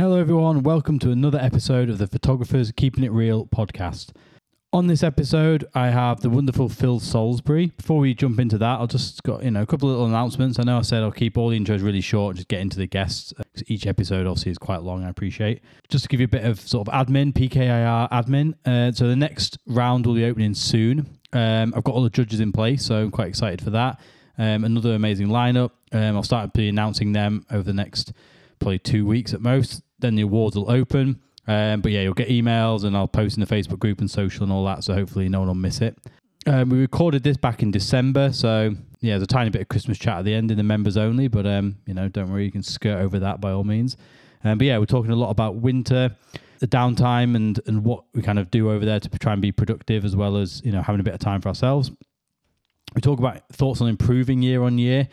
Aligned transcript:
Hello, 0.00 0.18
everyone. 0.18 0.62
Welcome 0.62 0.98
to 1.00 1.10
another 1.10 1.38
episode 1.38 1.90
of 1.90 1.98
the 1.98 2.06
Photographers 2.06 2.72
Keeping 2.74 3.04
It 3.04 3.12
Real 3.12 3.44
podcast. 3.44 4.12
On 4.72 4.86
this 4.86 5.02
episode, 5.02 5.66
I 5.74 5.88
have 5.88 6.22
the 6.22 6.30
wonderful 6.30 6.70
Phil 6.70 7.00
Salisbury. 7.00 7.66
Before 7.76 7.98
we 7.98 8.14
jump 8.14 8.40
into 8.40 8.56
that, 8.56 8.80
I'll 8.80 8.86
just 8.86 9.22
got 9.24 9.44
you 9.44 9.50
know 9.50 9.60
a 9.60 9.66
couple 9.66 9.90
of 9.90 9.96
little 9.96 10.06
announcements. 10.06 10.58
I 10.58 10.62
know 10.62 10.78
I 10.78 10.80
said 10.80 11.02
I'll 11.02 11.12
keep 11.12 11.36
all 11.36 11.50
the 11.50 11.60
intros 11.60 11.82
really 11.82 12.00
short, 12.00 12.30
and 12.30 12.36
just 12.38 12.48
get 12.48 12.62
into 12.62 12.78
the 12.78 12.86
guests. 12.86 13.34
Each 13.66 13.86
episode 13.86 14.26
obviously 14.26 14.52
is 14.52 14.56
quite 14.56 14.80
long. 14.80 15.04
I 15.04 15.10
appreciate. 15.10 15.60
Just 15.90 16.04
to 16.04 16.08
give 16.08 16.18
you 16.18 16.24
a 16.24 16.28
bit 16.28 16.46
of 16.46 16.58
sort 16.60 16.88
of 16.88 16.94
admin, 16.94 17.34
PKIR 17.34 18.10
admin. 18.10 18.54
Uh, 18.64 18.92
so 18.92 19.06
the 19.06 19.14
next 19.14 19.58
round 19.66 20.06
will 20.06 20.14
be 20.14 20.24
opening 20.24 20.54
soon. 20.54 21.18
Um, 21.34 21.74
I've 21.76 21.84
got 21.84 21.94
all 21.94 22.02
the 22.02 22.08
judges 22.08 22.40
in 22.40 22.52
place, 22.52 22.86
so 22.86 23.02
I'm 23.02 23.10
quite 23.10 23.28
excited 23.28 23.60
for 23.60 23.68
that. 23.68 24.00
Um, 24.38 24.64
another 24.64 24.94
amazing 24.94 25.26
lineup. 25.26 25.72
Um, 25.92 26.16
I'll 26.16 26.22
start 26.22 26.54
be 26.54 26.70
announcing 26.70 27.12
them 27.12 27.44
over 27.50 27.64
the 27.64 27.74
next 27.74 28.14
probably 28.60 28.78
two 28.78 29.04
weeks 29.04 29.34
at 29.34 29.42
most. 29.42 29.82
Then 30.00 30.14
the 30.14 30.22
awards 30.22 30.56
will 30.56 30.70
open. 30.70 31.20
Um, 31.46 31.80
but 31.80 31.90
yeah, 31.90 32.02
you'll 32.02 32.14
get 32.14 32.28
emails 32.28 32.84
and 32.84 32.96
I'll 32.96 33.08
post 33.08 33.36
in 33.36 33.40
the 33.40 33.46
Facebook 33.46 33.78
group 33.78 34.00
and 34.00 34.10
social 34.10 34.44
and 34.44 34.52
all 34.52 34.64
that. 34.66 34.84
So 34.84 34.94
hopefully 34.94 35.28
no 35.28 35.40
one 35.40 35.48
will 35.48 35.54
miss 35.54 35.80
it. 35.80 35.98
Um, 36.46 36.70
we 36.70 36.78
recorded 36.78 37.22
this 37.22 37.36
back 37.36 37.62
in 37.62 37.70
December. 37.70 38.32
So 38.32 38.74
yeah, 39.00 39.12
there's 39.12 39.22
a 39.22 39.26
tiny 39.26 39.50
bit 39.50 39.62
of 39.62 39.68
Christmas 39.68 39.98
chat 39.98 40.18
at 40.18 40.24
the 40.24 40.34
end 40.34 40.50
in 40.50 40.56
the 40.56 40.62
members 40.62 40.96
only. 40.96 41.28
But 41.28 41.46
um, 41.46 41.76
you 41.86 41.94
know, 41.94 42.08
don't 42.08 42.30
worry, 42.30 42.44
you 42.44 42.52
can 42.52 42.62
skirt 42.62 42.98
over 43.00 43.18
that 43.18 43.40
by 43.40 43.50
all 43.50 43.64
means. 43.64 43.96
Um, 44.44 44.58
but 44.58 44.66
yeah, 44.66 44.78
we're 44.78 44.86
talking 44.86 45.10
a 45.10 45.16
lot 45.16 45.30
about 45.30 45.56
winter, 45.56 46.16
the 46.60 46.68
downtime, 46.68 47.36
and 47.36 47.60
and 47.66 47.84
what 47.84 48.04
we 48.14 48.22
kind 48.22 48.38
of 48.38 48.50
do 48.50 48.70
over 48.70 48.84
there 48.84 49.00
to 49.00 49.08
try 49.18 49.32
and 49.32 49.42
be 49.42 49.52
productive 49.52 50.04
as 50.04 50.16
well 50.16 50.36
as 50.36 50.62
you 50.64 50.72
know 50.72 50.82
having 50.82 51.00
a 51.00 51.04
bit 51.04 51.14
of 51.14 51.20
time 51.20 51.40
for 51.40 51.48
ourselves. 51.48 51.90
We 52.94 53.00
talk 53.00 53.18
about 53.18 53.46
thoughts 53.52 53.80
on 53.80 53.88
improving 53.88 54.42
year 54.42 54.62
on 54.62 54.78
year. 54.78 55.08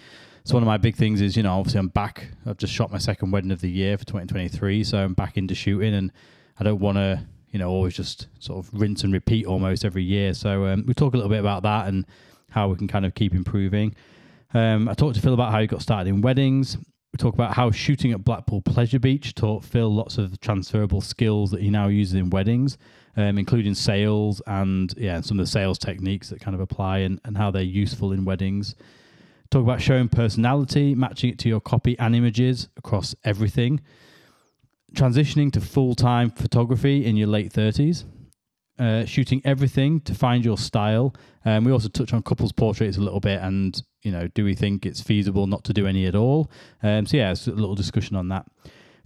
So 0.48 0.54
one 0.54 0.64
of 0.64 0.68
my 0.68 0.78
big 0.78 0.96
things 0.96 1.20
is, 1.20 1.36
you 1.36 1.44
know, 1.44 1.60
obviously 1.60 1.80
I'm 1.80 1.90
back. 1.90 2.30
I've 2.46 2.56
just 2.56 2.72
shot 2.72 2.90
my 2.90 3.00
second 3.00 3.32
wedding 3.32 3.52
of 3.52 3.60
the 3.60 3.70
year 3.70 3.98
for 3.98 4.06
2023, 4.06 4.82
so 4.86 4.98
I'm 4.98 5.14
back 5.14 5.36
into 5.36 5.54
shooting, 5.54 5.94
and 5.94 6.10
I 6.58 6.64
don't 6.64 6.80
want 6.80 6.96
to, 6.96 7.22
you 7.50 7.60
know, 7.60 7.70
always 7.70 7.94
just 7.94 8.28
sort 8.40 8.66
of 8.66 8.70
rinse 8.72 9.04
and 9.04 9.12
repeat 9.12 9.46
almost 9.46 9.84
every 9.84 10.06
year. 10.06 10.34
So 10.34 10.68
um, 10.68 10.86
we 10.88 10.94
talk 10.94 11.14
a 11.14 11.18
little 11.18 11.30
bit 11.30 11.42
about 11.42 11.64
that 11.64 11.90
and 11.90 12.06
how 12.50 12.70
we 12.70 12.78
can 12.78 12.88
kind 12.88 13.06
of 13.06 13.14
keep 13.14 13.34
improving. 13.34 13.94
Um, 14.54 14.88
I 14.88 14.94
talked 14.94 15.16
to 15.16 15.22
Phil 15.22 15.34
about 15.34 15.52
how 15.52 15.60
he 15.60 15.68
got 15.68 15.82
started 15.82 16.08
in 16.10 16.22
weddings. 16.22 16.78
We 16.78 17.18
talk 17.18 17.34
about 17.34 17.54
how 17.54 17.70
shooting 17.72 18.14
at 18.14 18.24
Blackpool 18.24 18.62
Pleasure 18.62 19.00
Beach 19.00 19.36
taught 19.36 19.66
Phil 19.66 19.94
lots 19.94 20.18
of 20.18 20.40
transferable 20.40 21.02
skills 21.02 21.52
that 21.52 21.62
he 21.62 21.70
now 21.70 21.90
uses 21.90 22.14
in 22.14 22.30
weddings, 22.30 22.78
um, 23.18 23.38
including 23.38 23.76
sales 23.76 24.42
and 24.48 24.94
yeah, 24.96 25.20
some 25.20 25.42
of 25.42 25.46
the 25.46 25.52
sales 25.52 25.78
techniques 25.78 26.30
that 26.30 26.40
kind 26.40 26.56
of 26.56 26.62
apply 26.62 27.00
and, 27.00 27.20
and 27.26 27.36
how 27.36 27.52
they're 27.52 27.64
useful 27.64 28.14
in 28.14 28.24
weddings. 28.24 28.76
Talk 29.50 29.64
about 29.64 29.82
showing 29.82 30.10
personality, 30.10 30.94
matching 30.96 31.30
it 31.30 31.40
to 31.40 31.50
your 31.50 31.62
copy 31.62 31.98
and 32.00 32.16
images 32.16 32.68
across 32.78 33.16
everything. 33.24 33.82
Transitioning 34.94 35.52
to 35.54 35.62
full 35.62 35.96
time 35.96 36.32
photography 36.32 37.06
in 37.06 37.16
your 37.16 37.28
late 37.28 37.54
30s. 37.54 38.06
Uh, 38.80 39.06
shooting 39.06 39.42
everything 39.44 40.00
to 40.02 40.14
find 40.14 40.46
your 40.46 40.58
style. 40.58 41.16
Um, 41.46 41.64
we 41.64 41.72
also 41.72 41.88
touch 41.88 42.14
on 42.14 42.22
couples 42.22 42.52
portraits 42.52 42.98
a 42.98 43.02
little 43.02 43.20
bit, 43.20 43.42
and 43.42 43.82
you 44.04 44.12
know, 44.12 44.28
do 44.28 44.46
we 44.46 44.54
think 44.54 44.86
it's 44.86 45.02
feasible 45.02 45.48
not 45.48 45.64
to 45.64 45.74
do 45.74 45.88
any 45.88 46.06
at 46.06 46.14
all? 46.14 46.52
Um, 46.84 47.08
so 47.08 47.18
yeah, 47.18 47.32
it's 47.32 47.48
a 47.48 47.52
little 47.52 47.74
discussion 47.74 48.16
on 48.16 48.30
that. 48.30 48.46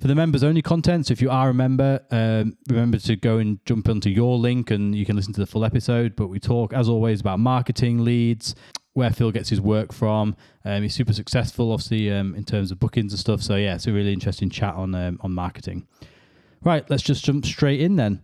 For 0.01 0.07
the 0.07 0.15
members 0.15 0.43
only 0.43 0.61
content, 0.63 1.05
so 1.05 1.11
if 1.11 1.21
you 1.21 1.29
are 1.29 1.49
a 1.49 1.53
member, 1.53 2.01
um, 2.09 2.57
remember 2.67 2.97
to 2.97 3.15
go 3.15 3.37
and 3.37 3.63
jump 3.65 3.87
onto 3.87 4.09
your 4.09 4.37
link 4.37 4.71
and 4.71 4.95
you 4.95 5.05
can 5.05 5.15
listen 5.15 5.31
to 5.33 5.39
the 5.39 5.45
full 5.45 5.63
episode. 5.63 6.15
But 6.15 6.27
we 6.27 6.39
talk, 6.39 6.73
as 6.73 6.89
always, 6.89 7.21
about 7.21 7.39
marketing 7.39 8.03
leads, 8.03 8.55
where 8.93 9.11
Phil 9.11 9.31
gets 9.31 9.49
his 9.49 9.61
work 9.61 9.93
from. 9.93 10.35
Um, 10.65 10.83
he's 10.83 10.93
super 10.93 11.13
successful, 11.13 11.71
obviously, 11.71 12.11
um, 12.11 12.35
in 12.35 12.43
terms 12.43 12.71
of 12.71 12.79
bookings 12.79 13.13
and 13.13 13.19
stuff. 13.19 13.41
So 13.41 13.55
yeah, 13.55 13.75
it's 13.75 13.87
a 13.87 13.93
really 13.93 14.13
interesting 14.13 14.49
chat 14.49 14.75
on 14.75 14.93
um, 14.95 15.19
on 15.21 15.31
marketing. 15.31 15.87
Right, 16.63 16.87
let's 16.89 17.03
just 17.03 17.25
jump 17.25 17.45
straight 17.45 17.81
in 17.81 17.95
then. 17.95 18.21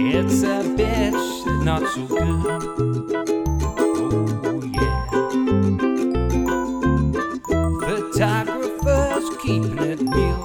It's 0.00 0.42
a 0.42 0.62
bitch 0.76 1.64
not 1.64 1.82
so 1.92 2.06
good. 2.06 2.22
Oh, 3.78 4.62
yeah. 4.74 5.04
Photographers 7.80 9.26
keeping 9.42 9.78
it 9.78 9.98
real. 10.00 10.42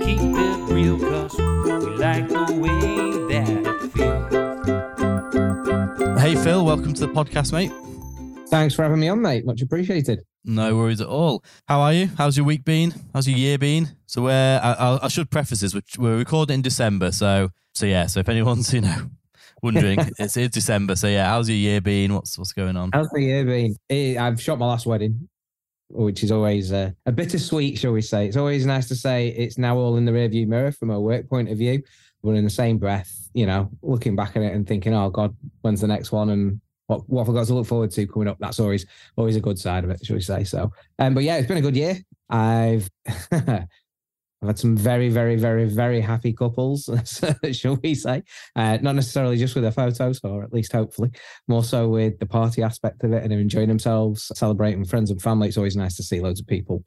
Keep 0.00 0.36
it 0.36 0.58
real, 0.70 0.98
cause 0.98 1.34
we 1.38 1.96
like 1.96 2.28
the 2.28 2.44
way 2.60 2.80
that 3.32 3.48
it 3.66 3.80
feels. 6.12 6.20
Hey 6.20 6.34
Phil, 6.36 6.64
welcome 6.64 6.92
to 6.92 7.00
the 7.06 7.12
podcast, 7.12 7.52
mate. 7.52 7.72
Thanks 8.48 8.74
for 8.74 8.82
having 8.82 9.00
me 9.00 9.08
on, 9.08 9.22
mate. 9.22 9.46
Much 9.46 9.62
appreciated. 9.62 10.24
No 10.44 10.76
worries 10.76 11.00
at 11.00 11.06
all. 11.06 11.44
How 11.68 11.80
are 11.80 11.92
you? 11.92 12.08
How's 12.18 12.36
your 12.36 12.44
week 12.44 12.64
been? 12.64 12.92
How's 13.14 13.28
your 13.28 13.38
year 13.38 13.58
been? 13.58 13.90
So 14.06 14.22
we're, 14.22 14.60
I, 14.62 14.72
I, 14.72 15.04
I 15.04 15.08
should 15.08 15.30
preface 15.30 15.60
this, 15.60 15.72
which 15.72 15.96
we're 15.96 16.16
recording 16.16 16.54
in 16.54 16.62
December. 16.62 17.12
So, 17.12 17.50
so 17.74 17.86
yeah. 17.86 18.06
So 18.06 18.20
if 18.20 18.28
anyone's, 18.28 18.72
you 18.74 18.80
know, 18.80 19.10
wondering, 19.62 20.00
it's, 20.18 20.36
it's 20.36 20.54
December. 20.54 20.96
So 20.96 21.06
yeah, 21.06 21.28
how's 21.28 21.48
your 21.48 21.58
year 21.58 21.80
been? 21.80 22.12
What's, 22.14 22.36
what's 22.36 22.52
going 22.52 22.76
on? 22.76 22.90
How's 22.92 23.08
the 23.10 23.22
year 23.22 23.44
been? 23.44 24.18
I've 24.18 24.42
shot 24.42 24.58
my 24.58 24.66
last 24.66 24.84
wedding, 24.84 25.28
which 25.90 26.24
is 26.24 26.32
always 26.32 26.72
uh, 26.72 26.90
a 27.06 27.12
bittersweet, 27.12 27.78
shall 27.78 27.92
we 27.92 28.02
say. 28.02 28.26
It's 28.26 28.36
always 28.36 28.66
nice 28.66 28.88
to 28.88 28.96
say 28.96 29.28
it's 29.28 29.58
now 29.58 29.76
all 29.76 29.96
in 29.96 30.06
the 30.06 30.12
rearview 30.12 30.48
mirror 30.48 30.72
from 30.72 30.90
a 30.90 31.00
work 31.00 31.28
point 31.28 31.50
of 31.50 31.58
view, 31.58 31.82
but 32.24 32.32
in 32.32 32.42
the 32.42 32.50
same 32.50 32.78
breath, 32.78 33.30
you 33.32 33.46
know, 33.46 33.70
looking 33.80 34.16
back 34.16 34.36
at 34.36 34.42
it 34.42 34.52
and 34.52 34.66
thinking, 34.66 34.92
oh 34.92 35.08
God, 35.10 35.36
when's 35.60 35.80
the 35.80 35.86
next 35.86 36.10
one? 36.10 36.30
And 36.30 36.60
what, 36.92 37.08
what 37.08 37.26
have 37.26 37.34
I 37.34 37.38
got 37.38 37.46
to 37.46 37.54
look 37.54 37.66
forward 37.66 37.90
to 37.92 38.06
coming 38.06 38.28
up? 38.28 38.38
That's 38.40 38.60
always 38.60 38.86
always 39.16 39.36
a 39.36 39.40
good 39.40 39.58
side 39.58 39.84
of 39.84 39.90
it, 39.90 40.04
shall 40.04 40.16
we 40.16 40.22
say. 40.22 40.44
So, 40.44 40.70
um, 40.98 41.14
but 41.14 41.24
yeah, 41.24 41.36
it's 41.36 41.48
been 41.48 41.58
a 41.58 41.62
good 41.62 41.76
year. 41.76 41.96
I've 42.28 42.88
I've 43.32 44.48
had 44.48 44.58
some 44.58 44.76
very, 44.76 45.08
very, 45.08 45.36
very, 45.36 45.66
very 45.66 46.00
happy 46.00 46.32
couples, 46.32 46.90
shall 47.52 47.78
we 47.80 47.94
say? 47.94 48.24
Uh, 48.56 48.78
not 48.82 48.96
necessarily 48.96 49.36
just 49.36 49.54
with 49.54 49.62
their 49.62 49.70
photos, 49.70 50.18
or 50.24 50.42
at 50.42 50.52
least 50.52 50.72
hopefully, 50.72 51.10
more 51.46 51.62
so 51.62 51.88
with 51.88 52.18
the 52.18 52.26
party 52.26 52.60
aspect 52.60 53.04
of 53.04 53.12
it 53.12 53.22
and 53.22 53.32
enjoying 53.32 53.68
themselves, 53.68 54.32
celebrating 54.34 54.84
friends 54.84 55.12
and 55.12 55.22
family. 55.22 55.46
It's 55.46 55.56
always 55.56 55.76
nice 55.76 55.94
to 55.96 56.02
see 56.02 56.20
loads 56.20 56.40
of 56.40 56.48
people 56.48 56.82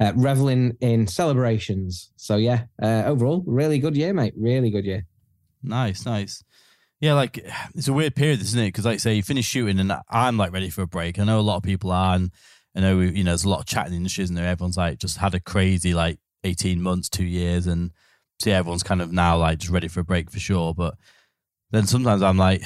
uh, 0.00 0.12
reveling 0.16 0.72
in 0.80 1.06
celebrations. 1.06 2.12
So 2.16 2.36
yeah, 2.36 2.64
uh, 2.82 3.02
overall, 3.04 3.44
really 3.46 3.78
good 3.78 3.96
year, 3.96 4.14
mate. 4.14 4.32
Really 4.34 4.70
good 4.70 4.86
year. 4.86 5.04
Nice, 5.62 6.06
nice. 6.06 6.42
Yeah, 7.00 7.12
like 7.14 7.44
it's 7.74 7.88
a 7.88 7.92
weird 7.92 8.14
period, 8.14 8.40
isn't 8.40 8.58
it? 8.58 8.68
Because 8.68 8.86
like 8.86 9.00
say 9.00 9.14
you 9.14 9.22
finish 9.22 9.44
shooting 9.44 9.78
and 9.78 9.92
I'm 10.08 10.36
like 10.36 10.52
ready 10.52 10.70
for 10.70 10.82
a 10.82 10.86
break. 10.86 11.18
I 11.18 11.24
know 11.24 11.38
a 11.38 11.42
lot 11.42 11.56
of 11.56 11.62
people 11.62 11.90
are, 11.90 12.14
and 12.14 12.30
I 12.74 12.80
know 12.80 12.96
we, 12.96 13.10
you 13.10 13.24
know 13.24 13.32
there's 13.32 13.44
a 13.44 13.48
lot 13.50 13.60
of 13.60 13.66
chat 13.66 13.86
in 13.86 13.92
the 13.92 13.98
industry, 13.98 14.24
there? 14.24 14.46
Everyone's 14.46 14.78
like 14.78 14.98
just 14.98 15.18
had 15.18 15.34
a 15.34 15.40
crazy 15.40 15.92
like 15.92 16.18
18 16.44 16.80
months, 16.80 17.08
two 17.08 17.24
years, 17.24 17.66
and 17.66 17.90
so 18.40 18.50
yeah, 18.50 18.56
everyone's 18.56 18.82
kind 18.82 19.02
of 19.02 19.12
now 19.12 19.36
like 19.36 19.58
just 19.58 19.72
ready 19.72 19.88
for 19.88 20.00
a 20.00 20.04
break 20.04 20.30
for 20.30 20.38
sure. 20.38 20.74
But 20.74 20.94
then 21.70 21.86
sometimes 21.86 22.22
I'm 22.22 22.38
like, 22.38 22.62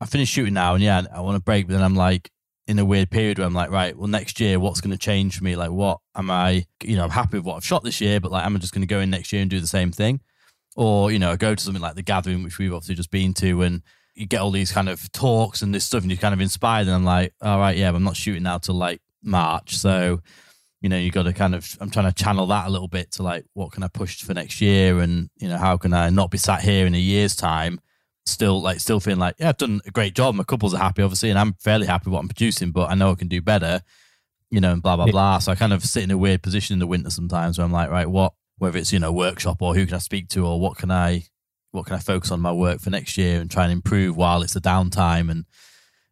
I 0.00 0.06
finish 0.06 0.28
shooting 0.28 0.54
now, 0.54 0.74
and 0.74 0.82
yeah, 0.82 1.02
I 1.12 1.20
want 1.20 1.36
a 1.36 1.40
break, 1.40 1.66
but 1.66 1.72
then 1.72 1.82
I'm 1.82 1.96
like 1.96 2.30
in 2.66 2.78
a 2.78 2.84
weird 2.84 3.10
period 3.10 3.38
where 3.38 3.46
I'm 3.46 3.54
like, 3.54 3.70
right, 3.70 3.96
well, 3.96 4.06
next 4.06 4.40
year, 4.40 4.58
what's 4.58 4.80
going 4.80 4.92
to 4.92 4.98
change 4.98 5.36
for 5.36 5.44
me? 5.44 5.56
Like, 5.56 5.70
what 5.70 5.98
am 6.14 6.30
I? 6.30 6.66
You 6.82 6.96
know, 6.96 7.04
I'm 7.04 7.10
happy 7.10 7.38
with 7.38 7.46
what 7.46 7.56
I've 7.56 7.64
shot 7.64 7.82
this 7.82 8.00
year, 8.00 8.20
but 8.20 8.30
like, 8.30 8.46
am 8.46 8.56
I 8.56 8.58
just 8.58 8.72
going 8.72 8.86
to 8.86 8.86
go 8.86 9.00
in 9.00 9.10
next 9.10 9.32
year 9.32 9.42
and 9.42 9.50
do 9.50 9.60
the 9.60 9.66
same 9.66 9.92
thing? 9.92 10.20
Or 10.76 11.12
you 11.12 11.18
know, 11.18 11.36
go 11.36 11.54
to 11.54 11.62
something 11.62 11.82
like 11.82 11.94
the 11.94 12.02
gathering, 12.02 12.42
which 12.42 12.58
we've 12.58 12.72
obviously 12.72 12.96
just 12.96 13.10
been 13.10 13.34
to, 13.34 13.62
and 13.62 13.82
you 14.14 14.26
get 14.26 14.40
all 14.40 14.50
these 14.50 14.72
kind 14.72 14.88
of 14.88 15.10
talks 15.12 15.62
and 15.62 15.74
this 15.74 15.84
stuff, 15.84 16.02
and 16.02 16.10
you're 16.10 16.18
kind 16.18 16.34
of 16.34 16.40
inspired. 16.40 16.86
And 16.86 16.94
I'm 16.96 17.04
like, 17.04 17.32
all 17.42 17.58
right, 17.58 17.76
yeah, 17.76 17.90
but 17.90 17.96
I'm 17.98 18.04
not 18.04 18.16
shooting 18.16 18.42
now 18.42 18.58
till 18.58 18.74
like 18.74 19.00
March, 19.22 19.76
so 19.76 20.20
you 20.80 20.90
know, 20.90 20.98
you 20.98 21.10
got 21.10 21.22
to 21.22 21.32
kind 21.32 21.54
of, 21.54 21.78
I'm 21.80 21.88
trying 21.88 22.12
to 22.12 22.12
channel 22.12 22.46
that 22.48 22.66
a 22.66 22.70
little 22.70 22.88
bit 22.88 23.10
to 23.12 23.22
like, 23.22 23.46
what 23.54 23.72
can 23.72 23.82
I 23.82 23.88
push 23.88 24.22
for 24.22 24.34
next 24.34 24.60
year? 24.60 24.98
And, 25.00 25.30
you 25.38 25.48
know, 25.48 25.56
how 25.56 25.78
can 25.78 25.94
I 25.94 26.10
not 26.10 26.30
be 26.30 26.36
sat 26.36 26.60
here 26.60 26.84
in 26.84 26.94
a 26.94 26.98
year's 26.98 27.34
time, 27.34 27.80
still 28.26 28.60
like, 28.60 28.80
still 28.80 29.00
feeling 29.00 29.18
like, 29.18 29.36
yeah, 29.38 29.48
I've 29.48 29.56
done 29.56 29.80
a 29.86 29.90
great 29.90 30.14
job. 30.14 30.34
My 30.34 30.44
couples 30.44 30.74
are 30.74 30.78
happy, 30.78 31.00
obviously, 31.00 31.30
and 31.30 31.38
I'm 31.38 31.54
fairly 31.54 31.86
happy 31.86 32.10
with 32.10 32.12
what 32.12 32.20
I'm 32.20 32.28
producing, 32.28 32.70
but 32.70 32.90
I 32.90 32.96
know 32.96 33.12
I 33.12 33.14
can 33.14 33.28
do 33.28 33.40
better, 33.40 33.80
you 34.50 34.60
know, 34.60 34.72
and 34.74 34.82
blah, 34.82 34.96
blah, 34.96 35.06
Yeah. 35.06 35.12
blah. 35.12 35.38
So 35.38 35.52
I 35.52 35.54
kind 35.54 35.72
of 35.72 35.82
sit 35.82 36.02
in 36.02 36.10
a 36.10 36.18
weird 36.18 36.42
position 36.42 36.74
in 36.74 36.80
the 36.80 36.86
winter 36.86 37.08
sometimes 37.08 37.56
where 37.56 37.64
I'm 37.64 37.72
like, 37.72 37.88
right, 37.88 38.06
what, 38.10 38.34
whether 38.58 38.78
it's, 38.78 38.92
you 38.92 38.98
know, 38.98 39.12
workshop 39.12 39.60
or 39.60 39.74
who 39.74 39.86
can 39.86 39.96
I 39.96 39.98
speak 39.98 40.28
to 40.30 40.46
or 40.46 40.60
what 40.60 40.76
can 40.78 40.90
I, 40.90 41.24
what 41.72 41.86
can 41.86 41.96
I 41.96 41.98
focus 41.98 42.30
on 42.30 42.40
my 42.40 42.52
work 42.52 42.80
for 42.80 42.90
next 42.90 43.18
year 43.18 43.40
and 43.40 43.50
try 43.50 43.64
and 43.64 43.72
improve 43.72 44.16
while 44.16 44.42
it's 44.42 44.56
a 44.56 44.60
downtime 44.60 45.30
and 45.30 45.44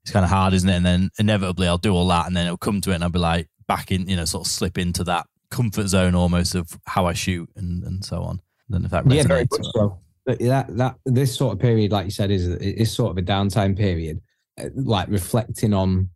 it's 0.02 0.10
kind 0.10 0.24
of 0.24 0.30
hard, 0.30 0.54
isn't 0.54 0.68
it? 0.68 0.76
And 0.76 0.86
then 0.86 1.10
inevitably 1.18 1.68
I'll 1.68 1.78
do 1.78 1.94
all 1.94 2.08
that 2.08 2.26
and 2.26 2.36
then 2.36 2.46
it'll 2.46 2.56
come 2.56 2.80
to 2.80 2.90
it 2.90 2.96
and 2.96 3.04
I'll 3.04 3.10
be 3.10 3.18
like, 3.18 3.48
back 3.68 3.92
in, 3.92 4.08
you 4.08 4.16
know, 4.16 4.24
sort 4.24 4.46
of 4.46 4.50
slip 4.50 4.76
into 4.76 5.04
that 5.04 5.26
comfort 5.50 5.86
zone 5.86 6.14
almost 6.14 6.54
of 6.54 6.78
how 6.86 7.06
I 7.06 7.12
shoot 7.12 7.48
and, 7.56 7.84
and 7.84 8.04
so 8.04 8.22
on. 8.22 8.40
Don't 8.70 8.84
if 8.84 8.90
that 8.90 9.04
resonates. 9.04 9.14
Yeah, 9.14 9.22
very 9.22 9.46
much 9.50 9.66
so. 9.74 9.98
But 10.24 10.38
that 10.40 10.76
that 10.76 10.96
this 11.04 11.34
sort 11.34 11.54
of 11.54 11.60
period, 11.60 11.92
like 11.92 12.04
you 12.04 12.10
said, 12.10 12.30
is 12.30 12.48
is 12.48 12.92
sort 12.92 13.10
of 13.10 13.18
a 13.18 13.22
downtime 13.22 13.76
period. 13.76 14.20
Uh, 14.60 14.68
Like 14.74 15.08
reflecting 15.08 15.74
on 15.74 16.10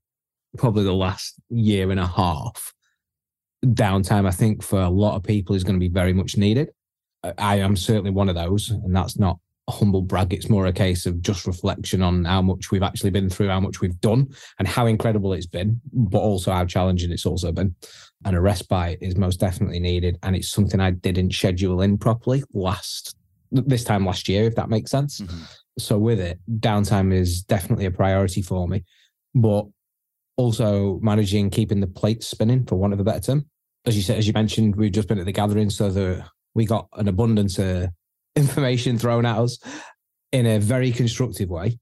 probably 0.56 0.84
the 0.84 0.94
last 0.94 1.34
year 1.48 1.90
and 1.90 2.00
a 2.00 2.06
half, 2.06 2.72
downtime. 3.74 4.26
I 4.26 4.30
think 4.30 4.62
for 4.62 4.80
a 4.80 4.88
lot 4.90 5.16
of 5.16 5.22
people 5.22 5.54
is 5.54 5.64
going 5.64 5.76
to 5.76 5.80
be 5.80 5.88
very 5.92 6.12
much 6.12 6.36
needed. 6.36 6.70
I- 7.38 7.56
am 7.58 7.76
certainly 7.76 8.10
one 8.10 8.28
of 8.28 8.34
those, 8.34 8.70
and 8.70 8.94
that's 8.94 9.18
not 9.18 9.38
a 9.68 9.72
humble 9.72 10.02
brag. 10.02 10.32
It's 10.32 10.48
more 10.48 10.66
a 10.66 10.72
case 10.72 11.06
of 11.06 11.20
just 11.22 11.46
reflection 11.46 12.02
on 12.02 12.24
how 12.24 12.40
much 12.40 12.70
we've 12.70 12.82
actually 12.84 13.10
been 13.10 13.28
through, 13.28 13.48
how 13.48 13.58
much 13.60 13.80
we've 13.80 14.00
done, 14.00 14.28
and 14.58 14.68
how 14.68 14.86
incredible 14.86 15.32
it's 15.32 15.46
been, 15.46 15.80
but 15.92 16.20
also 16.20 16.52
how 16.52 16.64
challenging 16.66 17.10
it's 17.10 17.26
also 17.26 17.50
been. 17.50 17.74
And 18.24 18.36
a 18.36 18.40
respite 18.40 18.98
is 19.00 19.16
most 19.16 19.40
definitely 19.40 19.80
needed, 19.80 20.18
and 20.22 20.36
it's 20.36 20.50
something 20.50 20.80
I 20.80 20.92
didn't 20.92 21.32
schedule 21.34 21.80
in 21.82 21.98
properly 21.98 22.44
last 22.52 23.16
this 23.52 23.84
time 23.84 24.04
last 24.04 24.28
year, 24.28 24.44
if 24.44 24.56
that 24.56 24.68
makes 24.68 24.90
sense. 24.90 25.20
Mhm. 25.20 25.48
So 25.78 25.98
with 25.98 26.18
it, 26.20 26.40
downtime 26.58 27.12
is 27.12 27.42
definitely 27.42 27.86
a 27.86 27.90
priority 27.92 28.42
for 28.42 28.66
me, 28.66 28.84
but 29.34 29.66
also 30.36 30.98
managing 31.00 31.50
keeping 31.50 31.80
the 31.80 31.86
plates 31.86 32.26
spinning, 32.26 32.64
for 32.66 32.76
want 32.76 32.92
of 32.92 33.00
a 33.00 33.04
better 33.04 33.20
term. 33.20 33.46
As 33.86 33.96
you 33.96 34.02
said, 34.02 34.18
as 34.18 34.26
you 34.26 34.32
mentioned, 34.32 34.76
we've 34.76 34.92
just 34.92 35.08
been 35.08 35.18
at 35.18 35.26
the 35.26 35.32
gathering, 35.32 35.70
so 35.70 35.90
the, 35.90 36.24
we 36.54 36.64
got 36.64 36.88
an 36.94 37.08
abundance 37.08 37.58
of 37.58 37.88
information 38.36 38.98
thrown 38.98 39.24
at 39.24 39.38
us 39.38 39.58
in 40.32 40.46
a 40.46 40.58
very 40.58 40.90
constructive 40.90 41.48
way. 41.48 41.78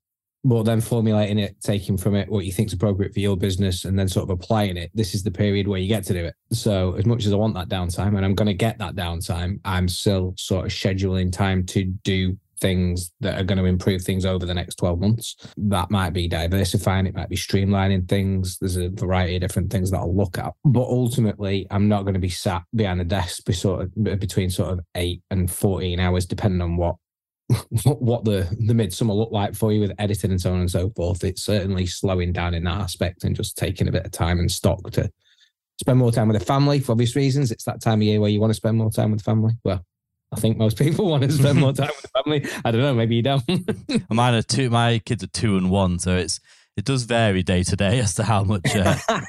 But 0.46 0.64
then 0.64 0.82
formulating 0.82 1.38
it, 1.38 1.58
taking 1.62 1.96
from 1.96 2.14
it 2.14 2.28
what 2.28 2.44
you 2.44 2.52
think 2.52 2.68
is 2.68 2.74
appropriate 2.74 3.14
for 3.14 3.20
your 3.20 3.34
business, 3.34 3.86
and 3.86 3.98
then 3.98 4.08
sort 4.08 4.24
of 4.24 4.30
applying 4.30 4.76
it. 4.76 4.90
This 4.92 5.14
is 5.14 5.22
the 5.22 5.30
period 5.30 5.66
where 5.66 5.80
you 5.80 5.88
get 5.88 6.04
to 6.04 6.12
do 6.12 6.26
it. 6.26 6.34
So, 6.52 6.92
as 6.96 7.06
much 7.06 7.24
as 7.24 7.32
I 7.32 7.36
want 7.36 7.54
that 7.54 7.70
downtime, 7.70 8.14
and 8.14 8.26
I'm 8.26 8.34
going 8.34 8.48
to 8.48 8.54
get 8.54 8.76
that 8.78 8.94
downtime, 8.94 9.60
I'm 9.64 9.88
still 9.88 10.34
sort 10.36 10.66
of 10.66 10.72
scheduling 10.72 11.32
time 11.32 11.64
to 11.66 11.84
do 11.84 12.36
things 12.60 13.12
that 13.20 13.40
are 13.40 13.44
going 13.44 13.58
to 13.58 13.64
improve 13.64 14.02
things 14.02 14.24
over 14.24 14.46
the 14.46 14.54
next 14.54 14.76
12 14.76 15.00
months. 15.00 15.36
That 15.56 15.90
might 15.90 16.10
be 16.10 16.28
diversifying, 16.28 17.06
it 17.06 17.14
might 17.14 17.28
be 17.28 17.36
streamlining 17.36 18.08
things. 18.08 18.58
There's 18.58 18.76
a 18.76 18.90
variety 18.90 19.36
of 19.36 19.42
different 19.42 19.70
things 19.70 19.90
that 19.90 19.98
I'll 19.98 20.16
look 20.16 20.38
at. 20.38 20.52
But 20.64 20.84
ultimately, 20.88 21.66
I'm 21.70 21.88
not 21.88 22.02
going 22.02 22.14
to 22.14 22.20
be 22.20 22.28
sat 22.28 22.62
behind 22.74 23.00
a 23.00 23.04
desk 23.04 23.44
be 23.46 23.52
sort 23.52 23.82
of 23.82 24.20
between 24.20 24.50
sort 24.50 24.72
of 24.72 24.80
eight 24.94 25.22
and 25.30 25.50
14 25.50 26.00
hours, 26.00 26.26
depending 26.26 26.62
on 26.62 26.76
what 26.76 26.96
what 27.84 28.24
the 28.24 28.48
the 28.66 28.72
midsummer 28.72 29.12
look 29.12 29.30
like 29.30 29.54
for 29.54 29.70
you 29.70 29.80
with 29.80 29.92
editing 29.98 30.30
and 30.30 30.40
so 30.40 30.52
on 30.52 30.60
and 30.60 30.70
so 30.70 30.90
forth. 30.96 31.24
It's 31.24 31.42
certainly 31.42 31.86
slowing 31.86 32.32
down 32.32 32.54
in 32.54 32.64
that 32.64 32.80
aspect 32.80 33.24
and 33.24 33.36
just 33.36 33.56
taking 33.56 33.88
a 33.88 33.92
bit 33.92 34.06
of 34.06 34.12
time 34.12 34.38
and 34.38 34.50
stock 34.50 34.90
to 34.92 35.10
spend 35.80 35.98
more 35.98 36.12
time 36.12 36.28
with 36.28 36.38
the 36.38 36.44
family 36.44 36.80
for 36.80 36.92
obvious 36.92 37.16
reasons. 37.16 37.50
It's 37.50 37.64
that 37.64 37.82
time 37.82 38.00
of 38.00 38.04
year 38.04 38.20
where 38.20 38.30
you 38.30 38.40
want 38.40 38.50
to 38.50 38.56
spend 38.56 38.78
more 38.78 38.90
time 38.90 39.10
with 39.10 39.20
the 39.20 39.24
family. 39.24 39.54
Well, 39.62 39.84
I 40.36 40.40
think 40.40 40.56
most 40.58 40.76
people 40.78 41.08
want 41.08 41.22
to 41.22 41.32
spend 41.32 41.58
more 41.60 41.72
time 41.72 41.90
with 41.94 42.10
the 42.12 42.22
family. 42.22 42.50
I 42.64 42.70
don't 42.70 42.80
know, 42.80 42.94
maybe 42.94 43.14
you 43.16 43.22
don't. 43.22 43.42
Mine 44.10 44.34
are 44.34 44.42
two. 44.42 44.68
My 44.70 44.98
kids 44.98 45.22
are 45.22 45.28
two 45.28 45.56
and 45.56 45.70
one, 45.70 45.98
so 45.98 46.16
it's 46.16 46.40
it 46.76 46.84
does 46.84 47.04
vary 47.04 47.42
day 47.42 47.62
to 47.62 47.76
day 47.76 47.98
as 48.04 48.14
to 48.16 48.24
how 48.24 48.42
much 48.44 48.74
uh, 48.74 48.96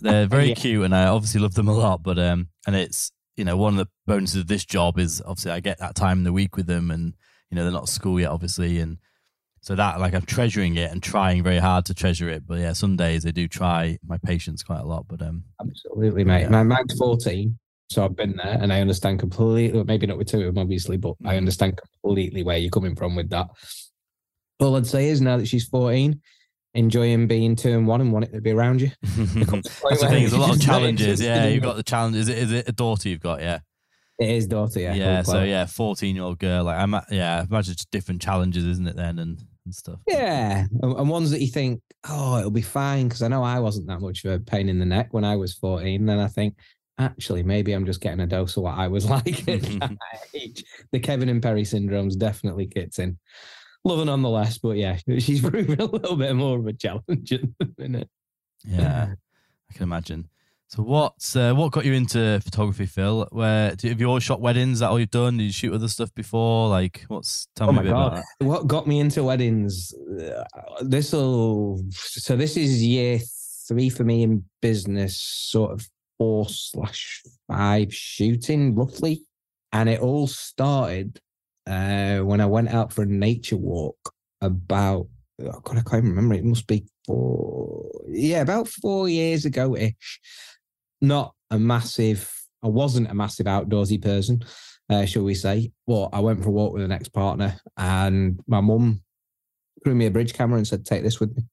they're 0.00 0.26
very 0.26 0.48
Yeah. 0.50 0.54
cute, 0.54 0.84
and 0.84 0.94
I 0.94 1.06
obviously 1.06 1.40
love 1.40 1.54
them 1.54 1.68
a 1.68 1.74
lot. 1.74 2.02
But 2.02 2.18
um, 2.18 2.48
and 2.66 2.74
it's 2.74 3.12
you 3.36 3.44
know 3.44 3.56
one 3.56 3.74
of 3.74 3.78
the 3.86 3.88
bonuses 4.06 4.40
of 4.40 4.46
this 4.46 4.64
job 4.64 4.98
is 4.98 5.20
obviously 5.26 5.52
I 5.52 5.60
get 5.60 5.78
that 5.78 5.94
time 5.94 6.18
in 6.18 6.24
the 6.24 6.32
week 6.32 6.56
with 6.56 6.66
them, 6.66 6.90
and 6.90 7.14
you 7.50 7.56
know 7.56 7.62
they're 7.64 7.72
not 7.72 7.82
at 7.84 7.88
school 7.88 8.18
yet, 8.18 8.30
obviously, 8.30 8.78
and 8.80 8.98
so 9.60 9.74
that 9.74 10.00
like 10.00 10.14
I'm 10.14 10.22
treasuring 10.22 10.76
it 10.76 10.90
and 10.92 11.02
trying 11.02 11.42
very 11.42 11.58
hard 11.58 11.84
to 11.86 11.94
treasure 11.94 12.28
it. 12.30 12.46
But 12.46 12.60
yeah, 12.60 12.72
some 12.72 12.96
days 12.96 13.26
I 13.26 13.30
do 13.30 13.46
try 13.48 13.98
my 14.06 14.16
patience 14.18 14.62
quite 14.62 14.80
a 14.80 14.86
lot. 14.86 15.06
But 15.08 15.20
um, 15.22 15.44
Absolutely, 15.60 16.24
mate. 16.24 16.42
Yeah. 16.42 16.48
My 16.50 16.62
mine's 16.62 16.96
14, 16.96 17.58
so 17.88 18.04
I've 18.04 18.16
been 18.16 18.36
there 18.36 18.58
and 18.60 18.72
I 18.72 18.80
understand 18.80 19.20
completely, 19.20 19.82
maybe 19.84 20.06
not 20.06 20.18
with 20.18 20.28
two 20.28 20.40
of 20.46 20.54
them, 20.54 20.58
obviously, 20.62 20.96
but 20.96 21.14
I 21.24 21.34
Mhm. 21.34 21.38
understand 21.38 21.78
completely 22.02 22.42
where 22.42 22.58
you're 22.58 22.70
coming 22.70 22.96
from 22.96 23.14
with 23.16 23.30
that. 23.30 23.46
All 24.60 24.76
I'd 24.76 24.86
say 24.86 25.08
is 25.08 25.20
now 25.20 25.36
that 25.36 25.46
she's 25.46 25.66
14, 25.68 26.20
enjoying 26.74 27.26
being 27.26 27.56
two 27.56 27.70
and 27.72 27.86
one 27.86 28.00
and 28.00 28.12
wanting 28.12 28.32
to 28.32 28.40
be 28.40 28.50
around 28.50 28.80
you. 28.80 28.90
that's 29.02 29.16
the 29.16 30.06
thing. 30.08 30.20
There's 30.20 30.32
a 30.32 30.38
lot 30.38 30.54
of 30.56 30.60
challenges. 30.70 31.20
Yeah, 31.20 31.46
you've 31.46 31.62
got 31.62 31.76
the 31.76 31.82
challenges. 31.82 32.28
Is 32.28 32.34
it, 32.34 32.38
is 32.38 32.52
it 32.52 32.68
a 32.68 32.72
daughter 32.72 33.08
you've 33.08 33.20
got? 33.20 33.40
Yeah. 33.40 33.60
It 34.18 34.30
is 34.30 34.46
daughter, 34.46 34.80
yeah. 34.80 34.94
Yeah. 34.94 35.22
so 35.22 35.42
yeah, 35.42 35.66
fourteen 35.66 36.16
year 36.16 36.24
old 36.24 36.38
girl. 36.38 36.64
Like 36.64 36.78
I'm. 36.78 36.94
Yeah. 37.10 37.40
I 37.40 37.44
imagine 37.44 37.72
it's 37.72 37.84
different 37.84 38.22
challenges, 38.22 38.64
isn't 38.64 38.88
it? 38.88 38.96
Then 38.96 39.18
and 39.18 39.38
and 39.66 39.74
stuff. 39.74 40.00
Yeah, 40.08 40.64
and, 40.82 40.92
and 40.96 41.08
ones 41.10 41.30
that 41.32 41.42
you 41.42 41.48
think, 41.48 41.82
oh, 42.08 42.38
it'll 42.38 42.50
be 42.50 42.62
fine 42.62 43.08
because 43.08 43.20
I 43.20 43.28
know 43.28 43.42
I 43.42 43.58
wasn't 43.60 43.88
that 43.88 44.00
much 44.00 44.24
of 44.24 44.32
a 44.32 44.38
pain 44.40 44.70
in 44.70 44.78
the 44.78 44.86
neck 44.86 45.08
when 45.10 45.24
I 45.24 45.36
was 45.36 45.52
14. 45.54 46.06
Then 46.06 46.18
I 46.18 46.28
think, 46.28 46.54
actually, 46.98 47.42
maybe 47.42 47.72
I'm 47.72 47.86
just 47.86 48.00
getting 48.00 48.20
a 48.20 48.26
dose 48.26 48.56
of 48.56 48.64
what 48.64 48.78
I 48.78 48.88
was 48.88 49.06
like 49.10 49.48
at 49.48 49.62
that 49.62 49.98
age. 50.34 50.64
The 50.92 51.00
Kevin 51.00 51.28
and 51.28 51.42
Perry 51.42 51.64
syndrome's 51.64 52.16
definitely 52.16 52.66
kicked 52.66 52.98
in. 52.98 53.18
Love 53.84 54.00
her 54.00 54.04
nonetheless, 54.04 54.58
but 54.58 54.76
yeah, 54.76 54.98
she's 55.18 55.40
proven 55.40 55.80
a 55.80 55.84
little 55.84 56.16
bit 56.16 56.34
more 56.34 56.58
of 56.58 56.66
a 56.66 56.72
challenge 56.72 57.32
at 57.32 57.42
the 57.58 57.72
minute. 57.78 58.08
Yeah, 58.64 59.14
I 59.70 59.72
can 59.72 59.84
imagine. 59.84 60.28
So 60.68 60.82
what's 60.82 61.36
uh, 61.36 61.54
what 61.54 61.70
got 61.70 61.84
you 61.84 61.92
into 61.92 62.40
photography, 62.42 62.86
Phil? 62.86 63.28
Where 63.30 63.76
do, 63.76 63.88
have 63.88 64.00
you 64.00 64.08
always 64.08 64.24
shot 64.24 64.40
weddings? 64.40 64.74
Is 64.74 64.80
that 64.80 64.90
all 64.90 64.98
you've 64.98 65.10
done? 65.10 65.36
Did 65.36 65.44
you 65.44 65.52
shoot 65.52 65.72
other 65.72 65.86
stuff 65.86 66.12
before? 66.12 66.68
Like, 66.68 67.04
what's 67.06 67.46
tell 67.54 67.68
Oh 67.68 67.72
me 67.72 67.78
a 67.78 67.82
bit 67.82 67.92
about 67.92 68.14
that. 68.16 68.24
What 68.44 68.66
got 68.66 68.88
me 68.88 68.98
into 68.98 69.22
weddings? 69.22 69.94
This 70.80 71.12
will 71.12 71.84
so 71.92 72.34
this 72.34 72.56
is 72.56 72.82
year 72.82 73.20
three 73.68 73.88
for 73.88 74.02
me 74.02 74.24
in 74.24 74.44
business, 74.60 75.16
sort 75.16 75.70
of 75.70 75.88
four 76.18 76.48
slash 76.48 77.22
five 77.48 77.92
shooting 77.94 78.74
roughly, 78.74 79.22
and 79.72 79.88
it 79.88 80.00
all 80.00 80.26
started 80.26 81.20
uh, 81.66 82.18
when 82.18 82.40
I 82.40 82.46
went 82.46 82.68
out 82.70 82.92
for 82.92 83.02
a 83.02 83.06
nature 83.06 83.56
walk 83.56 84.12
about. 84.40 85.08
Oh 85.38 85.60
God, 85.60 85.78
I 85.78 85.82
can't 85.82 86.04
even 86.04 86.10
remember. 86.10 86.34
It 86.34 86.44
must 86.44 86.66
be 86.66 86.86
four. 87.06 87.90
Yeah, 88.08 88.40
about 88.40 88.68
four 88.68 89.08
years 89.08 89.44
ago 89.44 89.76
ish. 89.76 90.20
Not 91.00 91.34
a 91.50 91.58
massive. 91.58 92.32
I 92.62 92.68
wasn't 92.68 93.10
a 93.10 93.14
massive 93.14 93.46
outdoorsy 93.46 94.02
person 94.02 94.42
uh, 94.88 95.04
shall 95.04 95.24
we 95.24 95.34
say. 95.34 95.72
Well, 95.86 96.08
I 96.12 96.20
went 96.20 96.42
for 96.42 96.48
a 96.48 96.52
walk 96.52 96.72
with 96.72 96.82
an 96.82 96.92
ex 96.92 97.08
partner, 97.08 97.58
and 97.76 98.40
my 98.46 98.60
mum 98.60 99.02
threw 99.84 99.94
me 99.94 100.06
a 100.06 100.10
bridge 100.10 100.34
camera 100.34 100.58
and 100.58 100.66
said, 100.66 100.84
"Take 100.84 101.02
this 101.02 101.20
with 101.20 101.36
me, 101.36 101.44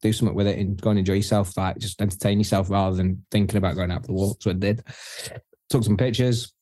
do 0.00 0.12
something 0.12 0.36
with 0.36 0.46
it, 0.46 0.58
and 0.58 0.80
go 0.80 0.90
and 0.90 0.98
enjoy 0.98 1.14
yourself. 1.14 1.56
Like 1.56 1.78
just 1.78 2.00
entertain 2.00 2.38
yourself 2.38 2.70
rather 2.70 2.96
than 2.96 3.24
thinking 3.30 3.56
about 3.56 3.76
going 3.76 3.90
out 3.90 4.02
for 4.02 4.08
the 4.08 4.12
walk." 4.14 4.42
So 4.42 4.50
I 4.50 4.54
did. 4.54 4.82
Took 5.70 5.84
some 5.84 5.96
pictures, 5.96 6.52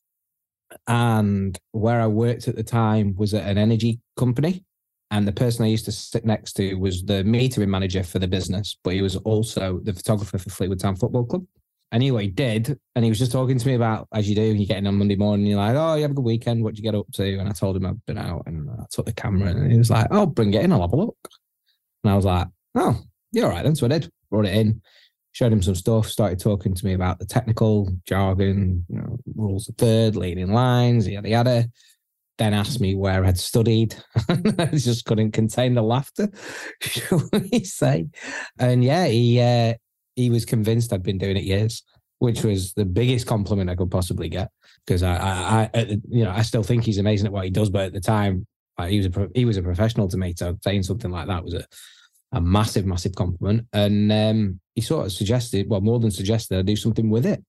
and 0.87 1.59
where 1.73 2.01
I 2.01 2.07
worked 2.07 2.49
at 2.49 2.57
the 2.57 2.65
time 2.65 3.15
was 3.17 3.35
at 3.35 3.49
an 3.49 3.59
energy 3.59 4.01
company. 4.17 4.65
And 5.13 5.27
the 5.27 5.33
person 5.33 5.65
I 5.65 5.69
used 5.69 5.85
to 5.85 5.93
sit 5.93 6.25
next 6.25 6.55
to 6.55 6.75
was 6.75 7.05
the 7.05 7.23
metering 7.23 7.69
manager 7.69 8.03
for 8.03 8.19
the 8.19 8.27
business, 8.27 8.77
but 8.83 8.95
he 8.95 9.03
was 9.03 9.15
also 9.15 9.79
the 9.85 9.93
photographer 9.93 10.37
for 10.37 10.51
Fleetwood 10.51 10.81
Town 10.81 10.97
Football 10.97 11.27
Club. 11.27 11.45
What 11.93 12.23
he 12.25 12.29
did, 12.29 12.79
and 12.95 13.05
he 13.05 13.11
was 13.11 13.19
just 13.19 13.33
talking 13.33 13.57
to 13.57 13.67
me 13.67 13.75
about, 13.75 14.07
as 14.13 14.29
you 14.29 14.35
do, 14.35 14.43
you 14.43 14.67
get 14.67 14.77
in 14.77 14.87
on 14.87 14.99
Monday 14.99 15.17
morning, 15.17 15.47
you're 15.47 15.57
like, 15.57 15.77
oh, 15.77 15.95
you 15.95 16.03
have 16.03 16.11
a 16.11 16.15
good 16.15 16.27
weekend. 16.27 16.63
What'd 16.63 16.77
you 16.77 16.83
get 16.83 16.95
up 16.95 17.07
to? 17.13 17.39
And 17.39 17.49
I 17.49 17.53
told 17.53 17.77
him 17.77 17.87
I'd 17.87 18.05
been 18.05 18.19
out, 18.19 18.43
and 18.45 18.69
I 18.69 18.85
took 18.91 19.07
the 19.07 19.15
camera, 19.15 19.51
and 19.51 19.73
he 19.73 19.79
was 19.79 19.89
like, 19.89 20.09
oh, 20.11 20.27
bring 20.27 20.53
it 20.53 20.63
in, 20.63 20.73
I'll 20.73 20.83
have 20.83 20.93
a 20.93 20.97
look. 20.97 21.17
And 22.05 22.13
I 22.13 22.17
was 22.17 22.27
like, 22.27 22.49
oh, 22.75 23.01
yeah, 23.37 23.45
all 23.45 23.51
right 23.51 23.63
then. 23.63 23.77
So 23.77 23.85
I 23.85 23.91
did, 23.91 24.11
brought 24.31 24.47
it 24.47 24.55
in, 24.55 24.81
showed 25.33 25.53
him 25.53 25.61
some 25.61 25.75
stuff, 25.75 26.09
started 26.09 26.41
talking 26.41 26.75
to 26.75 26.85
me 26.87 26.95
about 26.95 27.19
the 27.19 27.27
technical 27.27 27.91
jargon, 28.07 28.87
you 28.89 28.97
know, 28.97 29.19
rules 29.35 29.69
of 29.69 29.77
third, 29.77 30.17
leading 30.17 30.55
lines, 30.55 31.07
yada 31.07 31.29
yada. 31.29 31.71
Then 32.39 32.55
asked 32.55 32.81
me 32.81 32.95
where 32.95 33.27
I'd 33.27 33.39
studied. 33.39 33.95
I 34.59 34.67
just 34.73 35.05
couldn't 35.05 35.33
contain 35.33 35.75
the 35.75 35.83
laughter, 35.83 36.31
shall 36.81 37.29
we 37.31 37.63
say? 37.65 38.07
And 38.59 38.83
yeah, 38.83 39.07
he 39.07 39.39
uh, 39.39 39.75
he 40.15 40.31
was 40.31 40.47
convinced 40.47 40.95
I'd 40.95 41.03
been 41.03 41.19
doing 41.19 41.37
it 41.37 41.45
years, 41.45 41.83
which 42.21 42.43
was 42.43 42.73
the 42.73 42.87
biggest 42.87 43.27
compliment 43.27 43.69
I 43.69 43.75
could 43.75 43.91
possibly 43.91 44.31
get. 44.31 44.51
Because 44.87 45.03
I, 45.03 45.17
I, 45.17 45.71
I, 45.75 45.99
you 46.09 46.25
know, 46.25 46.31
I 46.31 46.41
still 46.41 46.63
think 46.63 46.85
he's 46.85 46.99
amazing 46.99 47.27
at 47.27 47.33
what 47.33 47.45
he 47.45 47.51
does, 47.51 47.69
but 47.69 47.87
at 47.87 47.93
the 47.93 48.01
time, 48.01 48.47
like, 48.79 48.91
he 48.91 48.97
was 48.97 49.07
a 49.07 49.29
he 49.35 49.45
was 49.45 49.59
a 49.59 49.63
professional 49.63 50.09
to 50.09 50.17
me. 50.17 50.33
So 50.35 50.57
saying 50.63 50.85
something 50.85 51.11
like 51.11 51.27
that 51.27 51.45
was 51.45 51.53
a 51.53 51.67
a 52.33 52.41
massive, 52.41 52.87
massive 52.87 53.15
compliment. 53.15 53.67
And 53.73 54.13
um, 54.13 54.61
he 54.75 54.81
sort 54.81 55.07
of 55.07 55.13
suggested, 55.13 55.69
well, 55.69 55.81
more 55.81 56.01
than 56.01 56.11
suggested, 56.11 56.59
I 56.59 56.63
do 56.63 56.77
something 56.77 57.11
with 57.11 57.27
it. 57.27 57.43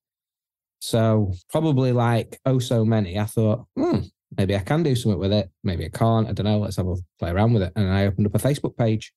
So 0.79 1.33
probably 1.49 1.91
like 1.91 2.39
oh 2.45 2.59
so 2.59 2.85
many, 2.85 3.17
I 3.17 3.25
thought, 3.25 3.65
hmm, 3.75 3.99
maybe 4.37 4.55
I 4.55 4.59
can 4.59 4.83
do 4.83 4.95
something 4.95 5.19
with 5.19 5.33
it. 5.33 5.49
Maybe 5.63 5.85
I 5.85 5.89
can't. 5.89 6.27
I 6.27 6.33
don't 6.33 6.45
know. 6.45 6.59
Let's 6.59 6.77
have 6.77 6.87
a 6.87 6.95
play 7.19 7.31
around 7.31 7.53
with 7.53 7.63
it. 7.63 7.73
And 7.75 7.91
I 7.91 8.05
opened 8.05 8.27
up 8.27 8.35
a 8.35 8.39
Facebook 8.39 8.77
page 8.77 9.11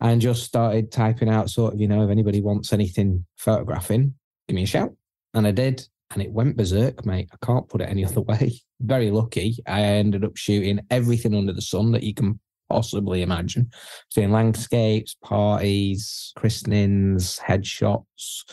and 0.00 0.20
just 0.20 0.44
started 0.44 0.92
typing 0.92 1.28
out 1.28 1.50
sort 1.50 1.74
of, 1.74 1.80
you 1.80 1.88
know, 1.88 2.04
if 2.04 2.10
anybody 2.10 2.40
wants 2.40 2.72
anything 2.72 3.24
photographing, 3.36 4.14
give 4.46 4.54
me 4.54 4.64
a 4.64 4.66
shout. 4.66 4.94
And 5.34 5.46
I 5.46 5.50
did. 5.50 5.86
And 6.10 6.22
it 6.22 6.32
went 6.32 6.56
berserk, 6.56 7.04
mate. 7.04 7.28
I 7.32 7.44
can't 7.44 7.68
put 7.68 7.82
it 7.82 7.88
any 7.88 8.04
other 8.04 8.20
way. 8.22 8.60
Very 8.80 9.10
lucky. 9.10 9.56
I 9.66 9.82
ended 9.82 10.24
up 10.24 10.36
shooting 10.36 10.80
everything 10.90 11.34
under 11.34 11.52
the 11.52 11.62
sun 11.62 11.92
that 11.92 12.02
you 12.02 12.14
can 12.14 12.40
possibly 12.68 13.22
imagine. 13.22 13.70
Seeing 14.10 14.32
landscapes, 14.32 15.16
parties, 15.22 16.32
christenings, 16.36 17.38
headshots, 17.38 18.44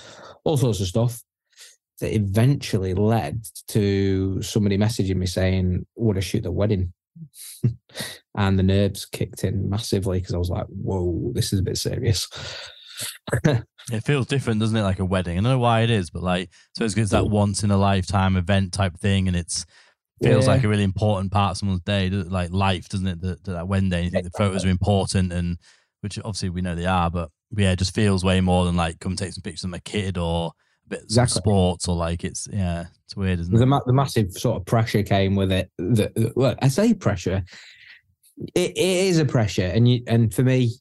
all 0.44 0.58
sorts 0.58 0.82
of 0.82 0.88
stuff. 0.88 1.22
That 2.02 2.14
eventually 2.14 2.94
led 2.94 3.46
to 3.70 4.42
somebody 4.42 4.78
messaging 4.78 5.16
me 5.16 5.26
saying, 5.28 5.86
Would 5.96 6.18
I 6.18 6.20
shoot 6.20 6.44
the 6.44 6.52
wedding? 6.52 6.92
and 8.38 8.60
the 8.60 8.64
nerves 8.64 9.06
kicked 9.06 9.46
in 9.46 9.70
massively 9.70 10.20
because 10.20 10.34
I 10.34 10.38
was 10.38 10.50
like, 10.50 10.66
Whoa, 10.68 11.32
this 11.34 11.54
is 11.54 11.60
a 11.60 11.64
bit 11.64 11.78
serious. 11.78 12.28
It 13.92 14.04
feels 14.04 14.26
different, 14.26 14.60
doesn't 14.60 14.76
it? 14.76 14.82
Like 14.82 15.00
a 15.00 15.06
wedding. 15.06 15.34
I 15.38 15.42
don't 15.42 15.52
know 15.52 15.60
why 15.60 15.82
it 15.82 15.92
is, 15.92 16.10
but 16.10 16.24
like, 16.24 16.50
so 16.76 16.86
it's, 16.86 16.98
it's 16.98 17.12
that 17.12 17.30
once 17.30 17.64
in 17.64 17.70
a 17.70 17.78
lifetime 17.78 18.36
event 18.36 18.74
type 18.74 18.98
thing, 18.98 19.28
and 19.28 19.38
it's 19.38 19.66
feels 20.24 20.46
Yeah. 20.46 20.54
like 20.54 20.64
a 20.64 20.68
really 20.68 20.84
important 20.84 21.32
part 21.32 21.52
of 21.52 21.58
someone's 21.58 21.82
day, 21.82 22.10
like 22.10 22.52
life, 22.52 22.90
doesn't 22.90 23.08
it? 23.08 23.22
That, 23.22 23.44
that 23.46 23.68
wedding 23.68 23.90
day, 23.90 24.04
you 24.04 24.10
think 24.10 24.24
the 24.24 24.38
photos 24.38 24.66
are 24.66 24.70
important, 24.70 25.32
and 25.34 25.58
which 26.02 26.18
obviously 26.20 26.50
we 26.50 26.62
know 26.62 26.76
they 26.76 26.86
are, 26.86 27.10
but 27.10 27.30
yeah, 27.56 27.72
it 27.72 27.80
just 27.80 27.96
feels 27.96 28.24
way 28.24 28.42
more 28.42 28.66
than 28.66 28.76
like 28.76 29.00
come 29.00 29.16
take 29.16 29.34
some 29.34 29.42
pictures 29.42 29.64
of 29.64 29.70
my 29.70 29.80
kid 29.80 30.18
or 30.18 30.52
a 30.86 30.90
bit 30.90 31.00
of 31.00 31.06
Exactly. 31.06 31.40
sports 31.40 31.88
or 31.88 31.96
like 31.96 32.24
it's 32.24 32.48
yeah, 32.52 32.86
it's 33.06 33.16
weird, 33.16 33.40
isn't 33.40 33.54
the, 33.56 33.64
it? 33.64 33.66
ma- 33.66 33.84
the 33.86 33.94
massive 33.94 34.32
sort 34.34 34.58
of 34.58 34.66
pressure 34.66 35.04
came 35.04 35.36
with 35.36 35.52
it. 35.52 35.72
The, 35.78 36.32
well, 36.36 36.56
I 36.62 36.68
say 36.68 36.94
pressure. 36.94 37.44
It, 38.54 38.72
it 38.72 38.78
is 38.78 39.18
a 39.20 39.26
pressure, 39.26 39.66
and 39.74 39.88
you 39.88 40.04
and 40.08 40.34
for 40.34 40.44
me, 40.44 40.72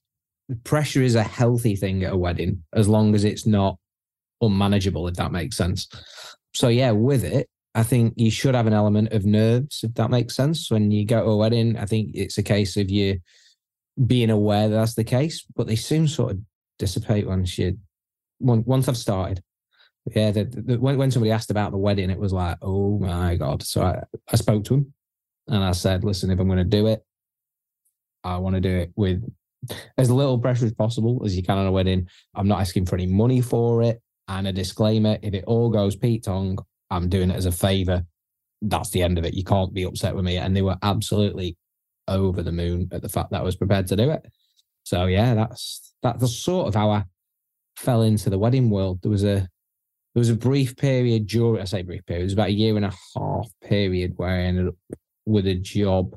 pressure 0.65 1.03
is 1.03 1.15
a 1.15 1.23
healthy 1.23 1.77
thing 1.77 2.03
at 2.05 2.13
a 2.13 2.17
wedding 2.17 2.63
as 2.73 2.89
long 2.89 3.15
as 3.15 3.25
it's 3.25 3.47
not 3.47 3.79
unmanageable. 4.41 5.07
If 5.09 5.15
that 5.15 5.33
makes 5.33 5.57
sense. 5.57 5.89
So 6.53 6.69
yeah, 6.69 6.91
with 6.91 7.25
it, 7.25 7.49
I 7.75 7.83
think 7.83 8.15
you 8.17 8.31
should 8.31 8.55
have 8.55 8.67
an 8.67 8.73
element 8.73 9.13
of 9.13 9.25
nerves. 9.25 9.83
If 9.83 9.95
that 9.95 10.11
makes 10.11 10.37
sense, 10.37 10.71
when 10.71 10.91
you 10.91 11.05
go 11.05 11.25
to 11.25 11.31
a 11.31 11.37
wedding, 11.37 11.77
I 11.77 11.87
think 11.87 12.11
it's 12.15 12.39
a 12.39 12.43
case 12.43 12.77
of 12.77 12.91
you 12.91 13.21
being 14.07 14.31
aware 14.31 14.69
that 14.69 14.75
that's 14.75 14.95
the 14.95 15.05
case, 15.05 15.45
but 15.55 15.67
they 15.67 15.77
soon 15.77 16.07
sort 16.09 16.33
of 16.33 16.39
dissipate 16.79 17.27
once 17.27 17.59
you 17.59 17.79
once 18.41 18.89
I've 18.89 18.97
started. 18.97 19.43
Yeah, 20.15 20.33
the, 20.33 20.45
the, 20.45 20.79
when, 20.79 20.99
when 20.99 21.11
somebody 21.11 21.33
asked 21.33 21.51
about 21.51 21.71
the 21.71 21.79
wedding, 21.79 22.11
it 22.11 22.19
was 22.19 22.33
like, 22.33 22.59
oh 22.61 22.99
my 22.99 23.37
God. 23.37 23.63
So 23.63 23.83
I, 23.83 24.03
I 24.31 24.37
spoke 24.37 24.65
to 24.65 24.75
him 24.75 24.93
and 25.49 25.65
I 25.65 25.73
said, 25.73 26.05
listen, 26.05 26.31
if 26.31 26.39
I'm 26.39 26.47
going 26.47 26.59
to 26.59 26.65
do 26.65 26.89
it, 26.89 27.03
I 28.23 28.37
want 28.37 28.55
to 28.55 28.61
do 28.61 28.77
it 28.77 28.93
with 28.97 29.23
as 29.97 30.11
little 30.11 30.39
pressure 30.39 30.67
as 30.67 30.75
possible 30.75 31.23
as 31.25 31.37
you 31.37 31.43
can 31.43 31.57
on 31.57 31.67
a 31.67 31.73
wedding. 31.73 32.09
I'm 32.35 32.49
not 32.49 32.61
asking 32.61 32.87
for 32.87 32.97
any 32.97 33.07
money 33.07 33.41
for 33.41 33.83
it. 33.83 34.03
And 34.29 34.47
a 34.47 34.53
disclaimer 34.53 35.19
if 35.23 35.33
it 35.33 35.45
all 35.47 35.71
goes 35.71 35.97
Pete 35.97 36.25
Tong, 36.25 36.59
I'm 36.91 37.09
doing 37.09 37.31
it 37.31 37.37
as 37.37 37.47
a 37.47 37.53
favor. 37.53 38.05
That's 38.63 38.91
the 38.91 39.03
end 39.03 39.19
of 39.19 39.25
it. 39.25 39.35
You 39.35 39.45
can't 39.45 39.75
be 39.75 39.85
upset 39.85 40.15
with 40.15 40.25
me. 40.25 40.37
And 40.37 40.57
they 40.57 40.63
were 40.63 40.77
absolutely 40.83 41.57
over 42.09 42.43
the 42.43 42.53
moon 42.53 42.89
at 42.93 43.03
the 43.03 43.09
fact 43.09 43.31
that 43.31 43.41
I 43.41 43.45
was 43.45 43.57
prepared 43.57 43.87
to 43.89 43.97
do 43.97 44.11
it. 44.11 44.27
So 44.85 45.07
yeah, 45.07 45.35
that's 45.35 45.95
that's 46.03 46.21
the 46.21 46.29
sort 46.29 46.69
of 46.69 46.75
how 46.75 46.91
I 46.91 47.05
fell 47.77 48.03
into 48.03 48.31
the 48.31 48.39
wedding 48.39 48.71
world. 48.71 49.01
There 49.03 49.11
was 49.11 49.25
a 49.25 49.49
there 50.15 50.21
was 50.21 50.31
a 50.31 50.37
brief 50.37 50.77
period 50.77 51.27
during 51.27 51.61
I 51.61 51.65
say 51.65 51.83
brief 51.83 52.05
period, 52.07 52.23
it 52.23 52.25
was 52.25 52.33
about 52.35 52.49
a 52.49 52.53
year 52.53 52.77
and 52.77 52.85
a 52.85 52.93
half 53.17 53.49
period 53.63 54.13
where 54.17 54.29
I 54.29 54.43
ended 54.43 54.69
up 54.69 54.75
with 55.27 55.47
a 55.47 55.55
job 55.55 56.17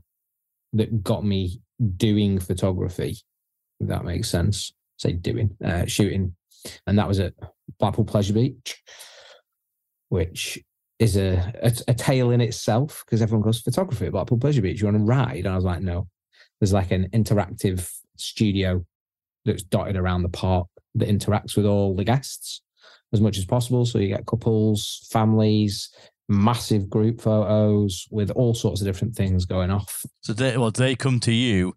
that 0.73 1.03
got 1.03 1.25
me 1.25 1.61
doing 1.95 2.39
photography, 2.39 3.17
if 3.79 3.87
that 3.87 4.05
makes 4.05 4.29
sense. 4.29 4.73
Say 4.97 5.13
doing, 5.13 5.55
uh, 5.63 5.85
shooting. 5.85 6.35
And 6.85 6.97
that 6.97 7.07
was 7.07 7.19
at 7.19 7.33
Blackpool 7.79 8.05
Pleasure 8.05 8.33
Beach, 8.33 8.81
which 10.09 10.59
is 10.99 11.15
a, 11.15 11.53
a, 11.61 11.71
a 11.89 11.93
tale 11.93 12.31
in 12.31 12.41
itself 12.41 13.03
because 13.05 13.21
everyone 13.21 13.45
goes 13.45 13.61
photography 13.61 14.07
at 14.07 14.11
Blackpool 14.11 14.39
Pleasure 14.39 14.61
Beach. 14.61 14.81
You 14.81 14.87
want 14.87 14.97
to 14.97 15.03
ride? 15.03 15.45
And 15.45 15.49
I 15.49 15.55
was 15.55 15.65
like, 15.65 15.81
no. 15.81 16.07
There's 16.59 16.73
like 16.73 16.91
an 16.91 17.07
interactive 17.13 17.87
studio 18.15 18.83
that's 19.45 19.63
dotted 19.63 19.95
around 19.95 20.23
the 20.23 20.29
park 20.29 20.67
that 20.95 21.07
interacts 21.07 21.55
with 21.55 21.65
all 21.65 21.95
the 21.95 22.03
guests 22.03 22.61
as 23.13 23.21
much 23.21 23.37
as 23.37 23.45
possible. 23.45 23.85
So 23.85 23.99
you 23.99 24.07
get 24.07 24.25
couples, 24.25 25.07
families, 25.11 25.89
massive 26.27 26.89
group 26.89 27.21
photos 27.21 28.07
with 28.11 28.31
all 28.31 28.53
sorts 28.53 28.81
of 28.81 28.87
different 28.87 29.15
things 29.15 29.45
going 29.45 29.69
off. 29.69 30.03
So 30.21 30.33
they, 30.33 30.57
well, 30.57 30.71
do 30.71 30.83
they 30.83 30.95
come 30.95 31.19
to 31.21 31.31
you 31.31 31.75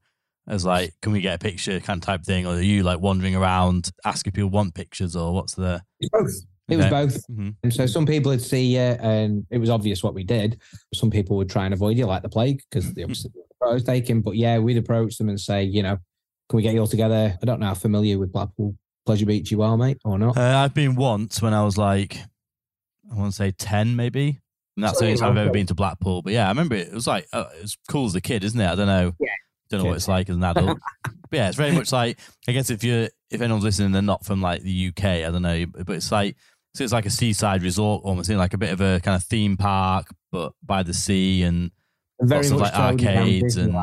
as 0.48 0.64
like, 0.64 0.94
can 1.02 1.12
we 1.12 1.20
get 1.20 1.36
a 1.36 1.38
picture 1.38 1.78
kind 1.80 2.02
of 2.02 2.06
type 2.06 2.24
thing, 2.24 2.46
or 2.46 2.54
are 2.54 2.60
you 2.62 2.82
like 2.82 3.00
wandering 3.00 3.36
around 3.36 3.90
asking 4.04 4.32
people 4.32 4.50
want 4.50 4.74
pictures, 4.74 5.14
or 5.14 5.32
what's 5.32 5.54
the? 5.54 5.82
Both. 6.10 6.32
It 6.70 6.76
was 6.76 6.86
Okay. 6.86 6.90
both. 6.90 7.26
Mhm. 7.28 7.54
And 7.62 7.72
so 7.74 7.86
some 7.86 8.06
people 8.06 8.30
would 8.30 8.42
see 8.42 8.74
you 8.74 8.78
and 8.80 9.46
it 9.50 9.58
was 9.58 9.70
obvious 9.70 10.02
what 10.02 10.14
we 10.14 10.24
did. 10.24 10.60
Some 10.94 11.10
people 11.10 11.36
would 11.36 11.50
try 11.50 11.64
and 11.64 11.74
avoid 11.74 11.96
you 11.98 12.06
like 12.06 12.22
the 12.22 12.28
plague 12.28 12.62
because 12.70 12.92
they 12.94 13.02
obviously 13.02 13.30
I 13.62 13.74
was 13.74 13.84
taking. 13.84 14.22
But 14.22 14.36
yeah, 14.36 14.58
we'd 14.58 14.76
approach 14.78 15.16
them 15.18 15.28
and 15.28 15.38
say, 15.40 15.64
you 15.64 15.82
know, 15.82 15.98
can 16.48 16.56
we 16.56 16.62
get 16.62 16.74
you 16.74 16.80
all 16.80 16.86
together? 16.86 17.36
I 17.40 17.44
don't 17.46 17.60
know 17.60 17.66
how 17.66 17.74
familiar 17.74 18.18
with 18.18 18.32
Blackpool 18.32 18.74
Pleasure 19.06 19.26
Beach 19.26 19.50
you 19.50 19.62
are, 19.62 19.76
mate, 19.76 19.98
or 20.04 20.18
not. 20.18 20.36
Uh, 20.36 20.58
I've 20.58 20.74
been 20.74 20.94
once 20.94 21.40
when 21.42 21.54
I 21.54 21.62
was 21.64 21.76
like, 21.78 22.16
I 23.10 23.14
want 23.14 23.32
to 23.32 23.36
say 23.36 23.50
ten, 23.50 23.96
maybe. 23.96 24.38
And 24.76 24.84
that's 24.84 24.98
the 24.98 25.06
only 25.06 25.18
time 25.18 25.32
I've 25.32 25.38
ever 25.38 25.50
been 25.50 25.66
to 25.66 25.74
Blackpool. 25.74 26.22
But 26.22 26.32
yeah, 26.32 26.46
I 26.46 26.48
remember 26.48 26.74
it, 26.76 26.88
it 26.88 26.94
was 26.94 27.06
like 27.06 27.26
uh, 27.32 27.46
it 27.58 27.62
was 27.62 27.76
cool 27.88 28.06
as 28.06 28.14
a 28.14 28.20
kid, 28.20 28.44
isn't 28.44 28.60
it? 28.60 28.66
I 28.66 28.74
don't 28.74 28.86
know. 28.86 29.12
Yeah. 29.20 29.28
Don't 29.68 29.82
know 29.82 29.86
what 29.90 29.96
it's 29.96 30.08
like 30.08 30.28
as 30.28 30.36
an 30.36 30.42
adult. 30.44 30.78
but 31.04 31.12
yeah, 31.32 31.48
it's 31.48 31.56
very 31.56 31.72
much 31.72 31.92
like 31.92 32.18
I 32.48 32.52
guess 32.52 32.70
if 32.70 32.82
you're 32.82 33.08
if 33.30 33.40
anyone's 33.40 33.62
listening, 33.64 33.92
they're 33.92 34.02
not 34.02 34.24
from 34.24 34.40
like 34.42 34.62
the 34.62 34.88
UK. 34.88 35.04
I 35.04 35.30
don't 35.30 35.42
know, 35.42 35.66
but 35.66 35.90
it's 35.90 36.10
like 36.10 36.36
so 36.74 36.84
it's 36.84 36.92
like 36.92 37.06
a 37.06 37.10
seaside 37.10 37.62
resort, 37.62 38.02
almost 38.04 38.30
in 38.30 38.38
like 38.38 38.54
a 38.54 38.58
bit 38.58 38.72
of 38.72 38.80
a 38.80 39.00
kind 39.00 39.16
of 39.16 39.24
theme 39.24 39.56
park, 39.56 40.08
but 40.30 40.52
by 40.64 40.82
the 40.82 40.94
sea 40.94 41.42
and 41.42 41.70
Very 42.20 42.48
lots 42.48 42.52
of 42.52 42.60
like 42.60 42.74
arcades 42.74 43.56
and 43.56 43.74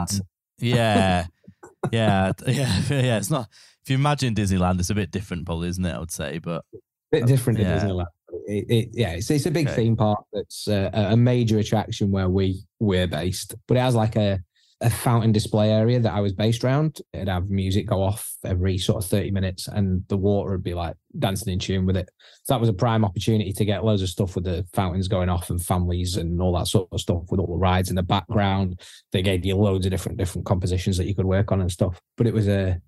yeah, 0.59 1.25
yeah, 1.91 2.31
yeah, 2.47 2.81
yeah. 2.89 3.17
It's 3.17 3.29
not 3.29 3.49
if 3.83 3.89
you 3.91 3.95
imagine 3.95 4.35
Disneyland, 4.35 4.79
it's 4.79 4.89
a 4.89 4.95
bit 4.95 5.11
different, 5.11 5.45
probably, 5.45 5.69
isn't 5.69 5.85
it? 5.85 5.93
I 5.93 5.99
would 5.99 6.11
say, 6.11 6.39
but 6.39 6.65
bit 7.11 7.25
different 7.25 7.59
Yeah. 7.59 7.79
Disneyland. 7.79 8.07
It, 8.45 8.65
it, 8.69 8.89
yeah, 8.93 9.11
it's, 9.11 9.31
it's 9.31 9.45
a 9.45 9.51
big 9.51 9.67
Okay. 9.67 9.75
theme 9.75 9.95
park 9.95 10.19
that's 10.33 10.67
uh, 10.67 10.89
a 10.93 11.13
a 11.13 11.17
major 11.17 11.59
attraction 11.59 12.11
where 12.11 12.29
we 12.29 12.61
we're 12.79 13.07
based, 13.07 13.55
but 13.67 13.77
it 13.77 13.79
has 13.79 13.95
like 13.95 14.15
a 14.17 14.41
a 14.81 14.89
fountain 14.89 15.31
display 15.31 15.71
area 15.71 15.99
that 15.99 16.13
I 16.13 16.19
was 16.19 16.33
based 16.33 16.63
around. 16.63 17.01
It'd 17.13 17.27
have 17.27 17.49
music 17.49 17.87
go 17.87 18.03
off 18.03 18.31
every 18.45 18.77
sort 18.77 19.03
of 19.03 19.09
30 19.09 19.31
minutes 19.31 19.67
and 19.67 20.03
the 20.07 20.17
water 20.17 20.51
would 20.51 20.63
be 20.63 20.75
like 20.75 20.95
dancing 21.17 21.51
in 21.51 21.59
tune 21.59 21.85
with 21.85 21.97
it. 21.97 22.09
So 22.43 22.53
that 22.53 22.59
was 22.59 22.69
a 22.69 22.73
prime 22.73 23.03
opportunity 23.03 23.53
to 23.53 23.65
get 23.65 23.83
loads 23.83 24.03
of 24.03 24.09
stuff 24.09 24.35
with 24.35 24.43
the 24.43 24.67
fountains 24.73 25.07
going 25.07 25.29
off 25.29 25.49
and 25.49 25.61
families 25.61 26.15
and 26.15 26.39
all 26.41 26.55
that 26.57 26.67
sort 26.67 26.89
of 26.91 27.01
stuff 27.01 27.23
with 27.29 27.39
all 27.39 27.47
the 27.47 27.55
rides 27.55 27.89
in 27.89 27.95
the 27.95 28.03
background. 28.03 28.79
They 29.11 29.23
gave 29.23 29.45
you 29.45 29.55
loads 29.55 29.85
of 29.87 29.91
different 29.91 30.19
different 30.19 30.45
compositions 30.45 30.97
that 30.97 31.07
you 31.07 31.15
could 31.15 31.25
work 31.25 31.51
on 31.51 31.61
and 31.61 31.71
stuff. 31.71 31.99
But 32.15 32.27
it 32.27 32.33
was 32.33 32.47
a 32.47 32.79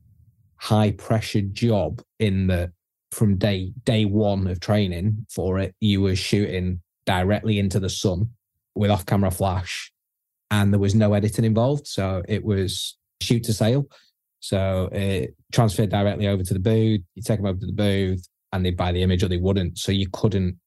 high 0.57 0.91
pressure 0.91 1.41
job 1.41 2.03
in 2.19 2.47
the 2.47 2.71
from 3.11 3.37
day 3.37 3.71
day 3.83 4.05
one 4.05 4.47
of 4.47 4.59
training 4.59 5.25
for 5.29 5.59
it, 5.59 5.75
you 5.79 6.01
were 6.01 6.15
shooting 6.15 6.81
directly 7.05 7.57
into 7.59 7.79
the 7.79 7.89
sun 7.89 8.29
with 8.75 8.91
off 8.91 9.05
camera 9.05 9.31
flash, 9.31 9.91
and 10.51 10.73
there 10.73 10.79
was 10.79 10.95
no 10.95 11.13
editing 11.13 11.45
involved. 11.45 11.87
So 11.87 12.23
it 12.27 12.43
was 12.43 12.97
shoot 13.21 13.43
to 13.45 13.53
sale. 13.53 13.85
So 14.39 14.89
it 14.91 15.35
transferred 15.51 15.89
directly 15.89 16.27
over 16.27 16.43
to 16.43 16.53
the 16.53 16.59
booth. 16.59 17.01
You 17.15 17.21
take 17.23 17.39
them 17.39 17.45
over 17.45 17.59
to 17.59 17.65
the 17.65 17.73
booth, 17.73 18.27
and 18.53 18.65
they'd 18.65 18.77
buy 18.77 18.91
the 18.91 19.03
image 19.03 19.23
or 19.23 19.27
they 19.27 19.37
wouldn't. 19.37 19.77
So 19.77 19.91
you 19.91 20.07
couldn't 20.11 20.57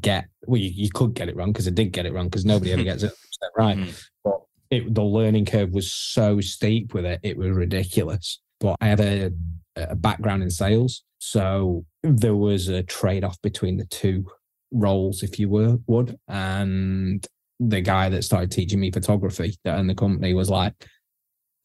get 0.00 0.26
well, 0.46 0.60
you, 0.60 0.70
you 0.70 0.90
could 0.90 1.14
get 1.14 1.28
it 1.28 1.36
wrong 1.36 1.50
because 1.52 1.66
I 1.66 1.70
did 1.70 1.92
get 1.92 2.04
it 2.06 2.12
wrong 2.12 2.26
because 2.26 2.44
nobody 2.44 2.72
ever 2.72 2.82
gets 2.84 3.02
it 3.02 3.12
100% 3.42 3.48
right 3.56 3.76
Mhm. 3.78 4.04
but 4.22 4.40
it, 4.70 4.94
the 4.94 5.02
learning 5.02 5.46
curve 5.46 5.70
was 5.72 5.90
so 5.90 6.40
steep 6.42 6.92
with 6.92 7.06
it, 7.06 7.20
it 7.22 7.38
was 7.38 7.50
ridiculous. 7.50 8.38
But 8.60 8.76
I 8.82 8.88
had 8.88 9.00
a, 9.00 9.30
a 9.76 9.96
background 9.96 10.42
in 10.42 10.50
sales, 10.50 11.04
so 11.18 11.86
there 12.02 12.34
was 12.36 12.68
a 12.68 12.82
trade 12.82 13.24
off 13.24 13.40
between 13.40 13.78
the 13.78 13.86
two 13.86 14.26
roles, 14.72 15.22
if 15.22 15.38
you 15.38 15.48
were 15.48 15.78
would. 15.86 16.18
And 16.28 17.26
the 17.60 17.80
guy 17.80 18.08
that 18.08 18.22
started 18.22 18.50
teaching 18.50 18.80
me 18.80 18.90
photography 18.90 19.56
that 19.64 19.78
owned 19.78 19.90
the 19.90 19.94
company 19.94 20.34
was 20.34 20.50
like, 20.50 20.74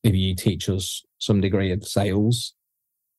if 0.03 0.15
you 0.15 0.35
teach 0.35 0.69
us 0.69 1.03
some 1.19 1.39
degree 1.39 1.71
of 1.71 1.85
sales, 1.85 2.53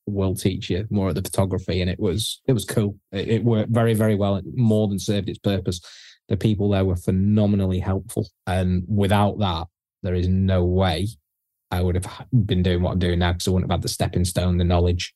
we'll 0.07 0.35
teach 0.35 0.71
you 0.71 0.87
more 0.91 1.09
of 1.09 1.15
the 1.15 1.23
photography. 1.23 1.81
And 1.81 1.91
it 1.91 1.99
was 1.99 2.41
it 2.47 2.53
was 2.53 2.65
cool. 2.65 2.99
It, 3.13 3.29
it 3.29 3.45
worked 3.45 3.71
very, 3.71 3.95
very 3.95 4.15
well. 4.15 4.37
It 4.37 4.45
more 4.55 4.89
than 4.89 4.99
served 4.99 5.29
its 5.29 5.39
purpose. 5.39 5.81
The 6.29 6.37
people 6.37 6.71
there 6.71 6.85
were 6.85 6.97
phenomenally 6.97 7.79
helpful. 7.79 8.29
And 8.47 8.85
without 8.89 9.39
that, 9.39 9.67
there 10.03 10.15
is 10.15 10.29
no 10.29 10.65
way 10.65 11.09
I 11.71 11.81
would 11.81 11.95
have 11.95 12.27
been 12.47 12.63
doing 12.63 12.83
what 12.83 12.93
I'm 12.93 12.99
doing 12.99 13.19
now 13.19 13.33
because 13.33 13.49
I 13.49 13.51
wouldn't 13.51 13.71
have 13.71 13.79
had 13.79 13.83
the 13.83 13.89
stepping 13.89 14.25
stone, 14.25 14.59
the 14.59 14.65
knowledge 14.65 15.15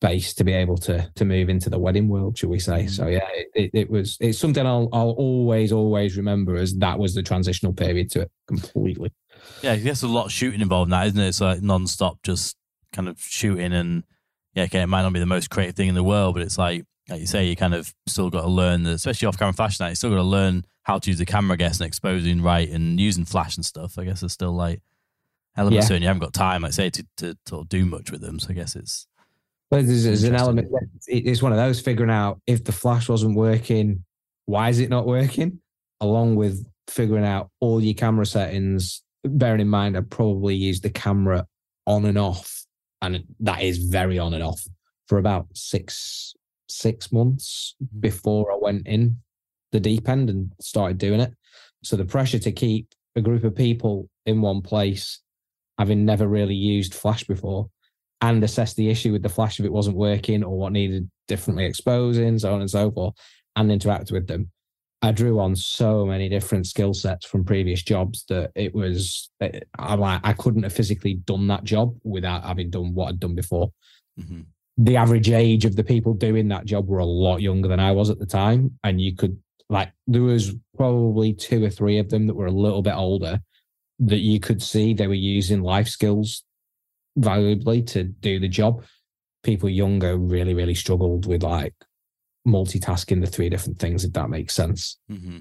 base 0.00 0.32
to 0.34 0.44
be 0.44 0.52
able 0.52 0.76
to 0.76 1.10
to 1.16 1.24
move 1.24 1.48
into 1.48 1.68
the 1.70 1.78
wedding 1.78 2.08
world, 2.08 2.38
should 2.38 2.50
we 2.50 2.58
say? 2.58 2.84
Mhm. 2.84 2.90
So 2.90 3.06
yeah, 3.08 3.26
it, 3.34 3.48
it, 3.54 3.70
it 3.74 3.90
was 3.90 4.16
it's 4.20 4.38
something 4.38 4.64
I'll 4.66 4.88
I'll 4.92 5.10
always 5.10 5.72
always 5.72 6.16
remember 6.16 6.56
as 6.56 6.74
that 6.76 6.98
was 6.98 7.14
the 7.14 7.22
transitional 7.22 7.72
period 7.72 8.10
to 8.12 8.20
it 8.22 8.30
completely. 8.46 9.12
yeah, 9.62 9.72
I 9.72 9.78
guess 9.78 10.02
a 10.02 10.08
lot 10.08 10.26
of 10.26 10.32
shooting 10.32 10.60
involved 10.60 10.86
in 10.88 10.90
that, 10.90 11.06
isn't 11.08 11.20
it? 11.20 11.28
It's 11.28 11.40
like 11.40 11.62
non-stop, 11.62 12.22
just 12.22 12.56
kind 12.92 13.08
of 13.08 13.18
shooting, 13.20 13.72
and 13.72 14.04
yeah, 14.54 14.64
okay, 14.64 14.82
it 14.82 14.86
might 14.86 15.02
not 15.02 15.12
be 15.12 15.20
the 15.20 15.26
most 15.26 15.50
creative 15.50 15.74
thing 15.76 15.88
in 15.88 15.94
the 15.94 16.04
world, 16.04 16.34
but 16.34 16.42
it's 16.42 16.58
like 16.58 16.84
like 17.08 17.20
you 17.20 17.26
say, 17.26 17.46
you 17.46 17.56
kind 17.56 17.74
of 17.74 17.92
still 18.06 18.28
got 18.30 18.42
to 18.42 18.48
learn, 18.48 18.82
the, 18.82 18.90
especially 18.90 19.26
off-camera 19.26 19.54
flash 19.54 19.80
now. 19.80 19.88
You 19.88 19.94
still 19.94 20.10
got 20.10 20.16
to 20.16 20.22
learn 20.22 20.64
how 20.82 20.98
to 20.98 21.10
use 21.10 21.18
the 21.18 21.24
camera, 21.24 21.54
I 21.54 21.56
guess, 21.56 21.80
and 21.80 21.86
exposing 21.86 22.42
right 22.42 22.68
and 22.68 23.00
using 23.00 23.24
flash 23.24 23.56
and 23.56 23.64
stuff. 23.64 23.98
I 23.98 24.04
guess 24.04 24.22
it's 24.22 24.34
still 24.34 24.52
like 24.52 24.82
elements 25.56 25.86
Yeah. 25.86 25.88
to 25.88 25.94
and 25.94 26.02
you 26.02 26.08
haven't 26.08 26.20
got 26.20 26.34
time, 26.34 26.64
i 26.64 26.68
like 26.68 26.74
say, 26.74 26.90
to, 26.90 27.04
to 27.16 27.36
of 27.52 27.68
do 27.70 27.84
much 27.86 28.12
with 28.12 28.20
them. 28.20 28.38
So 28.38 28.50
I 28.50 28.52
guess 28.52 28.76
it's 28.76 29.06
But 29.70 29.86
there's, 29.86 30.04
there's 30.04 30.24
an 30.24 30.34
element. 30.34 30.68
It's 31.06 31.42
one 31.42 31.52
of 31.52 31.58
those 31.58 31.80
figuring 31.80 32.10
out 32.10 32.40
if 32.46 32.64
the 32.64 32.72
flash 32.72 33.08
wasn't 33.08 33.36
working, 33.36 34.04
why 34.46 34.70
is 34.70 34.78
it 34.78 34.88
not 34.88 35.06
working? 35.06 35.60
Along 36.00 36.36
with 36.36 36.66
figuring 36.88 37.24
out 37.24 37.50
all 37.60 37.82
your 37.82 37.94
camera 37.94 38.24
settings. 38.24 39.02
Bearing 39.24 39.60
in 39.60 39.68
mind, 39.68 39.96
I 39.96 40.00
probably 40.00 40.54
used 40.54 40.84
the 40.84 40.90
camera 40.90 41.46
on 41.86 42.06
and 42.06 42.16
off, 42.16 42.64
and 43.02 43.24
that 43.40 43.62
is 43.62 43.78
very 43.78 44.18
on 44.18 44.32
and 44.32 44.42
off 44.42 44.62
for 45.06 45.18
about 45.18 45.46
six 45.54 46.34
six 46.70 47.10
months 47.10 47.74
Mhm. 47.82 48.00
before 48.00 48.52
I 48.52 48.56
went 48.60 48.86
in 48.86 49.16
the 49.72 49.80
deep 49.80 50.06
end 50.08 50.28
and 50.28 50.52
started 50.60 50.98
doing 50.98 51.20
it. 51.20 51.34
So 51.82 51.96
the 51.96 52.04
pressure 52.04 52.38
to 52.38 52.52
keep 52.52 52.94
a 53.16 53.22
group 53.22 53.42
of 53.44 53.54
people 53.54 54.08
in 54.26 54.40
one 54.42 54.60
place, 54.62 55.20
having 55.78 56.04
never 56.04 56.28
really 56.28 56.54
used 56.54 56.94
Flash 56.94 57.24
before, 57.24 57.70
and 58.20 58.42
assess 58.42 58.74
the 58.74 58.88
issue 58.90 59.12
with 59.12 59.22
the 59.22 59.28
flash 59.28 59.60
if 59.60 59.66
it 59.66 59.72
wasn't 59.72 59.96
working 59.96 60.42
or 60.42 60.56
what 60.56 60.72
needed 60.72 61.08
differently 61.28 61.64
exposing, 61.64 62.38
so 62.38 62.52
on 62.52 62.60
and 62.60 62.70
so 62.70 62.90
forth, 62.90 63.14
and 63.56 63.70
interact 63.70 64.10
with 64.10 64.26
them. 64.26 64.50
I 65.00 65.12
drew 65.12 65.38
on 65.38 65.54
so 65.54 66.04
many 66.04 66.28
different 66.28 66.66
skill 66.66 66.92
sets 66.92 67.24
from 67.24 67.44
previous 67.44 67.82
jobs 67.82 68.24
that 68.28 68.50
it 68.56 68.74
was 68.74 69.30
I 69.78 69.94
like 69.94 70.20
I 70.24 70.32
couldn't 70.32 70.64
have 70.64 70.72
physically 70.72 71.14
done 71.14 71.46
that 71.48 71.62
job 71.62 71.96
without 72.02 72.44
having 72.44 72.70
done 72.70 72.94
what 72.94 73.08
I'd 73.08 73.20
done 73.20 73.34
before. 73.34 73.70
mhm. 74.18 74.46
The 74.80 74.96
average 74.96 75.28
age 75.30 75.64
of 75.64 75.74
the 75.74 75.82
people 75.82 76.14
doing 76.14 76.46
that 76.48 76.64
job 76.64 76.86
were 76.86 77.00
a 77.00 77.04
lot 77.04 77.42
younger 77.42 77.66
than 77.66 77.80
I 77.80 77.90
was 77.90 78.10
at 78.10 78.20
the 78.20 78.26
time, 78.26 78.78
and 78.84 79.00
you 79.00 79.14
could 79.14 79.36
like 79.68 79.92
there 80.06 80.22
was 80.22 80.54
probably 80.76 81.32
two 81.32 81.64
or 81.64 81.70
three 81.70 81.98
of 81.98 82.08
them 82.08 82.26
that 82.26 82.34
were 82.34 82.46
a 82.46 82.52
little 82.52 82.82
bit 82.82 82.94
older 82.94 83.40
that 84.00 84.18
you 84.18 84.40
could 84.40 84.62
see 84.62 84.94
they 84.94 85.08
were 85.08 85.14
using 85.14 85.62
life 85.62 85.88
skills 85.88 86.44
valuably 87.18 87.82
to 87.82 88.04
do 88.04 88.38
the 88.38 88.48
job. 88.48 88.84
People 89.42 89.68
younger 89.68 90.16
really, 90.16 90.54
really 90.54 90.74
struggled 90.74 91.26
with 91.26 91.42
like 91.42 91.74
multitasking 92.46 93.20
the 93.20 93.26
three 93.26 93.48
different 93.48 93.78
things, 93.78 94.04
if 94.04 94.12
that 94.14 94.30
makes 94.30 94.54
sense. 94.54 94.98
hmm 95.08 95.38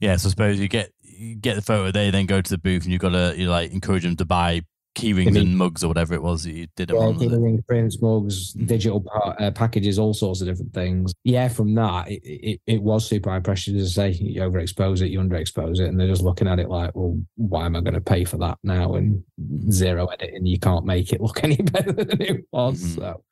Yeah, 0.00 0.16
so 0.16 0.28
suppose 0.28 0.58
you 0.58 0.68
get 0.68 0.90
you 1.02 1.36
get 1.36 1.54
the 1.54 1.62
photo, 1.62 1.90
they 1.90 2.10
then 2.10 2.26
go 2.26 2.40
to 2.40 2.50
the 2.50 2.58
booth, 2.58 2.84
and 2.84 2.92
you've 2.92 3.00
got 3.00 3.10
to 3.10 3.34
you 3.36 3.48
like 3.48 3.72
encourage 3.72 4.02
them 4.02 4.16
to 4.16 4.24
buy 4.24 4.62
key 4.94 5.12
rings 5.12 5.36
and 5.36 5.56
mugs 5.58 5.82
or 5.82 5.88
whatever 5.88 6.14
it 6.14 6.22
was 6.22 6.44
that 6.44 6.52
you 6.52 6.66
did 6.76 6.90
Yeah, 6.90 6.98
on. 6.98 7.18
ring 7.18 7.62
prints, 7.66 8.00
mugs, 8.00 8.52
digital 8.52 9.04
uh, 9.38 9.50
packages, 9.50 9.98
all 9.98 10.14
sorts 10.14 10.40
of 10.40 10.46
different 10.46 10.72
things. 10.72 11.12
Yeah, 11.24 11.48
from 11.48 11.74
that, 11.74 12.08
it, 12.10 12.20
it, 12.24 12.60
it 12.66 12.82
was 12.82 13.06
super 13.06 13.30
high 13.30 13.40
pressure 13.40 13.72
to 13.72 13.86
say 13.88 14.10
you 14.10 14.40
overexpose 14.42 15.02
it, 15.02 15.08
you 15.10 15.18
underexpose 15.18 15.80
it, 15.80 15.88
and 15.88 15.98
they're 15.98 16.06
just 16.08 16.22
looking 16.22 16.46
at 16.48 16.58
it 16.58 16.68
like, 16.68 16.92
well, 16.94 17.18
why 17.36 17.66
am 17.66 17.76
I 17.76 17.80
going 17.80 17.94
to 17.94 18.00
pay 18.00 18.24
for 18.24 18.36
that 18.38 18.58
now? 18.62 18.94
And 18.94 19.22
zero 19.70 20.06
editing, 20.06 20.46
you 20.46 20.58
can't 20.58 20.84
make 20.84 21.12
it 21.12 21.20
look 21.20 21.42
any 21.44 21.56
better 21.56 21.92
than 21.92 22.22
it 22.22 22.44
was. 22.52 22.80
Mhm. 22.82 22.94
So, 22.96 23.24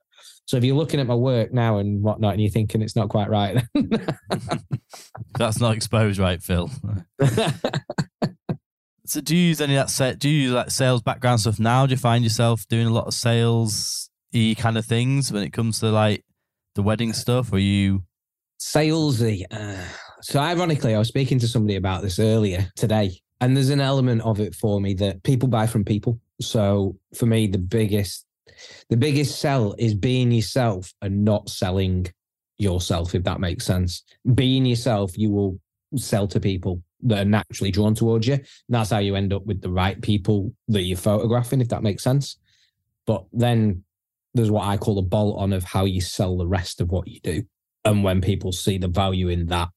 so 0.44 0.56
if 0.56 0.64
you're 0.64 0.76
looking 0.76 0.98
at 1.00 1.06
my 1.06 1.14
work 1.14 1.52
now 1.52 1.78
and 1.78 2.02
whatnot, 2.02 2.32
and 2.32 2.42
you're 2.42 2.50
thinking 2.50 2.82
it's 2.82 2.96
not 2.96 3.08
quite 3.08 3.30
right, 3.30 3.62
That's 5.38 5.60
not 5.60 5.76
exposed, 5.76 6.18
right, 6.18 6.42
Phil? 6.42 6.70
So 9.12 9.20
do 9.20 9.36
you 9.36 9.48
use 9.48 9.60
any 9.60 9.76
of 9.76 9.88
that 9.88 9.90
set? 9.90 10.18
Do 10.18 10.30
you 10.30 10.44
use 10.44 10.52
like 10.52 10.70
sales 10.70 11.02
background 11.02 11.40
stuff 11.40 11.60
now? 11.60 11.84
Do 11.84 11.90
you 11.90 11.98
find 11.98 12.24
yourself 12.24 12.66
doing 12.68 12.86
a 12.86 12.90
lot 12.90 13.06
of 13.06 13.12
sales 13.12 14.08
e 14.32 14.54
kind 14.54 14.78
of 14.78 14.86
things 14.86 15.30
when 15.30 15.42
it 15.42 15.52
comes 15.52 15.80
to 15.80 15.90
like 15.90 16.24
the 16.76 16.82
wedding 16.82 17.12
stuff? 17.12 17.52
Or 17.52 17.58
you 17.58 18.04
salesy. 18.58 19.44
Uh, 19.50 19.84
so 20.22 20.40
ironically, 20.40 20.94
I 20.94 20.98
was 20.98 21.08
speaking 21.08 21.38
to 21.40 21.46
somebody 21.46 21.76
about 21.76 22.00
this 22.00 22.18
earlier 22.18 22.72
today, 22.74 23.20
and 23.42 23.54
there's 23.54 23.68
an 23.68 23.82
element 23.82 24.22
of 24.22 24.40
it 24.40 24.54
for 24.54 24.80
me 24.80 24.94
that 24.94 25.22
people 25.24 25.46
buy 25.46 25.66
from 25.66 25.84
people. 25.84 26.18
So 26.40 26.96
for 27.14 27.26
me, 27.26 27.48
the 27.48 27.58
biggest, 27.58 28.24
the 28.88 28.96
biggest 28.96 29.38
sell 29.38 29.74
is 29.76 29.92
being 29.92 30.32
yourself 30.32 30.90
and 31.02 31.22
not 31.22 31.50
selling 31.50 32.06
yourself. 32.56 33.14
If 33.14 33.24
that 33.24 33.40
makes 33.40 33.66
sense, 33.66 34.04
being 34.34 34.64
yourself, 34.64 35.18
you 35.18 35.30
will 35.30 35.60
sell 35.96 36.26
to 36.28 36.40
people 36.40 36.82
that 37.02 37.26
are 37.26 37.28
naturally 37.28 37.70
drawn 37.70 37.94
towards 37.94 38.26
you. 38.26 38.34
And 38.34 38.44
that's 38.68 38.90
how 38.90 38.98
you 38.98 39.16
end 39.16 39.32
up 39.32 39.44
with 39.44 39.60
the 39.60 39.70
right 39.70 40.00
people 40.00 40.52
that 40.68 40.82
you're 40.82 40.96
photographing. 40.96 41.60
If 41.60 41.68
that 41.68 41.82
makes 41.82 42.02
sense. 42.02 42.36
But 43.06 43.24
then 43.32 43.84
there's 44.34 44.50
what 44.50 44.66
I 44.66 44.76
call 44.76 44.98
a 44.98 45.02
bolt 45.02 45.38
on 45.38 45.52
of 45.52 45.64
how 45.64 45.84
you 45.84 46.00
sell 46.00 46.36
the 46.36 46.46
rest 46.46 46.80
of 46.80 46.90
what 46.90 47.08
you 47.08 47.20
do 47.20 47.42
and 47.84 48.04
when 48.04 48.20
people 48.20 48.52
see 48.52 48.78
the 48.78 48.88
value 48.88 49.28
in 49.28 49.46
that 49.46 49.68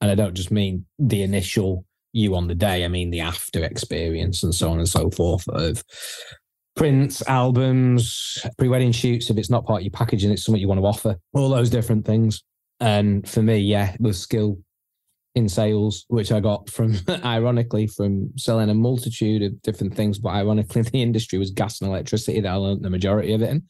and 0.00 0.10
i 0.10 0.14
don't 0.14 0.34
just 0.34 0.50
mean 0.50 0.84
the 0.98 1.22
initial 1.22 1.84
you 2.12 2.34
on 2.34 2.46
the 2.46 2.54
day 2.54 2.84
i 2.84 2.88
mean 2.88 3.10
the 3.10 3.20
after 3.20 3.64
experience 3.64 4.42
and 4.42 4.54
so 4.54 4.70
on 4.70 4.78
and 4.78 4.88
so 4.88 5.10
forth 5.10 5.46
of 5.48 5.82
prints 6.76 7.22
albums 7.28 8.44
pre-wedding 8.58 8.92
shoots 8.92 9.30
if 9.30 9.38
it's 9.38 9.50
not 9.50 9.64
part 9.64 9.80
of 9.80 9.84
your 9.84 9.90
packaging 9.90 10.30
it's 10.30 10.44
something 10.44 10.60
you 10.60 10.68
want 10.68 10.80
to 10.80 10.86
offer 10.86 11.16
all 11.32 11.48
those 11.48 11.70
different 11.70 12.04
things 12.04 12.42
and 12.80 13.28
for 13.28 13.42
me 13.42 13.58
yeah 13.58 13.94
the 14.00 14.12
skill 14.12 14.58
in 15.34 15.48
sales 15.48 16.04
which 16.08 16.30
i 16.30 16.38
got 16.38 16.68
from 16.70 16.94
ironically 17.24 17.86
from 17.86 18.30
selling 18.36 18.70
a 18.70 18.74
multitude 18.74 19.42
of 19.42 19.60
different 19.62 19.94
things 19.94 20.18
but 20.18 20.30
ironically 20.30 20.82
the 20.82 21.02
industry 21.02 21.38
was 21.38 21.50
gas 21.50 21.80
and 21.80 21.90
electricity 21.90 22.40
that 22.40 22.52
i 22.52 22.54
learned 22.54 22.84
the 22.84 22.90
majority 22.90 23.32
of 23.32 23.42
it 23.42 23.50
in 23.50 23.62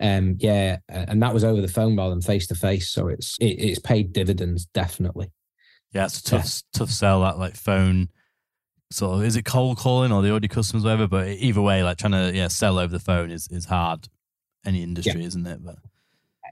um, 0.00 0.36
yeah, 0.38 0.78
and 0.88 1.22
that 1.22 1.34
was 1.34 1.44
over 1.44 1.60
the 1.60 1.68
phone 1.68 1.96
rather 1.96 2.10
than 2.10 2.22
face 2.22 2.46
to 2.48 2.54
face. 2.54 2.88
So 2.88 3.08
it's 3.08 3.36
it, 3.40 3.46
it's 3.46 3.80
paid 3.80 4.12
dividends 4.12 4.66
definitely. 4.66 5.32
yeah, 5.92 6.04
it's 6.04 6.20
a 6.20 6.24
tough 6.24 6.62
tough 6.72 6.90
sell 6.90 7.22
that 7.22 7.38
like 7.38 7.56
phone 7.56 8.08
sort 8.90 9.18
of 9.18 9.24
is 9.24 9.36
it 9.36 9.44
cold 9.44 9.76
calling 9.76 10.12
or 10.12 10.22
the 10.22 10.30
already 10.30 10.48
customers 10.48 10.84
whatever. 10.84 11.08
But 11.08 11.28
either 11.28 11.62
way, 11.62 11.82
like 11.82 11.98
trying 11.98 12.12
to 12.12 12.32
yeah 12.34 12.48
sell 12.48 12.78
over 12.78 12.92
the 12.92 13.00
phone 13.00 13.30
is 13.30 13.48
is 13.50 13.64
hard. 13.64 14.08
Any 14.64 14.82
industry, 14.82 15.24
isn't 15.24 15.46
it? 15.46 15.64
But 15.64 15.76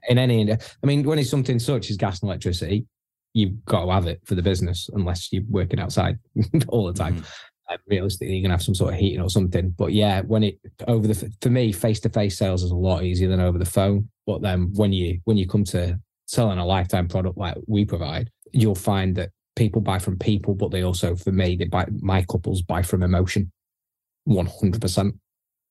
In 0.09 0.17
any, 0.17 0.51
I 0.51 0.57
mean, 0.83 1.03
when 1.03 1.19
it's 1.19 1.29
something 1.29 1.59
such 1.59 1.89
as 1.89 1.97
gas 1.97 2.21
and 2.21 2.29
electricity, 2.29 2.85
you've 3.37 3.63
got 3.65 3.85
to 3.85 3.91
have 3.91 4.07
it 4.07 4.19
for 4.25 4.35
the 4.35 4.41
business 4.41 4.89
unless 4.93 5.31
you're 5.31 5.43
working 5.49 5.79
outside 5.79 6.17
all 6.69 6.85
the 6.87 6.93
time. 6.93 7.17
mhm. 7.17 7.25
Uh, 7.69 7.77
realistically, 7.87 8.33
you're 8.33 8.43
gonna 8.43 8.53
have 8.53 8.63
some 8.63 8.73
sort 8.75 8.93
of 8.93 8.99
heating 8.99 9.19
or 9.19 9.29
something. 9.29 9.69
But 9.77 9.91
yeah, 9.91 10.21
when 10.21 10.43
it 10.43 10.57
over 10.87 11.05
the 11.05 11.31
for 11.41 11.49
me, 11.49 11.73
face 11.73 11.99
to 12.01 12.09
face 12.09 12.37
sales 12.37 12.63
is 12.63 12.71
a 12.71 12.75
lot 12.75 13.03
easier 13.03 13.27
than 13.29 13.41
over 13.41 13.57
the 13.57 13.65
phone. 13.77 14.09
But 14.25 14.41
then 14.41 14.71
when 14.73 14.93
you 14.93 15.19
when 15.25 15.35
you 15.37 15.47
come 15.47 15.65
to 15.65 15.99
selling 16.27 16.59
a 16.59 16.65
lifetime 16.65 17.07
product 17.09 17.37
like 17.37 17.55
we 17.67 17.83
provide, 17.83 18.29
you'll 18.53 18.73
find 18.91 19.15
that 19.17 19.31
people 19.57 19.81
buy 19.81 19.99
from 19.99 20.17
people, 20.17 20.53
but 20.55 20.71
they 20.71 20.83
also, 20.83 21.15
for 21.15 21.31
me, 21.33 21.57
they 21.57 21.65
buy 21.65 21.85
my 21.99 22.21
couples 22.23 22.61
buy 22.61 22.81
from 22.83 23.03
emotion, 23.03 23.51
one 24.23 24.45
hundred 24.45 24.79
percent. 24.81 25.15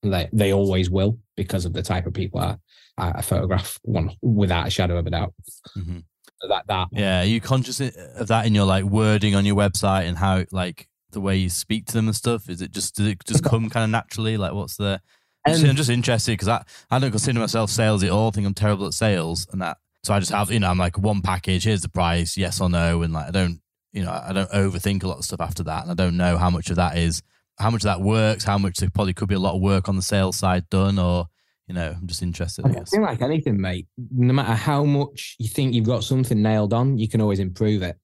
They 0.03 0.29
they 0.35 0.53
always 0.53 0.91
will 0.91 1.19
because 1.35 1.65
of 1.65 1.73
the 1.73 1.83
type 1.83 2.05
of 2.07 2.13
people 2.13 2.41
I, 2.41 2.57
I 2.99 3.23
photograph, 3.23 3.79
one 3.85 4.11
without 4.21 4.67
a 4.67 4.71
shadow 4.71 4.99
of 4.99 5.07
a 5.07 5.11
doubt. 5.11 5.33
Mhm. 5.79 6.05
That 6.43 6.65
that 6.69 6.89
yeah, 6.93 7.23
are 7.23 7.27
you 7.27 7.41
conscious 7.41 7.81
of 7.81 8.29
that 8.29 8.47
in 8.47 8.55
your 8.55 8.67
like 8.67 8.85
wording 8.85 9.35
on 9.35 9.45
your 9.45 9.57
website 9.57 10.05
and 10.07 10.19
how 10.19 10.45
like 10.53 10.89
the 11.13 11.21
way 11.21 11.37
you 11.37 11.49
speak 11.49 11.87
to 11.87 11.93
them 11.95 12.07
and 12.09 12.17
stuff? 12.17 12.49
Is 12.51 12.61
it 12.61 12.73
just 12.73 12.97
does 12.97 13.07
it 13.07 13.25
just 13.25 13.43
come 13.45 13.71
kind 13.71 13.85
of 13.85 13.91
naturally? 13.91 14.37
Like, 14.37 14.53
what's 14.53 14.77
the? 14.77 15.01
I'm 15.47 15.53
just, 15.53 15.65
Um, 15.65 15.71
I'm 15.71 15.77
just 15.77 15.91
interested 15.91 16.33
because 16.33 16.49
I 16.49 16.65
I 16.91 16.99
don't 16.99 17.11
consider 17.11 17.41
myself 17.41 17.71
sales 17.71 18.03
at 18.03 18.11
all. 18.11 18.29
I 18.29 18.31
think 18.33 18.47
I'm 18.47 18.55
terrible 18.55 18.87
at 18.87 18.93
sales 18.95 19.47
and 19.51 19.63
that. 19.63 19.79
So 20.05 20.15
I 20.15 20.21
just 20.21 20.33
have 20.33 20.51
you 20.51 20.61
know 20.61 20.71
I'm 20.71 20.79
like 20.79 20.99
one 20.99 21.23
package. 21.23 21.65
Here's 21.65 21.83
the 21.83 21.89
price, 21.89 22.37
yes 22.37 22.61
or 22.61 22.69
no, 22.69 23.03
and 23.03 23.13
like 23.13 23.29
I 23.29 23.31
don't 23.31 23.61
you 23.93 24.05
know 24.05 24.11
I 24.11 24.33
don't 24.33 24.51
overthink 24.51 25.03
a 25.03 25.09
lot 25.09 25.19
of 25.19 25.25
stuff 25.25 25.41
after 25.41 25.63
that, 25.65 25.83
and 25.83 25.91
I 25.91 25.95
don't 25.95 26.17
know 26.17 26.37
how 26.37 26.51
much 26.51 26.71
of 26.71 26.77
that 26.77 26.99
is 26.99 27.23
how 27.59 27.71
much 27.71 27.83
of 27.83 27.87
that 27.87 28.03
works, 28.03 28.45
how 28.45 28.59
much 28.59 28.77
there 28.77 28.91
probably 28.91 29.15
could 29.15 29.29
be 29.29 29.35
a 29.35 29.41
lot 29.41 29.55
of 29.55 29.63
work 29.63 29.89
on 29.89 29.97
the 29.97 30.03
sales 30.03 30.37
side 30.37 30.69
done, 30.69 30.99
or 30.99 31.29
you 31.67 31.75
know 31.75 31.95
I'm 31.97 32.07
just 32.07 32.23
interested. 32.23 32.67
I 32.67 32.81
I 32.81 32.85
feel 32.85 33.03
like 33.03 33.23
anything, 33.23 33.61
mate. 33.61 33.87
No 34.13 34.33
matter 34.33 34.55
how 34.55 34.85
much 34.85 35.37
you 35.39 35.49
think 35.49 35.75
you've 35.75 35.87
got 35.87 36.05
something 36.05 36.41
nailed 36.41 36.73
on, 36.73 36.99
you 36.99 37.09
can 37.09 37.21
always 37.21 37.41
improve 37.41 37.83
it. 37.83 37.97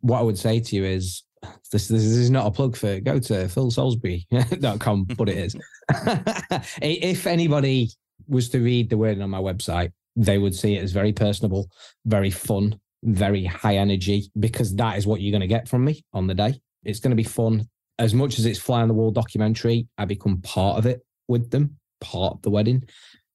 What 0.00 0.20
I 0.20 0.22
would 0.22 0.38
say 0.38 0.60
to 0.60 0.76
you 0.76 0.84
is 0.84 1.24
this 1.72 1.88
this 1.88 2.02
is 2.02 2.30
not 2.30 2.46
a 2.46 2.50
plug 2.50 2.76
for 2.76 3.00
go 3.00 3.18
to 3.18 3.32
philsalisbury.com, 3.46 5.04
but 5.16 5.28
it 5.28 5.38
is. 5.38 5.56
if 6.82 7.26
anybody 7.26 7.90
was 8.28 8.48
to 8.50 8.60
read 8.60 8.90
the 8.90 8.98
wording 8.98 9.22
on 9.22 9.30
my 9.30 9.40
website, 9.40 9.92
they 10.16 10.38
would 10.38 10.54
see 10.54 10.76
it 10.76 10.82
as 10.82 10.92
very 10.92 11.12
personable, 11.12 11.70
very 12.06 12.30
fun, 12.30 12.78
very 13.04 13.44
high 13.44 13.76
energy, 13.76 14.30
because 14.38 14.74
that 14.76 14.98
is 14.98 15.06
what 15.06 15.20
you're 15.20 15.32
going 15.32 15.40
to 15.40 15.46
get 15.46 15.68
from 15.68 15.84
me 15.84 16.04
on 16.12 16.26
the 16.26 16.34
day. 16.34 16.60
It's 16.84 17.00
going 17.00 17.10
to 17.10 17.16
be 17.16 17.24
fun. 17.24 17.68
As 17.98 18.14
much 18.14 18.38
as 18.38 18.46
it's 18.46 18.58
fly 18.58 18.82
on 18.82 18.88
the 18.88 18.94
wall 18.94 19.10
documentary, 19.10 19.88
I 19.96 20.04
become 20.04 20.40
part 20.42 20.78
of 20.78 20.86
it 20.86 21.04
with 21.26 21.50
them, 21.50 21.77
part 22.00 22.34
of 22.34 22.42
the 22.42 22.50
wedding. 22.50 22.84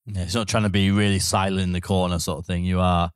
Yeah, 0.05 0.23
it's 0.23 0.35
not 0.35 0.47
trying 0.47 0.63
to 0.63 0.69
be 0.69 0.91
really 0.91 1.19
silent 1.19 1.61
in 1.61 1.71
the 1.71 1.81
corner 1.81 2.19
sort 2.19 2.39
of 2.39 2.45
thing. 2.45 2.65
You 2.65 2.79
are, 2.79 3.09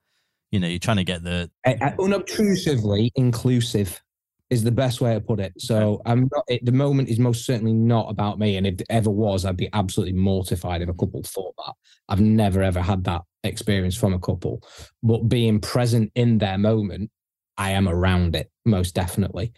you 0.51 0.59
know, 0.59 0.67
you're 0.67 0.79
trying 0.79 0.97
to 0.97 1.03
get 1.03 1.23
the 1.23 1.49
uh, 1.65 1.91
unobtrusively 1.99 3.11
inclusive 3.15 4.01
is 4.49 4.63
the 4.63 4.71
best 4.71 5.01
way 5.01 5.13
to 5.13 5.19
put 5.19 5.39
it. 5.39 5.53
So 5.57 6.01
I'm 6.05 6.29
not. 6.33 6.43
It, 6.47 6.65
the 6.65 6.71
moment 6.71 7.09
is 7.09 7.19
most 7.19 7.45
certainly 7.45 7.73
not 7.73 8.09
about 8.09 8.39
me, 8.39 8.55
and 8.55 8.65
if 8.65 8.79
it 8.79 8.87
ever 8.89 9.09
was, 9.09 9.45
I'd 9.45 9.57
be 9.57 9.69
absolutely 9.73 10.13
mortified 10.13 10.81
if 10.81 10.89
a 10.89 10.93
couple 10.93 11.21
thought 11.23 11.53
that. 11.57 11.73
I've 12.09 12.21
never 12.21 12.63
ever 12.63 12.81
had 12.81 13.03
that 13.05 13.23
experience 13.43 13.97
from 13.97 14.13
a 14.13 14.19
couple, 14.19 14.63
but 15.03 15.27
being 15.27 15.59
present 15.59 16.11
in 16.15 16.37
their 16.37 16.57
moment, 16.57 17.11
I 17.57 17.71
am 17.71 17.89
around 17.89 18.35
it 18.35 18.49
most 18.65 18.95
definitely, 18.95 19.51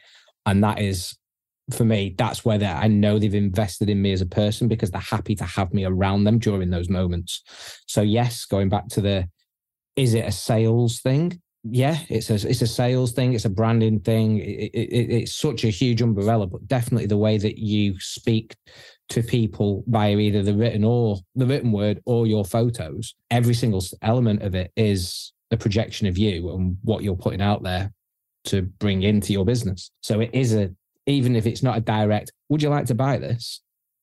and 0.45 0.63
that 0.63 0.81
is 0.81 1.18
for 1.71 1.85
me, 1.85 2.15
that's 2.17 2.43
where 2.43 2.61
I 2.61 2.87
know 2.87 3.19
they've 3.19 3.33
invested 3.33 3.89
in 3.89 4.01
me 4.01 4.11
as 4.11 4.21
a 4.21 4.25
person 4.25 4.67
because 4.67 4.91
they're 4.91 5.01
happy 5.01 5.35
to 5.35 5.43
have 5.43 5.73
me 5.73 5.85
around 5.85 6.23
them 6.23 6.39
during 6.39 6.69
those 6.69 6.89
moments. 6.89 7.43
So 7.87 8.01
yes, 8.01 8.45
going 8.45 8.69
back 8.69 8.87
to 8.89 9.01
the, 9.01 9.29
is 9.95 10.13
it 10.13 10.25
a 10.25 10.31
sales 10.31 11.01
thing? 11.01 11.41
Yeah, 11.63 11.97
it's 12.07 12.29
a 12.29 12.35
it's 12.35 12.61
a 12.61 12.67
sales 12.67 13.11
thing. 13.11 13.33
It's 13.33 13.43
a 13.43 13.49
branding 13.49 13.99
thing. 13.99 14.39
It, 14.39 14.71
it, 14.73 15.11
it's 15.11 15.35
such 15.35 15.65
a 15.65 15.69
huge 15.69 16.01
umbrella, 16.01 16.47
but 16.47 16.65
definitely 16.67 17.05
the 17.05 17.17
way 17.17 17.37
that 17.37 17.57
you 17.57 17.99
speak 17.99 18.55
to 19.09 19.21
people 19.21 19.83
via 19.87 20.17
either 20.17 20.41
the 20.41 20.53
written 20.53 20.85
or 20.85 21.17
the 21.35 21.45
written 21.45 21.73
word 21.73 22.01
or 22.05 22.27
your 22.27 22.45
photos. 22.45 23.13
Every 23.29 23.53
single 23.53 23.83
element 24.01 24.41
of 24.41 24.55
it 24.55 24.71
is 24.77 25.33
a 25.51 25.57
projection 25.57 26.07
of 26.07 26.17
you 26.17 26.49
and 26.53 26.77
what 26.83 27.03
you're 27.03 27.15
putting 27.15 27.41
out 27.41 27.61
there 27.61 27.91
to 28.45 28.61
bring 28.61 29.03
into 29.03 29.33
your 29.33 29.45
business. 29.45 29.91
So 30.01 30.21
it 30.21 30.29
is 30.31 30.53
a 30.53 30.71
even 31.09 31.35
if 31.35 31.45
it's 31.45 31.63
not 31.63 31.77
a 31.77 31.81
direct, 31.81 32.31
would 32.49 32.61
you 32.61 32.69
like 32.69 32.85
to 32.87 32.95
buy 32.95 33.17
this? 33.17 33.61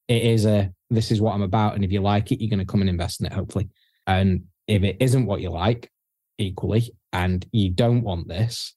It 0.09 0.23
is 0.23 0.47
a 0.47 0.73
this 0.91 1.11
is 1.11 1.21
what 1.21 1.35
I'm 1.35 1.43
about. 1.43 1.75
And 1.75 1.85
if 1.85 1.93
you 1.93 2.01
like 2.01 2.33
it, 2.33 2.41
you're 2.41 2.51
going 2.51 2.65
to 2.65 2.71
come 2.71 2.81
and 2.81 2.91
invest 2.91 3.21
in 3.21 3.27
it, 3.27 3.33
hopefully. 3.33 3.69
And 4.07 4.45
if 4.67 4.83
it 4.83 4.97
isn't 5.01 5.27
what 5.27 5.41
you 5.41 5.51
like, 5.51 5.91
equally, 6.39 6.93
and 7.13 7.47
you 7.53 7.71
don't 7.71 8.03
want 8.03 8.29
this, 8.29 8.75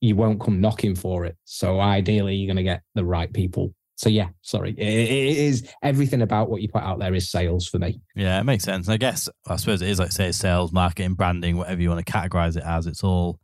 you 0.00 0.16
won't 0.16 0.40
come 0.40 0.60
knocking 0.60 0.94
for 0.94 1.24
it. 1.24 1.36
So 1.44 1.80
ideally, 1.80 2.36
you're 2.36 2.48
going 2.48 2.56
to 2.56 2.62
get 2.62 2.82
the 2.94 3.04
right 3.04 3.32
people. 3.32 3.74
So 3.96 4.08
yeah, 4.08 4.30
sorry, 4.42 4.70
it, 4.70 4.80
it 4.80 5.36
is 5.36 5.70
everything 5.82 6.22
about 6.22 6.50
what 6.50 6.60
you 6.60 6.68
put 6.68 6.82
out 6.82 6.98
there 6.98 7.14
is 7.14 7.30
sales 7.30 7.68
for 7.68 7.78
me. 7.78 8.00
Yeah, 8.16 8.40
it 8.40 8.44
makes 8.44 8.64
sense. 8.64 8.88
I 8.88 8.96
guess 8.96 9.28
I 9.46 9.54
suppose 9.56 9.82
it 9.82 9.88
is 9.88 10.00
like 10.00 10.10
say 10.10 10.32
sales, 10.32 10.72
marketing, 10.72 11.14
branding, 11.14 11.56
whatever 11.56 11.80
you 11.80 11.90
want 11.90 12.04
to 12.04 12.12
categorize 12.12 12.56
it 12.56 12.64
as. 12.64 12.88
It's 12.88 13.04
all 13.04 13.38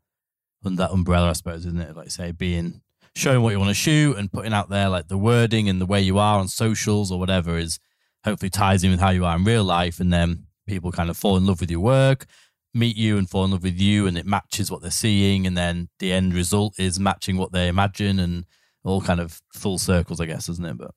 under 0.65 0.83
that 0.83 0.91
umbrella, 0.91 1.31
I 1.31 1.35
suppose, 1.35 1.67
isn't 1.67 1.81
it? 1.81 1.97
Like 1.97 2.11
say 2.11 2.33
being 2.33 2.81
showing 3.17 3.43
what 3.43 3.51
you 3.51 3.59
want 3.59 3.71
to 3.71 3.75
shoot 3.75 4.17
and 4.17 4.33
putting 4.33 4.53
out 4.53 4.69
there 4.71 4.89
like 4.89 5.09
the 5.09 5.19
wording 5.19 5.69
and 5.69 5.81
the 5.81 5.87
way 5.87 6.01
you 6.01 6.19
are 6.19 6.39
on 6.39 6.49
socials 6.49 7.11
or 7.11 7.19
whatever 7.19 7.59
is 7.59 7.79
hopefully 8.25 8.51
ties 8.51 8.85
in 8.85 8.91
with 8.91 9.01
how 9.01 9.11
you 9.11 9.25
are 9.25 9.37
in 9.37 9.45
real 9.45 9.65
life 9.65 10.01
and 10.01 10.13
then 10.13 10.45
people 10.67 10.93
kind 10.93 11.11
of 11.11 11.17
fall 11.17 11.37
in 11.37 11.47
love 11.47 11.61
with 11.61 11.71
your 11.71 11.81
work 11.81 12.27
meet 12.73 12.97
you 12.97 13.19
and 13.19 13.29
fall 13.29 13.45
in 13.45 13.51
love 13.51 13.65
with 13.65 13.81
you 13.81 14.07
and 14.07 14.17
it 14.17 14.27
matches 14.27 14.71
what 14.71 14.81
they're 14.81 14.91
seeing 14.91 15.47
and 15.47 15.57
then 15.57 15.89
the 15.99 16.13
end 16.13 16.33
result 16.33 16.79
is 16.79 17.01
matching 17.01 17.37
what 17.37 17.53
they 17.53 17.67
imagine 17.67 18.21
and 18.21 18.45
all 18.85 19.01
kind 19.01 19.21
of 19.21 19.41
full 19.53 19.79
circles 19.79 20.21
i 20.21 20.27
guess 20.27 20.49
isn't 20.49 20.65
it? 20.65 20.79
But 20.79 20.93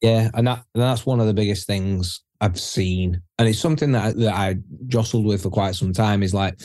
yeah 0.00 0.30
and 0.34 0.46
that 0.46 0.64
and 0.74 0.82
that's 0.82 1.04
one 1.04 1.20
of 1.20 1.26
the 1.26 1.34
biggest 1.34 1.66
things 1.66 2.22
i've 2.40 2.60
seen 2.60 3.20
and 3.38 3.48
it's 3.48 3.58
something 3.58 3.92
that, 3.92 4.16
that 4.16 4.34
i 4.34 4.56
jostled 4.86 5.26
with 5.26 5.42
for 5.42 5.50
quite 5.50 5.74
some 5.74 5.92
time 5.92 6.22
is 6.22 6.32
like 6.32 6.60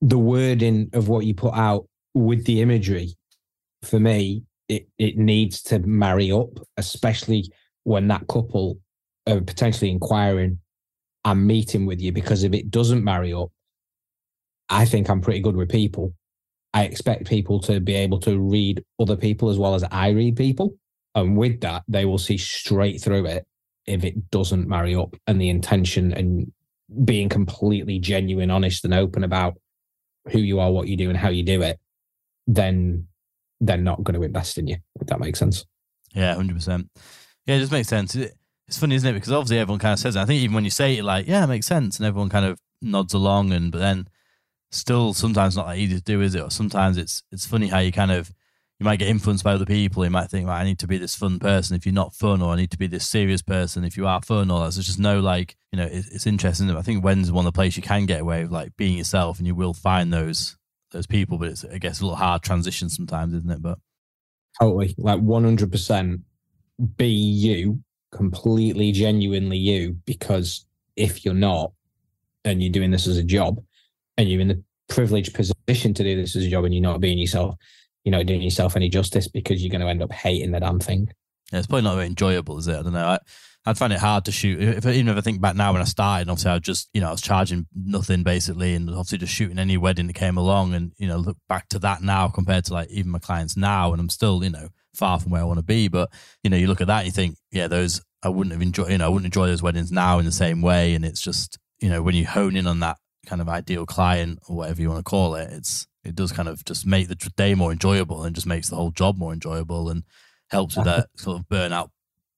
the 0.00 0.18
wording 0.18 0.88
of 0.94 1.08
what 1.08 1.26
you 1.26 1.34
put 1.34 1.54
out 1.54 1.86
with 2.14 2.44
the 2.46 2.62
imagery 2.62 3.14
for 3.84 3.98
me, 3.98 4.44
it, 4.68 4.88
it 4.98 5.16
needs 5.16 5.62
to 5.64 5.78
marry 5.80 6.32
up, 6.32 6.50
especially 6.76 7.50
when 7.84 8.08
that 8.08 8.26
couple 8.28 8.78
are 9.26 9.40
potentially 9.40 9.90
inquiring 9.90 10.58
and 11.24 11.46
meeting 11.46 11.86
with 11.86 12.00
you. 12.00 12.12
Because 12.12 12.44
if 12.44 12.52
it 12.52 12.70
doesn't 12.70 13.04
marry 13.04 13.32
up, 13.32 13.50
I 14.68 14.84
think 14.84 15.08
I'm 15.08 15.20
pretty 15.20 15.40
good 15.40 15.56
with 15.56 15.68
people. 15.68 16.14
I 16.74 16.84
expect 16.84 17.28
people 17.28 17.60
to 17.60 17.80
be 17.80 17.94
able 17.94 18.18
to 18.20 18.38
read 18.38 18.82
other 18.98 19.16
people 19.16 19.50
as 19.50 19.58
well 19.58 19.74
as 19.74 19.84
I 19.84 20.08
read 20.08 20.36
people. 20.36 20.74
And 21.14 21.36
with 21.36 21.60
that, 21.60 21.82
they 21.88 22.06
will 22.06 22.18
see 22.18 22.38
straight 22.38 23.02
through 23.02 23.26
it 23.26 23.46
if 23.86 24.04
it 24.04 24.30
doesn't 24.30 24.68
marry 24.68 24.94
up 24.94 25.14
and 25.26 25.40
the 25.40 25.50
intention 25.50 26.12
and 26.12 26.50
being 27.04 27.28
completely 27.28 27.98
genuine, 27.98 28.50
honest, 28.50 28.84
and 28.84 28.94
open 28.94 29.24
about 29.24 29.58
who 30.30 30.38
you 30.38 30.60
are, 30.60 30.70
what 30.70 30.88
you 30.88 30.96
do, 30.96 31.10
and 31.10 31.18
how 31.18 31.28
you 31.28 31.42
do 31.42 31.62
it, 31.62 31.78
then 32.46 33.06
they're 33.62 33.76
not 33.76 34.02
going 34.02 34.18
to 34.18 34.26
invest 34.26 34.58
in 34.58 34.66
you. 34.66 34.76
If 35.00 35.06
that 35.06 35.20
makes 35.20 35.38
sense. 35.38 35.64
Yeah, 36.14 36.34
hundred 36.34 36.56
percent. 36.56 36.90
Yeah, 37.46 37.56
it 37.56 37.60
just 37.60 37.72
makes 37.72 37.88
sense. 37.88 38.14
It's 38.14 38.78
funny, 38.78 38.96
isn't 38.96 39.08
it? 39.08 39.14
Because 39.14 39.32
obviously 39.32 39.58
everyone 39.58 39.78
kind 39.78 39.94
of 39.94 39.98
says 39.98 40.16
it. 40.16 40.20
I 40.20 40.24
think 40.24 40.42
even 40.42 40.54
when 40.54 40.64
you 40.64 40.70
say 40.70 40.98
it, 40.98 41.04
like, 41.04 41.26
yeah, 41.26 41.44
it 41.44 41.48
makes 41.48 41.66
sense, 41.66 41.98
and 41.98 42.06
everyone 42.06 42.28
kind 42.28 42.44
of 42.44 42.60
nods 42.82 43.14
along, 43.14 43.52
and 43.52 43.72
but 43.72 43.78
then 43.78 44.08
still 44.70 45.14
sometimes 45.14 45.56
not 45.56 45.66
that 45.68 45.78
easy 45.78 45.96
to 45.96 46.02
do, 46.02 46.20
is 46.20 46.34
it? 46.34 46.42
Or 46.42 46.50
sometimes 46.50 46.98
it's 46.98 47.22
it's 47.30 47.46
funny 47.46 47.68
how 47.68 47.78
you 47.78 47.92
kind 47.92 48.10
of 48.10 48.32
you 48.80 48.84
might 48.84 48.98
get 48.98 49.08
influenced 49.08 49.44
by 49.44 49.52
other 49.52 49.64
people. 49.64 50.04
You 50.04 50.10
might 50.10 50.28
think, 50.28 50.48
right, 50.48 50.60
I 50.60 50.64
need 50.64 50.80
to 50.80 50.88
be 50.88 50.98
this 50.98 51.14
fun 51.14 51.38
person 51.38 51.76
if 51.76 51.86
you're 51.86 51.94
not 51.94 52.14
fun, 52.14 52.42
or 52.42 52.52
I 52.52 52.56
need 52.56 52.72
to 52.72 52.78
be 52.78 52.88
this 52.88 53.08
serious 53.08 53.42
person 53.42 53.84
if 53.84 53.96
you 53.96 54.06
are 54.08 54.20
fun, 54.22 54.50
or 54.50 54.64
that's 54.64 54.76
just 54.76 54.98
no 54.98 55.20
like, 55.20 55.56
you 55.70 55.78
know, 55.78 55.86
it, 55.86 56.04
it's 56.10 56.26
interesting. 56.26 56.68
I 56.70 56.82
think 56.82 57.04
when's 57.04 57.30
one 57.30 57.46
of 57.46 57.52
the 57.52 57.56
places 57.56 57.76
you 57.76 57.82
can 57.84 58.06
get 58.06 58.20
away 58.20 58.42
with 58.42 58.52
like 58.52 58.76
being 58.76 58.98
yourself, 58.98 59.38
and 59.38 59.46
you 59.46 59.54
will 59.54 59.74
find 59.74 60.12
those 60.12 60.56
those 60.92 61.06
people, 61.06 61.38
but 61.38 61.48
it's 61.48 61.64
I 61.64 61.78
guess 61.78 62.00
a 62.00 62.04
little 62.04 62.16
hard 62.16 62.42
transition 62.42 62.88
sometimes, 62.88 63.34
isn't 63.34 63.50
it? 63.50 63.62
But 63.62 63.78
totally, 64.60 64.94
like 64.98 65.20
one 65.20 65.44
hundred 65.44 65.72
percent, 65.72 66.20
be 66.96 67.08
you, 67.08 67.82
completely 68.12 68.92
genuinely 68.92 69.58
you, 69.58 69.96
because 70.04 70.66
if 70.96 71.24
you're 71.24 71.34
not, 71.34 71.72
and 72.44 72.62
you're 72.62 72.72
doing 72.72 72.90
this 72.90 73.06
as 73.06 73.16
a 73.16 73.22
job, 73.22 73.62
and 74.16 74.28
you're 74.30 74.40
in 74.40 74.48
the 74.48 74.62
privileged 74.88 75.34
position 75.34 75.94
to 75.94 76.02
do 76.02 76.16
this 76.16 76.36
as 76.36 76.44
a 76.44 76.50
job, 76.50 76.64
and 76.64 76.74
you're 76.74 76.82
not 76.82 77.00
being 77.00 77.18
yourself, 77.18 77.56
you're 78.04 78.16
not 78.16 78.26
doing 78.26 78.42
yourself 78.42 78.76
any 78.76 78.88
justice 78.88 79.28
because 79.28 79.62
you're 79.62 79.70
going 79.70 79.80
to 79.80 79.88
end 79.88 80.02
up 80.02 80.12
hating 80.12 80.52
the 80.52 80.60
damn 80.60 80.80
thing. 80.80 81.08
Yeah, 81.52 81.58
it's 81.58 81.66
probably 81.66 81.82
not 81.82 81.94
very 81.94 82.06
enjoyable, 82.06 82.58
is 82.58 82.68
it? 82.68 82.78
I 82.78 82.82
don't 82.82 82.92
know. 82.92 83.06
I, 83.06 83.18
I'd 83.64 83.78
find 83.78 83.92
it 83.92 84.00
hard 84.00 84.24
to 84.24 84.32
shoot. 84.32 84.60
If, 84.60 84.86
even 84.86 85.08
if 85.08 85.16
I 85.16 85.20
think 85.20 85.40
back 85.40 85.54
now 85.54 85.72
when 85.72 85.82
I 85.82 85.86
started, 85.86 86.28
obviously 86.28 86.50
I 86.50 86.54
was 86.54 86.62
just, 86.62 86.88
you 86.92 87.00
know, 87.00 87.08
I 87.08 87.12
was 87.12 87.20
charging 87.20 87.66
nothing 87.74 88.24
basically 88.24 88.74
and 88.74 88.90
obviously 88.90 89.18
just 89.18 89.32
shooting 89.32 89.58
any 89.58 89.76
wedding 89.76 90.08
that 90.08 90.14
came 90.14 90.36
along 90.36 90.74
and, 90.74 90.92
you 90.98 91.06
know, 91.06 91.16
look 91.16 91.36
back 91.48 91.68
to 91.68 91.78
that 91.80 92.02
now 92.02 92.28
compared 92.28 92.64
to 92.66 92.72
like 92.72 92.90
even 92.90 93.12
my 93.12 93.20
clients 93.20 93.56
now 93.56 93.92
and 93.92 94.00
I'm 94.00 94.08
still, 94.08 94.42
you 94.42 94.50
know, 94.50 94.68
far 94.94 95.20
from 95.20 95.30
where 95.30 95.42
I 95.42 95.44
want 95.44 95.58
to 95.58 95.64
be. 95.64 95.86
But, 95.86 96.10
you 96.42 96.50
know, 96.50 96.56
you 96.56 96.66
look 96.66 96.80
at 96.80 96.88
that 96.88 96.98
and 96.98 97.06
you 97.06 97.12
think, 97.12 97.36
yeah, 97.52 97.68
those, 97.68 98.02
I 98.24 98.30
wouldn't 98.30 98.52
have 98.52 98.62
enjoyed, 98.62 98.90
you 98.90 98.98
know, 98.98 99.06
I 99.06 99.08
wouldn't 99.08 99.26
enjoy 99.26 99.46
those 99.46 99.62
weddings 99.62 99.92
now 99.92 100.18
in 100.18 100.24
the 100.24 100.32
same 100.32 100.60
way. 100.60 100.94
And 100.94 101.04
it's 101.04 101.20
just, 101.20 101.56
you 101.80 101.88
know, 101.88 102.02
when 102.02 102.16
you 102.16 102.26
hone 102.26 102.56
in 102.56 102.66
on 102.66 102.80
that 102.80 102.98
kind 103.26 103.40
of 103.40 103.48
ideal 103.48 103.86
client 103.86 104.40
or 104.48 104.56
whatever 104.56 104.82
you 104.82 104.88
want 104.88 104.98
to 104.98 105.08
call 105.08 105.36
it, 105.36 105.50
it's, 105.52 105.86
it 106.02 106.16
does 106.16 106.32
kind 106.32 106.48
of 106.48 106.64
just 106.64 106.84
make 106.84 107.06
the 107.06 107.14
day 107.36 107.54
more 107.54 107.70
enjoyable 107.70 108.24
and 108.24 108.34
just 108.34 108.46
makes 108.46 108.68
the 108.68 108.76
whole 108.76 108.90
job 108.90 109.16
more 109.16 109.32
enjoyable 109.32 109.88
and 109.88 110.02
helps 110.50 110.74
with 110.74 110.86
that 110.86 111.06
sort 111.16 111.38
of 111.38 111.46
burnout 111.46 111.90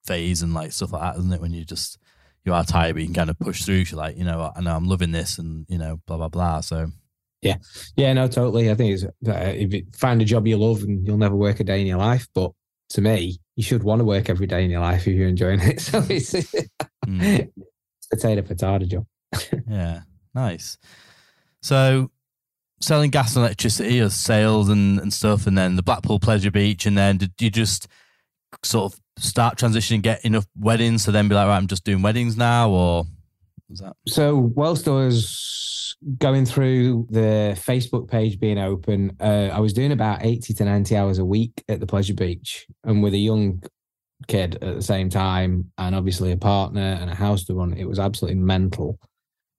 phase 0.07 0.43
and 0.43 0.55
like 0.55 0.73
stuff 0.73 0.93
like 0.93 1.03
that, 1.03 1.19
isn't 1.19 1.33
it? 1.33 1.41
When 1.41 1.53
you 1.53 1.65
just 1.65 1.99
you 2.45 2.53
are 2.53 2.65
tired, 2.65 2.95
but 2.95 3.01
you 3.01 3.09
can 3.09 3.15
kind 3.15 3.31
of 3.31 3.39
push 3.39 3.63
through. 3.63 3.77
You're 3.77 3.99
like, 3.99 4.17
you 4.17 4.25
know, 4.25 4.53
I 4.55 4.61
know 4.61 4.77
I'm 4.77 4.87
loving 4.87 5.13
this, 5.13 5.39
and 5.39 5.67
you 5.69 5.79
know, 5.79 6.01
blah 6.07 6.17
blah 6.17 6.29
blah. 6.29 6.61
So 6.61 6.89
yeah, 7.43 7.57
yeah, 7.97 8.13
no, 8.13 8.27
totally. 8.27 8.71
I 8.71 8.75
think 8.75 8.95
it's 8.95 9.05
uh, 9.05 9.53
if 9.55 9.73
you 9.73 9.87
find 9.95 10.21
a 10.23 10.25
job 10.25 10.47
you 10.47 10.57
love 10.57 10.83
and 10.83 11.07
you'll 11.07 11.19
never 11.19 11.37
work 11.37 11.61
a 11.61 11.65
day 11.65 11.81
in 11.81 11.87
your 11.87 11.99
life, 11.99 12.27
but 12.35 12.53
to 12.91 13.01
me, 13.01 13.39
you 13.57 13.63
should 13.63 13.83
want 13.83 14.01
to 14.01 14.05
work 14.05 14.29
every 14.29 14.47
day 14.47 14.65
in 14.65 14.71
your 14.71 14.81
life 14.81 15.07
if 15.07 15.15
you're 15.15 15.29
enjoying 15.29 15.61
it. 15.61 15.81
So 15.81 16.03
it's, 16.09 16.33
mm. 17.07 17.51
potato 18.11 18.43
potato 18.43 18.85
job. 18.87 19.07
yeah, 19.69 20.03
nice. 20.35 20.79
So 21.63 22.11
selling 22.81 23.11
gas 23.11 23.37
and 23.37 23.45
electricity 23.45 24.01
or 24.01 24.11
sales 24.11 24.69
and, 24.69 24.99
and 25.01 25.13
stuff, 25.13 25.47
and 25.47 25.57
then 25.57 25.77
the 25.77 25.83
Blackpool 25.83 26.21
Pleasure 26.21 26.51
Beach, 26.51 26.87
and 26.87 26.97
then 26.97 27.17
did 27.17 27.33
you 27.41 27.51
just 27.51 27.89
sort 28.63 28.93
of 28.93 29.01
start 29.19 29.59
transitioning, 29.59 30.03
get 30.03 30.25
enough 30.25 30.47
weddings 30.59 31.05
to 31.05 31.13
then 31.13 31.29
be 31.29 31.35
like, 31.35 31.47
right, 31.47 31.57
I'm 31.57 31.67
just 31.67 31.85
doing 31.85 32.03
weddings 32.03 32.37
now, 32.37 32.71
or 32.71 33.05
was 33.69 33.81
that? 33.81 33.97
So 34.07 34.37
whilst 34.55 34.89
I 34.89 34.93
was 34.93 35.97
going 36.19 36.45
through 36.45 37.07
the 37.11 37.59
Facebook 37.59 38.09
page 38.09 38.39
being 38.39 38.59
open, 38.59 39.17
uh, 39.21 39.51
I 39.53 39.61
was 39.61 39.73
doing 39.73 39.93
about 39.93 40.25
80 40.25 40.55
to 40.55 40.65
90 40.65 40.97
hours 40.97 41.19
a 41.19 41.25
week 41.25 41.63
at 41.69 41.81
the 41.81 41.87
Pleasure 41.87 42.15
Beach 42.15 42.67
and 42.85 43.03
with 43.03 43.15
a 43.15 43.19
young 43.19 43.63
kid 44.29 44.57
at 44.63 44.75
the 44.75 44.83
same 44.83 45.11
time, 45.11 45.71
and 45.79 45.95
obviously 45.95 46.33
a 46.33 46.37
partner 46.37 46.99
and 47.01 47.11
a 47.11 47.15
house 47.15 47.45
to 47.45 47.55
run. 47.55 47.75
It 47.75 47.89
was 47.89 47.99
absolutely 47.99 48.41
mental. 48.41 48.99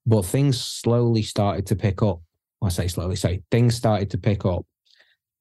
But 0.06 0.24
things 0.24 0.62
slowly 0.62 1.24
started 1.24 1.66
to 1.68 1.76
pick 1.76 2.02
up. 2.02 2.22
I 2.64 2.70
say 2.70 2.88
slowly, 2.88 3.16
sorry, 3.16 3.44
things 3.52 3.76
started 3.76 4.10
to 4.12 4.18
pick 4.18 4.46
up 4.46 4.66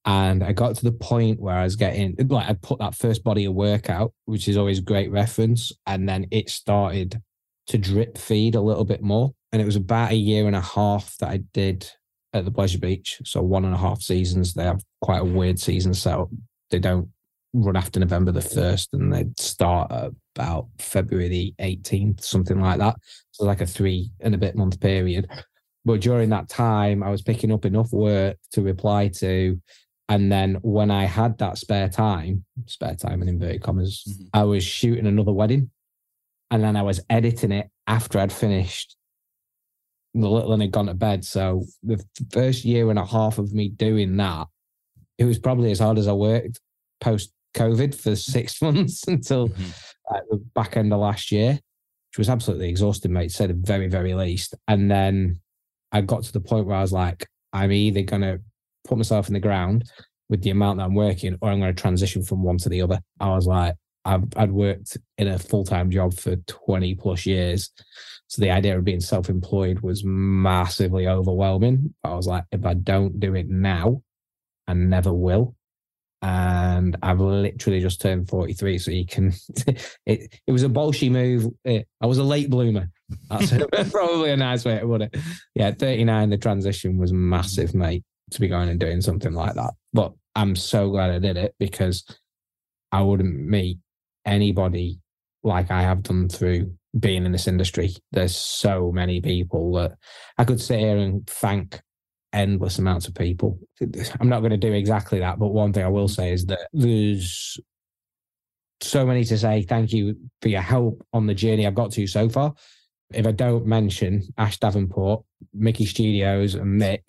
and 0.05 0.45
I 0.45 0.53
got 0.53 0.77
to 0.77 0.85
the 0.85 0.93
point 0.93 1.41
where 1.41 1.57
I 1.57 1.65
was 1.65 1.77
getting 1.77 2.17
like 2.29 2.49
I 2.49 2.55
put 2.55 2.79
that 2.81 2.95
first 2.95 3.25
body 3.25 3.47
of 3.47 3.55
work 3.55 3.89
out, 3.89 4.13
which 4.27 4.49
is 4.49 4.57
always 4.57 4.81
great 4.81 5.11
reference, 5.11 5.73
and 5.87 6.09
then 6.09 6.27
it 6.31 6.51
started 6.51 7.21
to 7.69 7.79
drip 7.79 8.19
feed 8.19 8.55
a 8.55 8.61
little 8.61 8.85
bit 8.85 9.03
more. 9.03 9.33
And 9.53 9.63
it 9.63 9.65
was 9.65 9.77
about 9.77 10.11
a 10.11 10.17
year 10.17 10.47
and 10.47 10.57
a 10.57 10.61
half 10.61 11.17
that 11.19 11.31
I 11.31 11.39
did 11.53 11.89
at 12.35 12.45
the 12.45 12.51
Pleasure 12.51 12.79
Beach. 12.79 13.21
So 13.25 13.41
one 13.41 13.65
and 13.65 13.75
a 13.75 13.79
half 13.79 14.03
seasons. 14.03 14.53
They 14.53 14.65
have 14.65 14.83
quite 15.01 15.23
a 15.23 15.25
weird 15.25 15.59
season 15.59 15.95
set 15.95 16.19
They 16.71 16.81
don't 16.81 17.09
run 17.55 17.77
after 17.77 18.01
November 18.01 18.33
the 18.33 18.43
first, 18.43 18.93
and 18.93 19.13
they 19.13 19.27
start 19.39 19.91
about 20.37 20.67
February 20.79 21.29
the 21.29 21.55
18th, 21.61 22.23
something 22.23 22.61
like 22.61 22.79
that. 22.79 22.97
So 23.31 23.45
like 23.45 23.61
a 23.61 23.67
three 23.67 24.11
and 24.21 24.35
a 24.35 24.39
bit 24.39 24.57
month 24.57 24.81
period. 24.81 25.31
But 25.85 26.01
during 26.01 26.31
that 26.31 26.49
time, 26.49 27.03
I 27.03 27.11
was 27.11 27.23
picking 27.23 27.53
up 27.53 27.65
enough 27.65 27.93
work 27.93 28.37
to 28.53 28.63
reply 28.63 29.09
to 29.19 29.61
and 30.09 30.31
then 30.31 30.57
when 30.63 30.91
I 30.91 31.05
had 31.05 31.39
that 31.39 31.59
spare 31.59 31.89
time, 31.89 32.45
spare 32.67 32.95
time 32.95 33.23
in 33.23 33.29
inverted 33.29 33.63
commas, 33.63 34.05
mm-hmm. 34.09 34.25
I 34.35 34.45
was 34.45 34.63
shooting 34.65 35.07
another 35.07 35.33
wedding. 35.33 35.71
And 36.51 36.63
then 36.63 36.77
I 36.77 36.83
was 36.83 37.01
editing 37.11 37.53
it 37.53 37.71
after 37.87 38.19
I'd 38.19 38.33
finished 38.33 38.97
the 40.15 40.29
little 40.29 40.51
one 40.51 40.61
had 40.61 40.71
gone 40.71 40.87
to 40.87 40.95
bed. 40.95 41.25
So 41.25 41.65
the 41.83 42.03
first 42.31 42.65
year 42.65 42.91
and 42.91 42.99
a 42.99 43.05
half 43.05 43.39
of 43.39 43.53
me 43.53 43.69
doing 43.71 44.17
that, 44.19 44.47
it 45.19 45.25
was 45.25 45.39
probably 45.39 45.73
as 45.73 45.81
hard 45.81 45.99
as 45.99 46.07
I 46.07 46.13
worked 46.13 46.61
post 47.01 47.33
COVID 47.55 47.95
for 47.95 48.15
six 48.15 48.63
months 48.63 49.09
until 49.09 49.49
Mhm. 49.49 49.73
uh, 50.15 50.21
the 50.31 50.37
back 50.55 50.77
end 50.77 50.93
of 50.93 51.01
last 51.01 51.33
year, 51.33 51.53
which 52.11 52.19
was 52.19 52.29
absolutely 52.29 52.69
exhausting, 52.69 53.13
mate, 53.13 53.31
to 53.31 53.35
say 53.35 53.47
the 53.49 53.55
very, 53.55 53.89
very 53.89 54.15
least. 54.15 54.55
And 54.69 54.89
then 54.91 55.41
I 55.91 56.03
got 56.03 56.23
to 56.25 56.33
the 56.33 56.41
point 56.41 56.67
where 56.67 56.77
I 56.77 56.83
was 56.83 56.93
like, 56.93 57.27
I'm 57.53 57.73
either 57.73 58.03
going 58.03 58.23
to 58.23 58.41
put 58.85 58.99
myself 58.99 59.29
in 59.29 59.35
the 59.35 59.41
ground 59.41 59.85
with 60.29 60.43
the 60.43 60.51
amount 60.51 60.79
that 60.79 60.85
I'm 60.85 60.95
working, 60.95 61.37
or 61.41 61.51
I'm 61.51 61.61
going 61.61 61.75
to 61.75 61.81
transition 61.81 62.23
from 62.23 62.43
one 62.43 62.59
to 62.59 62.69
the 62.69 62.83
other. 62.83 63.01
I 63.21 63.29
was 63.29 63.47
like, 63.47 63.75
I've, 64.05 64.25
I'd 64.37 64.53
worked 64.53 64.99
in 65.19 65.29
a 65.29 65.39
full 65.39 65.65
time 65.65 65.91
job 65.91 66.15
for 66.15 66.37
20 66.37 66.95
plus 66.97 67.27
years. 67.27 67.71
So 68.27 68.43
the 68.43 68.51
idea 68.51 68.77
of 68.77 68.85
being 68.85 69.01
self 69.01 69.29
employed 69.29 69.81
was 69.81 70.03
massively 70.05 71.09
overwhelming. 71.09 71.95
I 72.03 72.15
was 72.15 72.27
like, 72.27 72.45
if 72.53 72.65
I 72.65 72.75
don't 72.75 73.21
do 73.21 73.35
it 73.35 73.49
now, 73.49 74.03
I 74.67 74.75
never 74.75 75.13
will. 75.13 75.55
And 76.23 76.97
I've 77.03 77.21
literally 77.21 77.81
just 77.81 78.01
turned 78.01 78.29
43. 78.31 78.79
So 78.79 78.91
you 78.91 79.07
can, 79.07 79.35
it, 80.07 80.41
it 80.47 80.53
was 80.53 80.63
a 80.63 80.69
bolshy 80.69 81.11
move. 81.11 81.47
Eh, 81.67 81.83
I 82.01 82.07
was 82.07 82.19
a 82.19 82.25
late 82.25 82.49
bloomer. 82.49 82.89
That's 83.29 83.53
probably 83.91 84.31
a 84.31 84.37
nice 84.37 84.65
way 84.65 84.79
to 84.79 84.87
put 84.87 85.03
it. 85.03 85.17
Yeah, 85.55 85.73
39, 85.73 86.31
the 86.31 86.39
transition 86.39 86.97
was 86.97 87.13
massive, 87.13 87.75
mate, 87.75 88.05
to 88.35 88.41
be 88.41 88.49
going 88.49 88.69
and 88.69 88.81
doing 88.81 89.01
something 89.01 89.33
like 89.33 89.55
that. 89.55 89.75
But 89.93 90.13
I'm 90.35 90.57
so 90.57 90.91
glad 90.91 91.11
I 91.11 91.19
did 91.19 91.37
it 91.37 91.55
because 91.59 92.05
I 92.93 93.03
wouldn't 93.03 93.35
meet 93.35 93.79
anybody 94.25 95.01
like 95.43 95.71
I 95.71 95.83
have 95.83 96.03
done 96.03 96.29
through 96.29 96.73
being 96.99 97.27
in 97.27 97.33
this 97.33 97.49
industry. 97.49 97.95
There's 98.13 98.37
so 98.37 98.93
many 98.93 99.21
people 99.21 99.73
that 99.75 99.93
I 100.39 100.45
could 100.45 100.61
sit 100.61 100.81
here 100.81 100.97
and 100.97 101.27
thank 101.27 101.81
endless 102.33 102.79
amounts 102.79 103.07
of 103.07 103.15
people. 103.15 103.59
I'm 104.21 104.29
not 104.29 104.41
going 104.41 104.51
to 104.51 104.57
do 104.57 104.73
exactly 104.73 105.21
that, 105.21 105.39
but 105.39 105.49
one 105.49 105.73
thing 105.73 105.85
I 105.85 105.89
will 105.89 106.09
say 106.09 106.33
is 106.33 106.47
that 106.47 106.69
there's 106.73 107.59
so 108.81 109.07
many 109.07 109.25
to 109.25 109.39
say 109.39 109.63
thank 109.63 109.93
you 109.93 110.17
for 110.43 110.49
your 110.49 110.61
help 110.61 111.07
on 111.13 111.27
the 111.27 111.35
journey 111.35 111.67
I've 111.67 111.75
got 111.75 111.93
to 111.93 112.07
so 112.07 112.29
far. 112.29 112.55
If 113.13 113.27
I 113.27 113.33
don't 113.33 113.67
mention 113.67 114.23
Ash 114.37 114.59
Davenport, 114.59 115.25
Miki 115.53 115.87
Studios, 115.87 116.55
and 116.55 116.81
Mick, 116.81 117.03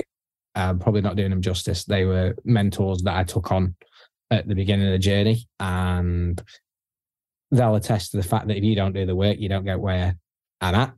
I'm 0.55 0.79
probably 0.79 1.01
not 1.01 1.15
doing 1.15 1.29
them 1.29 1.41
justice. 1.41 1.83
They 1.85 2.05
were 2.05 2.35
mentors 2.43 3.01
that 3.03 3.15
I 3.15 3.23
took 3.23 3.51
on 3.51 3.75
at 4.31 4.47
the 4.47 4.55
beginning 4.55 4.87
of 4.87 4.93
the 4.93 4.99
journey, 4.99 5.47
and 5.59 6.41
they'll 7.51 7.75
attest 7.75 8.11
to 8.11 8.17
the 8.17 8.23
fact 8.23 8.47
that 8.47 8.57
if 8.57 8.63
you 8.63 8.75
don't 8.75 8.93
do 8.93 9.05
the 9.05 9.15
work, 9.15 9.37
you 9.39 9.49
don't 9.49 9.65
get 9.65 9.79
where 9.79 10.15
I'm 10.61 10.75
at. 10.75 10.93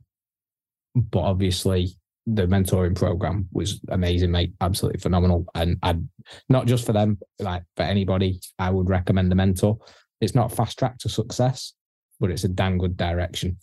But 0.94 1.20
obviously, 1.20 1.96
the 2.26 2.46
mentoring 2.46 2.96
program 2.96 3.48
was 3.52 3.80
amazing, 3.88 4.30
mate. 4.30 4.52
Absolutely 4.60 5.00
phenomenal. 5.00 5.46
And 5.54 5.78
I'd 5.82 6.06
not 6.48 6.66
just 6.66 6.86
for 6.86 6.92
them, 6.92 7.18
like 7.38 7.62
for 7.76 7.82
anybody, 7.82 8.40
I 8.58 8.70
would 8.70 8.88
recommend 8.88 9.32
a 9.32 9.34
mentor. 9.34 9.78
It's 10.20 10.34
not 10.34 10.52
fast 10.52 10.78
track 10.78 10.98
to 10.98 11.08
success, 11.08 11.72
but 12.20 12.30
it's 12.30 12.44
a 12.44 12.48
damn 12.48 12.78
good 12.78 12.96
direction. 12.96 13.58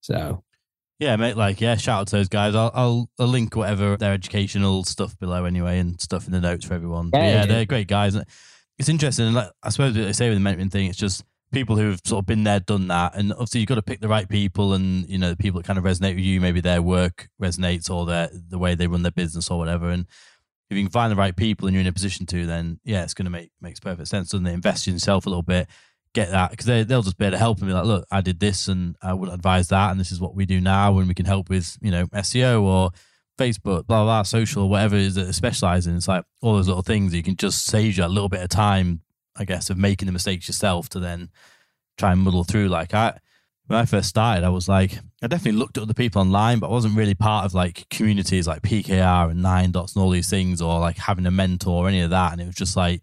So 0.00 0.44
Yeah, 1.02 1.16
mate. 1.16 1.36
Like, 1.36 1.60
yeah, 1.60 1.74
shout 1.74 2.02
out 2.02 2.06
to 2.08 2.16
those 2.16 2.28
guys. 2.28 2.54
I'll, 2.54 2.70
I'll, 2.74 3.10
I'll 3.18 3.26
link 3.26 3.56
whatever 3.56 3.96
their 3.96 4.12
educational 4.12 4.84
stuff 4.84 5.18
below 5.18 5.44
anyway, 5.46 5.80
and 5.80 6.00
stuff 6.00 6.26
in 6.26 6.32
the 6.32 6.40
notes 6.40 6.64
for 6.64 6.74
everyone. 6.74 7.10
But 7.10 7.18
Yeah, 7.18 7.24
yeah, 7.26 7.34
yeah. 7.40 7.46
they're 7.46 7.64
great 7.64 7.88
guys. 7.88 8.16
It's 8.78 8.88
interesting. 8.88 9.26
and 9.26 9.34
Like, 9.34 9.50
I 9.64 9.70
suppose 9.70 9.96
what 9.96 10.04
they 10.04 10.12
say 10.12 10.28
with 10.28 10.40
the 10.40 10.48
mentoring 10.48 10.70
thing, 10.70 10.86
it's 10.86 10.96
just 10.96 11.24
people 11.50 11.74
who've 11.74 12.00
sort 12.04 12.22
of 12.22 12.26
been 12.26 12.44
there, 12.44 12.60
done 12.60 12.86
that, 12.86 13.16
and 13.16 13.32
obviously 13.32 13.60
you've 13.60 13.68
got 13.68 13.74
to 13.74 13.82
pick 13.82 14.00
the 14.00 14.06
right 14.06 14.28
people, 14.28 14.74
and 14.74 15.08
you 15.08 15.18
know 15.18 15.30
the 15.30 15.36
people 15.36 15.60
that 15.60 15.66
kind 15.66 15.78
of 15.78 15.84
resonate 15.84 16.14
with 16.14 16.24
you. 16.24 16.40
Maybe 16.40 16.60
their 16.60 16.80
work 16.80 17.28
resonates, 17.42 17.90
or 17.90 18.06
their 18.06 18.30
the 18.32 18.58
way 18.58 18.76
they 18.76 18.86
run 18.86 19.02
their 19.02 19.10
business, 19.10 19.50
or 19.50 19.58
whatever. 19.58 19.90
And 19.90 20.06
if 20.70 20.76
you 20.76 20.84
can 20.84 20.92
find 20.92 21.10
the 21.10 21.16
right 21.16 21.36
people 21.36 21.66
and 21.66 21.74
you're 21.74 21.80
in 21.80 21.88
a 21.88 21.92
position 21.92 22.26
to, 22.26 22.46
then 22.46 22.78
yeah, 22.84 23.02
it's 23.02 23.14
going 23.14 23.26
to 23.26 23.30
make 23.30 23.50
makes 23.60 23.80
perfect 23.80 24.06
sense, 24.06 24.30
doesn't 24.30 24.46
it? 24.46 24.52
Invest 24.52 24.86
in 24.86 24.94
yourself 24.94 25.26
a 25.26 25.30
little 25.30 25.42
bit, 25.42 25.68
get 26.14 26.30
that 26.30 26.50
because 26.50 26.66
they 26.66 26.84
they'll 26.84 27.02
just 27.02 27.16
be 27.16 27.24
able 27.24 27.32
to 27.32 27.38
help 27.38 27.60
be 27.60 27.66
like, 27.66 27.84
look, 27.84 28.06
I 28.10 28.20
did 28.20 28.40
this 28.40 28.68
and 28.68 28.96
I 29.02 29.14
would 29.14 29.30
advise 29.30 29.68
that, 29.68 29.90
and 29.90 30.00
this 30.00 30.12
is 30.12 30.20
what 30.20 30.34
we 30.34 30.46
do 30.46 30.60
now, 30.60 30.98
and 30.98 31.08
we 31.08 31.14
can 31.14 31.26
help 31.26 31.48
with 31.48 31.76
you 31.80 31.90
know 31.90 32.06
SEO 32.08 32.62
or 32.62 32.90
Facebook, 33.38 33.86
blah 33.86 34.04
blah, 34.04 34.04
blah 34.04 34.22
social, 34.22 34.68
whatever 34.68 34.96
it 34.96 35.02
is 35.02 35.14
that 35.14 35.24
they 35.24 35.32
specialize 35.32 35.86
in. 35.86 35.96
It's 35.96 36.08
like 36.08 36.24
all 36.40 36.54
those 36.54 36.68
little 36.68 36.82
things 36.82 37.14
you 37.14 37.22
can 37.22 37.36
just 37.36 37.64
save 37.64 37.96
you 37.96 38.04
a 38.04 38.06
little 38.06 38.28
bit 38.28 38.42
of 38.42 38.48
time, 38.48 39.00
I 39.36 39.44
guess, 39.44 39.70
of 39.70 39.78
making 39.78 40.06
the 40.06 40.12
mistakes 40.12 40.48
yourself 40.48 40.88
to 40.90 41.00
then 41.00 41.30
try 41.96 42.12
and 42.12 42.20
muddle 42.20 42.44
through. 42.44 42.68
Like 42.68 42.94
I. 42.94 43.18
When 43.68 43.78
I 43.78 43.84
first 43.84 44.08
started, 44.08 44.44
I 44.44 44.48
was 44.48 44.68
like, 44.68 44.98
I 45.22 45.28
definitely 45.28 45.58
looked 45.58 45.78
at 45.78 45.84
other 45.84 45.94
people 45.94 46.20
online, 46.20 46.58
but 46.58 46.66
I 46.66 46.72
wasn't 46.72 46.96
really 46.96 47.14
part 47.14 47.46
of 47.46 47.54
like 47.54 47.88
communities 47.90 48.46
like 48.46 48.60
PKR 48.60 49.30
and 49.30 49.40
Nine 49.40 49.70
Dots 49.70 49.94
and 49.94 50.02
all 50.02 50.10
these 50.10 50.28
things, 50.28 50.60
or 50.60 50.80
like 50.80 50.98
having 50.98 51.26
a 51.26 51.30
mentor 51.30 51.84
or 51.84 51.88
any 51.88 52.00
of 52.00 52.10
that. 52.10 52.32
And 52.32 52.40
it 52.40 52.46
was 52.46 52.56
just 52.56 52.76
like, 52.76 53.02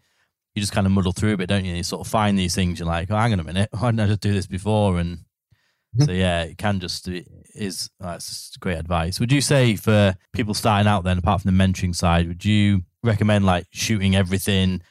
you 0.60 0.62
just 0.62 0.74
kind 0.74 0.86
of 0.86 0.92
muddle 0.92 1.14
through 1.14 1.34
a 1.34 1.38
bit, 1.38 1.50
don't 1.50 1.66
you? 1.66 1.74
You 1.74 1.84
sort 1.84 2.06
of 2.06 2.12
find 2.12 2.38
these 2.38 2.54
things. 2.54 2.80
You're 2.80 2.88
like, 2.88 3.10
oh, 3.10 3.16
hang 3.16 3.34
on 3.34 3.40
a 3.40 3.44
minute, 3.44 3.70
why 3.78 3.90
didn't 3.90 4.02
I 4.02 4.08
just 4.08 4.22
do 4.22 4.34
this 4.34 4.48
before? 4.48 5.00
And 5.00 5.18
mm-hmm. 5.18 6.04
so 6.04 6.12
yeah, 6.12 6.44
it 6.44 6.58
can 6.58 6.80
just 6.80 7.08
it 7.08 7.28
is 7.56 7.90
that's 8.00 8.56
great 8.58 8.78
advice. 8.78 9.20
Would 9.20 9.32
you 9.32 9.42
say 9.42 9.76
for 9.76 10.16
people 10.34 10.54
starting 10.54 10.88
out 10.88 11.04
then, 11.04 11.18
apart 11.18 11.42
from 11.42 11.56
the 11.56 11.64
mentoring 11.64 11.96
side, 11.96 12.28
would 12.28 12.44
you 12.44 12.82
recommend 13.04 13.46
like 13.46 13.68
shooting 13.72 14.16
everything, 14.16 14.82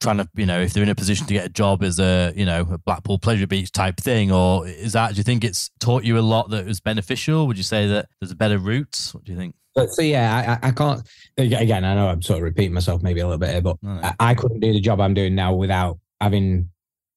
trying 0.00 0.18
to 0.18 0.28
you 0.34 0.46
know 0.46 0.60
if 0.60 0.72
they're 0.72 0.82
in 0.82 0.88
a 0.88 0.94
position 0.94 1.26
to 1.26 1.34
get 1.34 1.46
a 1.46 1.50
job 1.50 1.82
as 1.82 1.98
a 1.98 2.32
you 2.36 2.46
know 2.46 2.66
a 2.70 2.78
Blackpool 2.78 3.18
Pleasure 3.18 3.46
Beach 3.46 3.72
type 3.72 3.96
thing, 3.96 4.30
or 4.30 4.66
is 4.68 4.92
that 4.92 5.10
do 5.12 5.16
you 5.16 5.24
think 5.24 5.42
it's 5.42 5.70
taught 5.80 6.04
you 6.04 6.18
a 6.18 6.20
lot 6.20 6.50
that 6.50 6.66
was 6.66 6.80
beneficial? 6.80 7.46
Would 7.46 7.56
you 7.56 7.64
say 7.64 7.88
that 7.88 8.08
there's 8.20 8.32
a 8.32 8.36
better 8.36 8.58
route? 8.58 9.10
What 9.12 9.24
do 9.24 9.32
you 9.32 9.38
think? 9.38 9.56
But 9.82 9.92
so 9.92 10.02
yeah, 10.02 10.58
I, 10.62 10.68
I 10.68 10.70
can't. 10.72 11.06
Again, 11.36 11.84
I 11.84 11.94
know 11.94 12.08
I'm 12.08 12.22
sort 12.22 12.38
of 12.38 12.42
repeating 12.44 12.72
myself 12.74 13.02
maybe 13.02 13.20
a 13.20 13.24
little 13.26 13.38
bit 13.38 13.50
here, 13.50 13.60
but 13.62 13.76
No. 13.82 14.00
I, 14.02 14.14
I 14.20 14.34
couldn't 14.34 14.60
do 14.60 14.72
the 14.72 14.80
job 14.80 15.00
I'm 15.00 15.14
doing 15.14 15.34
now 15.34 15.54
without 15.54 15.98
having 16.20 16.70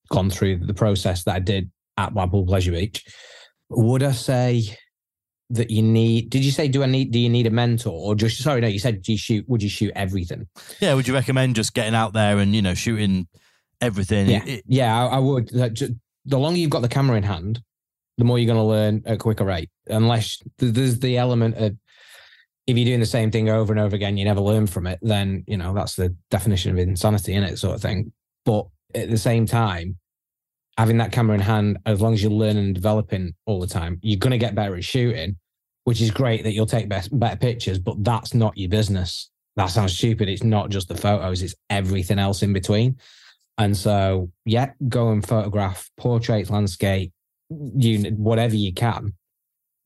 gone 0.10 0.30
through 0.30 0.58
the 0.66 0.74
process 0.74 1.24
that 1.24 1.36
I 1.36 1.40
did 1.40 1.72
at 1.98 2.14
Blackpool 2.14 2.46
Pleasure 2.46 2.72
Beach. 2.72 3.04
Would 3.70 4.04
I 4.04 4.12
say 4.12 4.64
that 5.50 5.70
you 5.72 5.82
need? 5.82 6.30
Did 6.30 6.46
you 6.46 6.52
say 6.52 6.68
do 6.68 6.84
I 6.84 6.86
need? 6.86 7.12
Do 7.12 7.20
you 7.20 7.30
need 7.30 7.48
a 7.48 7.52
mentor 7.52 7.92
or 7.94 8.16
just? 8.16 8.42
Sorry, 8.42 8.62
no. 8.62 8.68
You 8.68 8.80
said 8.80 9.02
do 9.02 9.12
you 9.12 9.18
shoot? 9.18 9.48
Would 9.50 9.64
you 9.64 9.70
shoot 9.70 9.92
everything? 9.96 10.48
Yeah, 10.80 10.94
would 10.94 11.08
you 11.08 11.14
recommend 11.14 11.56
just 11.56 11.74
getting 11.74 11.96
out 11.96 12.14
there 12.14 12.38
and 12.40 12.56
you 12.56 12.62
know 12.62 12.74
shooting 12.74 13.28
everything? 13.82 14.28
Yeah. 14.30 14.44
It- 14.46 14.64
Yeah, 14.68 15.06
I, 15.08 15.16
I 15.16 15.20
would. 15.20 15.52
Like, 15.54 15.74
ju- 15.74 15.96
The 16.26 16.38
longer 16.38 16.60
you've 16.60 16.70
got 16.70 16.82
the 16.82 16.88
camera 16.90 17.18
in 17.18 17.24
hand, 17.24 17.62
the 18.18 18.24
more 18.26 18.38
you're 18.38 18.54
going 18.54 18.60
to 18.60 18.70
learn 18.70 19.02
at 19.06 19.14
a 19.16 19.18
quicker 19.18 19.46
rate. 19.46 19.70
Unless 19.88 20.42
there's 20.60 21.00
the 21.00 21.18
element 21.18 21.56
of 21.58 21.76
if 22.68 22.78
you're 22.78 22.86
doing 22.86 23.00
the 23.00 23.06
same 23.06 23.32
thing 23.32 23.50
over 23.50 23.74
and 23.74 23.80
over 23.80 23.96
again, 23.96 24.18
you 24.18 24.26
never 24.26 24.42
learn 24.42 24.68
from 24.68 24.88
it. 24.88 25.00
Then 25.02 25.44
you 25.48 25.58
know 25.58 25.74
that's 25.74 25.96
the 25.96 26.16
definition 26.30 26.72
of 26.72 26.78
insanity, 26.78 27.34
in 27.34 27.44
it, 27.44 27.58
sort 27.58 27.76
of 27.76 27.82
thing. 27.82 28.12
But 28.46 28.68
at 28.96 29.10
the 29.10 29.18
same 29.18 29.46
time, 29.46 29.98
having 30.78 30.98
that 30.98 31.12
camera 31.12 31.36
in 31.36 31.42
hand, 31.42 31.80
as 31.86 32.02
long 32.02 32.14
as 32.14 32.22
you're 32.22 32.32
learning 32.32 32.66
and 32.66 32.76
developing 32.76 33.34
all 33.46 33.60
the 33.60 33.68
time, 33.68 34.00
you're 34.02 34.20
going 34.20 34.32
to 34.32 34.38
get 34.38 34.56
better 34.56 34.76
at 34.76 34.84
shooting, 34.84 35.38
which 35.84 36.02
is 36.02 36.12
great 36.12 36.44
that 36.44 36.54
you'll 36.54 36.66
take 36.66 36.90
best, 36.90 37.18
better 37.18 37.38
pictures. 37.38 37.80
But 37.80 38.04
that's 38.04 38.34
not 38.34 38.58
your 38.58 38.70
business. 38.70 39.30
That 39.56 39.68
sounds 39.68 39.98
stupid. 39.98 40.30
It's 40.30 40.44
not 40.44 40.70
just 40.70 40.88
the 40.88 40.96
photos; 40.96 41.42
it's 41.42 41.56
everything 41.70 42.20
else 42.20 42.44
in 42.44 42.54
between. 42.54 42.98
And 43.58 43.76
so, 43.76 44.32
yeah, 44.46 44.72
go 44.88 45.12
and 45.12 45.28
photograph 45.28 45.90
portraits, 45.98 46.50
landscape, 46.50 47.12
you 47.50 48.04
whatever 48.12 48.56
you 48.56 48.74
can. 48.74 49.14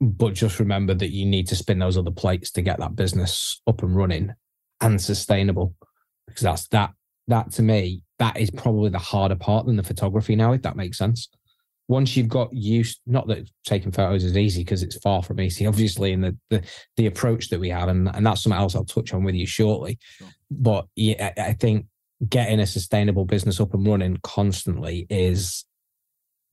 But 0.01 0.33
just 0.33 0.59
remember 0.59 0.93
that 0.93 1.11
you 1.11 1.25
need 1.25 1.47
to 1.47 1.55
spin 1.55 1.79
those 1.79 1.97
other 1.97 2.11
plates 2.11 2.51
to 2.51 2.61
get 2.61 2.79
that 2.79 2.95
business 2.95 3.61
up 3.65 3.81
and 3.81 3.95
running 3.95 4.33
and 4.81 5.01
sustainable. 5.01 5.73
Because 6.27 6.43
that's 6.43 6.67
that 6.69 6.91
that 7.27 7.51
to 7.53 7.61
me, 7.61 8.01
that 8.19 8.37
is 8.37 8.51
probably 8.51 8.89
the 8.89 8.99
harder 8.99 9.35
part 9.35 9.65
than 9.65 9.77
the 9.77 9.83
photography 9.83 10.35
now, 10.35 10.53
if 10.53 10.61
that 10.63 10.75
makes 10.75 10.97
sense. 10.97 11.29
Once 11.87 12.17
you've 12.17 12.27
got 12.27 12.51
used, 12.51 12.99
not 13.05 13.27
that 13.27 13.47
taking 13.63 13.91
photos 13.91 14.23
is 14.23 14.35
easy 14.35 14.63
because 14.63 14.81
it's 14.81 14.97
far 14.97 15.21
from 15.21 15.39
easy, 15.39 15.65
obviously, 15.67 16.11
in 16.11 16.21
the, 16.21 16.37
the 16.49 16.63
the 16.97 17.05
approach 17.05 17.49
that 17.49 17.59
we 17.59 17.69
have, 17.69 17.89
and, 17.89 18.09
and 18.13 18.25
that's 18.25 18.43
something 18.43 18.59
else 18.59 18.75
I'll 18.75 18.85
touch 18.85 19.13
on 19.13 19.23
with 19.23 19.35
you 19.35 19.45
shortly. 19.45 19.99
Sure. 20.17 20.27
But 20.51 20.87
yeah, 20.95 21.33
I 21.37 21.41
I 21.41 21.53
think 21.53 21.85
getting 22.27 22.59
a 22.59 22.65
sustainable 22.65 23.25
business 23.25 23.59
up 23.59 23.73
and 23.73 23.85
running 23.85 24.17
constantly 24.23 25.05
is 25.09 25.65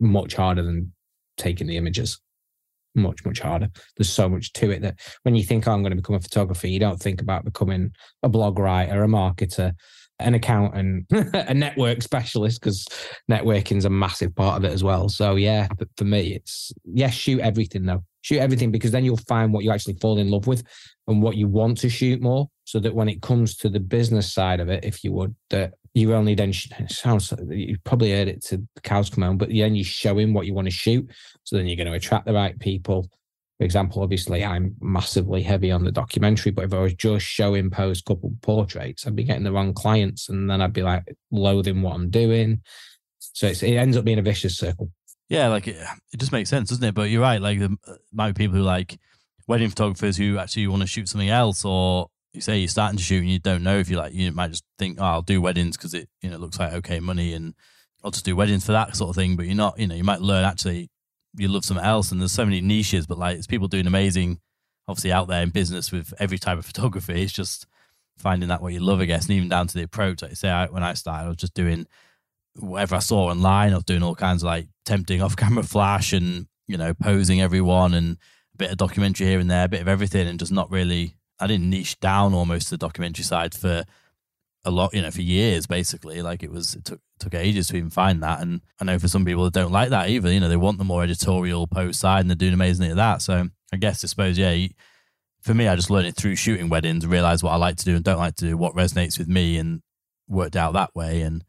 much 0.00 0.34
harder 0.34 0.62
than 0.62 0.92
taking 1.36 1.66
the 1.66 1.76
images. 1.76 2.20
Much, 2.94 3.24
much 3.24 3.40
harder. 3.40 3.68
There's 3.96 4.10
so 4.10 4.28
much 4.28 4.52
to 4.54 4.70
it 4.70 4.82
that 4.82 5.00
when 5.22 5.34
you 5.34 5.44
think, 5.44 5.66
oh, 5.66 5.72
I'm 5.72 5.82
going 5.82 5.92
to 5.92 5.96
become 5.96 6.16
a 6.16 6.20
photographer, 6.20 6.66
you 6.66 6.78
don't 6.78 7.00
think 7.00 7.22
about 7.22 7.44
becoming 7.44 7.92
a 8.22 8.28
blog 8.28 8.58
writer, 8.58 9.02
a 9.02 9.06
marketer, 9.06 9.72
an 10.18 10.34
accountant, 10.34 11.06
a 11.10 11.54
network 11.54 12.02
specialist, 12.02 12.60
because 12.60 12.86
networking's 13.30 13.84
a 13.84 13.90
massive 13.90 14.34
part 14.34 14.58
of 14.58 14.64
it 14.64 14.72
as 14.72 14.84
well. 14.84 15.08
So 15.08 15.36
yeah, 15.36 15.68
but 15.78 15.88
for 15.96 16.04
me, 16.04 16.34
it's 16.34 16.72
yes, 16.84 17.14
shoot 17.14 17.40
everything 17.40 17.86
though. 17.86 18.04
Shoot 18.22 18.38
everything 18.38 18.70
because 18.70 18.92
then 18.92 19.04
you'll 19.04 19.16
find 19.16 19.52
what 19.52 19.64
you 19.64 19.72
actually 19.72 19.94
fall 19.94 20.18
in 20.18 20.30
love 20.30 20.46
with 20.46 20.62
and 21.08 21.22
what 21.22 21.36
you 21.36 21.48
want 21.48 21.78
to 21.78 21.88
shoot 21.88 22.20
more. 22.20 22.48
So 22.64 22.78
that 22.78 22.94
when 22.94 23.08
it 23.08 23.20
comes 23.20 23.56
to 23.56 23.68
the 23.68 23.80
business 23.80 24.32
side 24.32 24.60
of 24.60 24.68
it, 24.68 24.84
if 24.84 25.02
you 25.02 25.12
would, 25.12 25.34
that 25.50 25.74
you 25.94 26.14
only 26.14 26.34
then 26.34 26.52
sounds 26.88 27.32
you 27.48 27.76
probably 27.84 28.12
heard 28.12 28.28
it 28.28 28.42
to 28.44 28.58
the 28.74 28.80
cows 28.82 29.10
come 29.10 29.24
home, 29.24 29.36
but 29.36 29.50
then 29.50 29.74
you 29.74 29.84
show 29.84 30.18
him 30.18 30.32
what 30.32 30.46
you 30.46 30.54
want 30.54 30.66
to 30.66 30.72
shoot. 30.72 31.08
So 31.44 31.56
then 31.56 31.66
you're 31.66 31.76
going 31.76 31.88
to 31.88 31.92
attract 31.92 32.26
the 32.26 32.32
right 32.32 32.58
people. 32.58 33.08
For 33.58 33.64
example, 33.64 34.02
obviously, 34.02 34.44
I'm 34.44 34.74
massively 34.80 35.42
heavy 35.42 35.70
on 35.70 35.84
the 35.84 35.92
documentary, 35.92 36.50
but 36.50 36.64
if 36.64 36.72
I 36.72 36.80
was 36.80 36.94
just 36.94 37.26
showing 37.26 37.70
post 37.70 38.06
couple 38.06 38.34
portraits, 38.40 39.06
I'd 39.06 39.14
be 39.14 39.22
getting 39.22 39.44
the 39.44 39.52
wrong 39.52 39.74
clients, 39.74 40.28
and 40.28 40.48
then 40.48 40.62
I'd 40.62 40.72
be 40.72 40.82
like 40.82 41.04
loathing 41.30 41.82
what 41.82 41.94
I'm 41.94 42.10
doing. 42.10 42.62
So 43.18 43.46
it 43.46 43.62
ends 43.62 43.96
up 43.96 44.04
being 44.04 44.18
a 44.18 44.22
vicious 44.22 44.56
circle. 44.56 44.90
Yeah, 45.28 45.48
like 45.48 45.68
it, 45.68 45.76
it 46.12 46.18
just 46.18 46.32
makes 46.32 46.50
sense, 46.50 46.70
doesn't 46.70 46.84
it? 46.84 46.94
But 46.94 47.10
you're 47.10 47.22
right. 47.22 47.40
Like 47.40 47.58
there 47.58 47.68
might 48.12 48.34
be 48.34 48.44
people 48.44 48.56
who 48.56 48.64
like 48.64 48.98
wedding 49.46 49.70
photographers 49.70 50.16
who 50.16 50.38
actually 50.38 50.66
want 50.66 50.82
to 50.82 50.86
shoot 50.86 51.08
something 51.08 51.30
else, 51.30 51.64
or 51.64 52.08
you 52.32 52.40
say 52.40 52.58
you're 52.58 52.68
starting 52.68 52.96
to 52.96 53.02
shoot 53.02 53.20
and 53.20 53.30
you 53.30 53.38
don't 53.38 53.62
know 53.62 53.78
if 53.78 53.90
you 53.90 53.98
like. 53.98 54.14
You 54.14 54.32
might 54.32 54.50
just 54.50 54.64
think, 54.78 54.98
oh, 55.00 55.04
I'll 55.04 55.22
do 55.22 55.40
weddings 55.42 55.76
because 55.76 55.94
it 55.94 56.08
you 56.22 56.30
know 56.30 56.38
looks 56.38 56.58
like 56.58 56.72
okay 56.74 57.00
money, 57.00 57.34
and 57.34 57.54
I'll 58.02 58.10
just 58.10 58.24
do 58.24 58.36
weddings 58.36 58.64
for 58.64 58.72
that 58.72 58.96
sort 58.96 59.10
of 59.10 59.16
thing. 59.16 59.36
But 59.36 59.46
you're 59.46 59.54
not, 59.54 59.78
you 59.78 59.86
know, 59.86 59.94
you 59.94 60.04
might 60.04 60.20
learn 60.20 60.44
actually 60.44 60.90
you 61.34 61.48
love 61.48 61.64
something 61.64 61.84
else, 61.84 62.12
and 62.12 62.20
there's 62.20 62.32
so 62.32 62.44
many 62.44 62.60
niches. 62.60 63.06
But 63.06 63.18
like, 63.18 63.36
it's 63.36 63.46
people 63.46 63.68
doing 63.68 63.86
amazing, 63.86 64.40
obviously 64.88 65.12
out 65.12 65.28
there 65.28 65.42
in 65.42 65.50
business 65.50 65.92
with 65.92 66.12
every 66.18 66.38
type 66.38 66.58
of 66.58 66.66
photography. 66.72 67.22
It's 67.22 67.32
just 67.32 67.66
finding 68.18 68.48
that 68.48 68.62
what 68.62 68.72
you 68.72 68.80
love, 68.80 69.00
I 69.00 69.06
guess, 69.06 69.26
and 69.26 69.32
even 69.32 69.48
down 69.48 69.66
to 69.66 69.74
the 69.74 69.84
approach. 69.84 70.22
Like 70.22 70.32
you 70.32 70.36
say, 70.36 70.50
I, 70.50 70.66
when 70.66 70.82
I 70.82 70.94
started, 70.94 71.26
I 71.26 71.28
was 71.28 71.38
just 71.38 71.54
doing 71.54 71.86
whatever 72.56 72.96
I 72.96 73.00
saw 73.00 73.30
online. 73.30 73.72
I 73.72 73.76
was 73.76 73.84
doing 73.84 74.02
all 74.02 74.14
kinds 74.14 74.42
of 74.42 74.46
like 74.46 74.68
tempting 74.84 75.22
off 75.22 75.36
camera 75.36 75.64
flash 75.64 76.12
and, 76.12 76.46
you 76.66 76.76
know, 76.76 76.94
posing 76.94 77.40
everyone 77.40 77.94
and 77.94 78.16
a 78.54 78.56
bit 78.56 78.70
of 78.70 78.76
documentary 78.76 79.26
here 79.26 79.40
and 79.40 79.50
there, 79.50 79.64
a 79.64 79.68
bit 79.68 79.80
of 79.80 79.88
everything, 79.88 80.26
and 80.28 80.38
just 80.38 80.52
not 80.52 80.70
really, 80.70 81.16
I 81.42 81.46
didn't 81.46 81.70
niche 81.70 81.98
down 82.00 82.34
almost 82.34 82.70
the 82.70 82.78
documentary 82.78 83.24
side 83.24 83.54
for 83.54 83.84
a 84.64 84.70
lot, 84.70 84.94
you 84.94 85.02
know, 85.02 85.10
for 85.10 85.22
years 85.22 85.66
basically. 85.66 86.22
Like 86.22 86.42
it 86.42 86.50
was, 86.50 86.74
it 86.74 86.84
took, 86.84 87.00
took 87.18 87.34
ages 87.34 87.68
to 87.68 87.76
even 87.76 87.90
find 87.90 88.22
that. 88.22 88.40
And 88.40 88.60
I 88.80 88.84
know 88.84 88.98
for 88.98 89.08
some 89.08 89.24
people 89.24 89.44
that 89.44 89.52
don't 89.52 89.72
like 89.72 89.90
that 89.90 90.08
either, 90.08 90.32
you 90.32 90.40
know, 90.40 90.48
they 90.48 90.56
want 90.56 90.78
the 90.78 90.84
more 90.84 91.02
editorial 91.02 91.66
post 91.66 92.00
side 92.00 92.20
and 92.20 92.30
they're 92.30 92.36
doing 92.36 92.54
amazingly 92.54 92.90
at 92.90 92.96
that. 92.96 93.22
So 93.22 93.48
I 93.72 93.76
guess, 93.76 94.04
I 94.04 94.06
suppose, 94.06 94.38
yeah, 94.38 94.52
you, 94.52 94.70
for 95.40 95.54
me, 95.54 95.66
I 95.66 95.74
just 95.74 95.90
learned 95.90 96.06
it 96.06 96.14
through 96.14 96.36
shooting 96.36 96.68
weddings, 96.68 97.06
realized 97.06 97.42
what 97.42 97.52
I 97.52 97.56
like 97.56 97.76
to 97.76 97.84
do 97.84 97.96
and 97.96 98.04
don't 98.04 98.18
like 98.18 98.36
to 98.36 98.50
do, 98.50 98.56
what 98.56 98.76
resonates 98.76 99.18
with 99.18 99.28
me, 99.28 99.56
and 99.56 99.82
worked 100.28 100.54
out 100.54 100.74
that 100.74 100.94
way. 100.94 101.22
And 101.22 101.42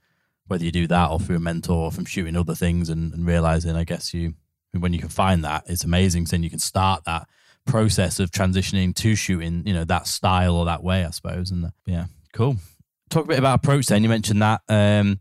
whether 0.47 0.65
you 0.65 0.71
do 0.71 0.87
that 0.87 1.11
or 1.11 1.19
through 1.19 1.35
a 1.35 1.39
mentor 1.39 1.85
or 1.85 1.91
from 1.91 2.05
shooting 2.05 2.35
other 2.35 2.55
things 2.55 2.89
and, 2.89 3.13
and 3.13 3.27
realizing, 3.27 3.75
I 3.75 3.83
guess 3.83 4.13
you, 4.13 4.33
when 4.71 4.93
you 4.93 4.99
can 4.99 5.09
find 5.09 5.43
that, 5.43 5.65
it's 5.67 5.83
amazing. 5.83 6.25
So 6.25 6.31
then 6.31 6.43
you 6.43 6.49
can 6.49 6.57
start 6.57 7.03
that 7.05 7.27
process 7.65 8.19
of 8.19 8.31
transitioning 8.31 8.95
to 8.95 9.15
shooting, 9.15 9.63
you 9.65 9.73
know, 9.73 9.83
that 9.85 10.07
style 10.07 10.55
or 10.55 10.65
that 10.65 10.83
way, 10.83 11.05
I 11.05 11.11
suppose. 11.11 11.51
And 11.51 11.71
yeah, 11.85 12.05
cool. 12.33 12.57
Talk 13.09 13.25
a 13.25 13.27
bit 13.27 13.39
about 13.39 13.55
approach 13.55 13.87
then. 13.87 14.03
You 14.03 14.09
mentioned 14.09 14.41
that. 14.41 14.61
Um, 14.69 15.19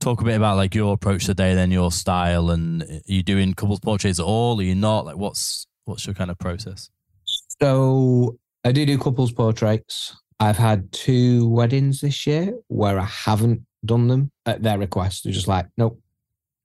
talk 0.00 0.20
a 0.20 0.24
bit 0.24 0.36
about 0.36 0.56
like 0.56 0.74
your 0.74 0.94
approach 0.94 1.26
today, 1.26 1.54
then 1.54 1.70
your 1.70 1.92
style, 1.92 2.50
and 2.50 2.82
are 2.82 3.00
you 3.06 3.22
doing 3.22 3.54
couples 3.54 3.80
portraits 3.80 4.18
at 4.18 4.26
all? 4.26 4.58
Are 4.60 4.64
you 4.64 4.74
not? 4.74 5.06
Like, 5.06 5.16
what's 5.16 5.66
what's 5.84 6.06
your 6.06 6.14
kind 6.14 6.30
of 6.30 6.38
process? 6.38 6.90
So 7.60 8.38
I 8.64 8.72
do 8.72 8.84
do 8.84 8.98
couples 8.98 9.32
portraits. 9.32 10.16
I've 10.40 10.58
had 10.58 10.90
two 10.92 11.48
weddings 11.48 12.00
this 12.00 12.26
year 12.26 12.52
where 12.66 12.98
I 12.98 13.04
haven't 13.04 13.64
done 13.84 14.08
them 14.08 14.32
at 14.44 14.62
their 14.62 14.78
request. 14.78 15.24
They're 15.24 15.32
just 15.32 15.48
like, 15.48 15.66
nope, 15.76 16.00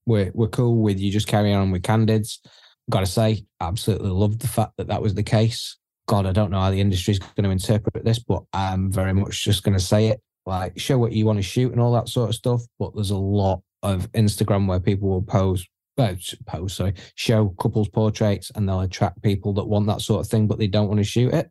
we're 0.06 0.32
we're 0.34 0.48
cool 0.48 0.82
with 0.82 1.00
you. 1.00 1.12
Just 1.12 1.28
carry 1.28 1.54
on 1.54 1.72
with 1.72 1.84
candids. 1.84 2.42
Got 2.90 3.02
to 3.02 3.06
say, 3.06 3.46
absolutely 3.60 4.10
loved 4.10 4.40
the 4.40 4.48
fact 4.48 4.74
that 4.78 4.88
that 4.88 5.02
was 5.02 5.14
the 5.14 5.24
case. 5.24 5.78
God, 6.08 6.26
I 6.26 6.32
don't 6.32 6.52
know 6.52 6.62
how 6.62 6.72
the 6.72 6.80
industry's 6.80 7.20
going 7.20 7.44
to 7.44 7.50
interpret 7.50 8.06
this, 8.06 8.20
but 8.20 8.44
I'm 8.54 8.92
very 8.92 9.14
much 9.14 9.44
just 9.44 9.64
going 9.64 9.78
to 9.78 9.84
say 9.84 10.08
it. 10.08 10.22
Like, 10.46 10.80
show 10.80 10.98
what 10.98 11.12
you 11.12 11.26
want 11.26 11.40
to 11.40 11.44
shoot 11.44 11.74
and 11.74 11.82
all 11.82 11.92
that 11.94 12.08
sort 12.08 12.30
of 12.30 12.36
stuff. 12.36 12.62
But 12.80 12.96
there's 12.96 13.12
a 13.12 13.18
lot 13.18 13.62
of 13.84 14.10
Instagram 14.14 14.68
where 14.68 14.80
people 14.80 15.10
will 15.10 15.22
pose 15.22 15.66
uh, 15.98 16.14
pose, 16.46 16.74
sorry, 16.74 16.94
show 17.16 17.50
couples 17.60 17.90
portraits 17.90 18.52
and 18.56 18.70
they'll 18.70 18.82
attract 18.82 19.22
people 19.24 19.52
that 19.54 19.66
want 19.66 19.88
that 19.88 20.02
sort 20.02 20.22
of 20.22 20.30
thing, 20.30 20.48
but 20.48 20.60
they 20.60 20.68
don't 20.68 20.88
want 20.88 21.00
to 21.00 21.04
shoot 21.04 21.34
it. 21.34 21.50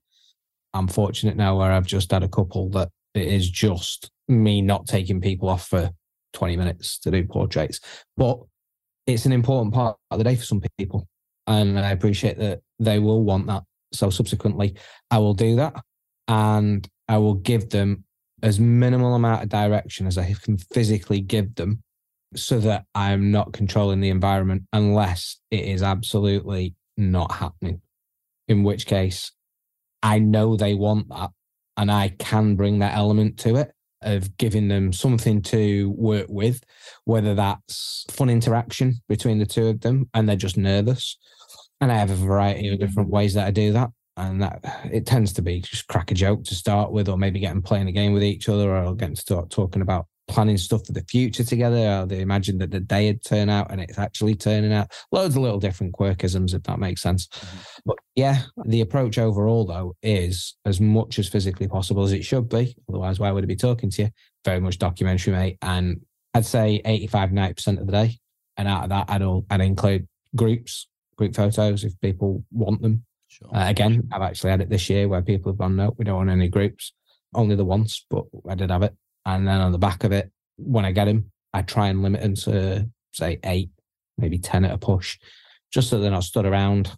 I'm 0.72 0.88
fortunate 0.88 1.36
now 1.36 1.58
where 1.58 1.72
I've 1.72 1.86
just 1.86 2.10
had 2.10 2.22
a 2.22 2.28
couple 2.28 2.70
that 2.70 2.90
it 3.14 3.26
is 3.26 3.50
just 3.50 4.10
me 4.28 4.62
not 4.62 4.86
taking 4.86 5.20
people 5.20 5.48
off 5.48 5.68
for 5.68 5.90
20 6.34 6.56
minutes 6.56 6.98
to 7.00 7.10
do 7.10 7.24
portraits. 7.24 7.80
But 8.16 8.38
it's 9.06 9.26
an 9.26 9.32
important 9.32 9.74
part 9.74 9.96
of 10.10 10.18
the 10.18 10.24
day 10.24 10.36
for 10.36 10.44
some 10.44 10.62
people. 10.78 11.08
And 11.46 11.78
I 11.78 11.90
appreciate 11.90 12.38
that 12.38 12.60
they 12.78 12.98
will 12.98 13.22
want 13.22 13.46
that. 13.46 13.62
So 13.92 14.10
subsequently, 14.10 14.76
I 15.10 15.18
will 15.18 15.34
do 15.34 15.56
that 15.56 15.74
and 16.28 16.88
I 17.08 17.18
will 17.18 17.34
give 17.34 17.70
them 17.70 18.04
as 18.42 18.60
minimal 18.60 19.14
amount 19.14 19.42
of 19.42 19.48
direction 19.48 20.06
as 20.06 20.18
I 20.18 20.32
can 20.34 20.58
physically 20.58 21.20
give 21.20 21.54
them 21.54 21.82
so 22.34 22.58
that 22.60 22.84
I'm 22.94 23.30
not 23.30 23.52
controlling 23.52 24.00
the 24.00 24.10
environment 24.10 24.64
unless 24.72 25.38
it 25.50 25.64
is 25.64 25.82
absolutely 25.82 26.74
not 26.96 27.32
happening. 27.32 27.80
In 28.48 28.62
which 28.62 28.86
case, 28.86 29.32
I 30.02 30.18
know 30.18 30.56
they 30.56 30.74
want 30.74 31.08
that 31.08 31.30
and 31.76 31.90
I 31.90 32.10
can 32.18 32.56
bring 32.56 32.80
that 32.80 32.94
element 32.94 33.38
to 33.40 33.56
it 33.56 33.72
of 34.02 34.36
giving 34.36 34.68
them 34.68 34.92
something 34.92 35.42
to 35.42 35.90
work 35.90 36.26
with, 36.28 36.62
whether 37.04 37.34
that's 37.34 38.04
fun 38.10 38.30
interaction 38.30 38.96
between 39.08 39.38
the 39.38 39.46
two 39.46 39.68
of 39.68 39.80
them 39.80 40.08
and 40.14 40.28
they're 40.28 40.36
just 40.36 40.56
nervous. 40.56 41.16
And 41.80 41.92
I 41.92 41.96
have 41.96 42.10
a 42.10 42.16
variety 42.16 42.68
of 42.68 42.78
different 42.78 43.10
ways 43.10 43.34
that 43.34 43.46
I 43.46 43.50
do 43.50 43.72
that. 43.72 43.90
And 44.18 44.42
that 44.42 44.64
it 44.90 45.04
tends 45.04 45.34
to 45.34 45.42
be 45.42 45.60
just 45.60 45.88
crack 45.88 46.10
a 46.10 46.14
joke 46.14 46.44
to 46.44 46.54
start 46.54 46.90
with, 46.90 47.08
or 47.08 47.18
maybe 47.18 47.38
getting 47.38 47.60
playing 47.60 47.88
a 47.88 47.92
game 47.92 48.14
with 48.14 48.24
each 48.24 48.48
other, 48.48 48.74
or 48.74 48.94
getting 48.94 49.14
to 49.14 49.20
start 49.20 49.50
talking 49.50 49.82
about 49.82 50.06
planning 50.28 50.56
stuff 50.56 50.84
for 50.86 50.92
the 50.92 51.04
future 51.08 51.44
together, 51.44 52.00
or 52.00 52.06
they 52.06 52.20
imagine 52.20 52.58
that 52.58 52.70
the 52.70 52.80
day 52.80 53.06
would 53.06 53.22
turn 53.24 53.48
out 53.48 53.70
and 53.70 53.80
it's 53.80 53.98
actually 53.98 54.34
turning 54.34 54.72
out. 54.72 54.90
Loads 55.12 55.36
of 55.36 55.42
little 55.42 55.60
different 55.60 55.94
quirkisms, 55.94 56.54
if 56.54 56.62
that 56.64 56.78
makes 56.78 57.02
sense. 57.02 57.26
Mm-hmm. 57.26 57.58
But 57.84 57.96
yeah, 58.14 58.42
the 58.64 58.80
approach 58.80 59.18
overall, 59.18 59.66
though, 59.66 59.94
is 60.02 60.56
as 60.64 60.80
much 60.80 61.18
as 61.18 61.28
physically 61.28 61.68
possible 61.68 62.02
as 62.02 62.12
it 62.12 62.24
should 62.24 62.48
be. 62.48 62.74
Otherwise, 62.88 63.20
why 63.20 63.30
would 63.30 63.44
I 63.44 63.46
be 63.46 63.56
talking 63.56 63.90
to 63.90 64.02
you? 64.02 64.10
Very 64.44 64.60
much 64.60 64.78
documentary, 64.78 65.32
mate. 65.32 65.58
And 65.62 66.00
I'd 66.34 66.46
say 66.46 66.80
85, 66.84 67.30
90% 67.30 67.80
of 67.80 67.86
the 67.86 67.92
day. 67.92 68.18
And 68.56 68.66
out 68.66 68.84
of 68.84 68.88
that, 68.90 69.06
I'd, 69.08 69.22
all, 69.22 69.44
I'd 69.50 69.60
include 69.60 70.08
groups, 70.34 70.88
group 71.16 71.34
photos 71.34 71.84
if 71.84 71.98
people 72.00 72.44
want 72.50 72.82
them. 72.82 73.04
Sure. 73.28 73.48
Uh, 73.54 73.68
again, 73.68 74.08
I've 74.12 74.22
actually 74.22 74.50
had 74.50 74.60
it 74.60 74.70
this 74.70 74.88
year 74.88 75.08
where 75.08 75.22
people 75.22 75.52
have 75.52 75.58
gone, 75.58 75.76
no, 75.76 75.94
we 75.98 76.04
don't 76.04 76.16
want 76.16 76.30
any 76.30 76.48
groups. 76.48 76.92
Only 77.34 77.56
the 77.56 77.64
once, 77.64 78.04
but 78.08 78.24
I 78.48 78.54
did 78.54 78.70
have 78.70 78.82
it. 78.82 78.94
And 79.24 79.46
then 79.46 79.60
on 79.60 79.72
the 79.72 79.78
back 79.78 80.04
of 80.04 80.12
it, 80.12 80.30
when 80.56 80.84
I 80.84 80.92
get 80.92 81.08
him, 81.08 81.30
I 81.52 81.62
try 81.62 81.88
and 81.88 82.02
limit 82.02 82.22
them 82.22 82.34
to 82.34 82.88
say 83.12 83.38
eight, 83.44 83.70
maybe 84.16 84.38
10 84.38 84.64
at 84.64 84.72
a 84.72 84.78
push, 84.78 85.18
just 85.72 85.90
so 85.90 85.98
they're 85.98 86.10
not 86.10 86.24
stood 86.24 86.46
around 86.46 86.96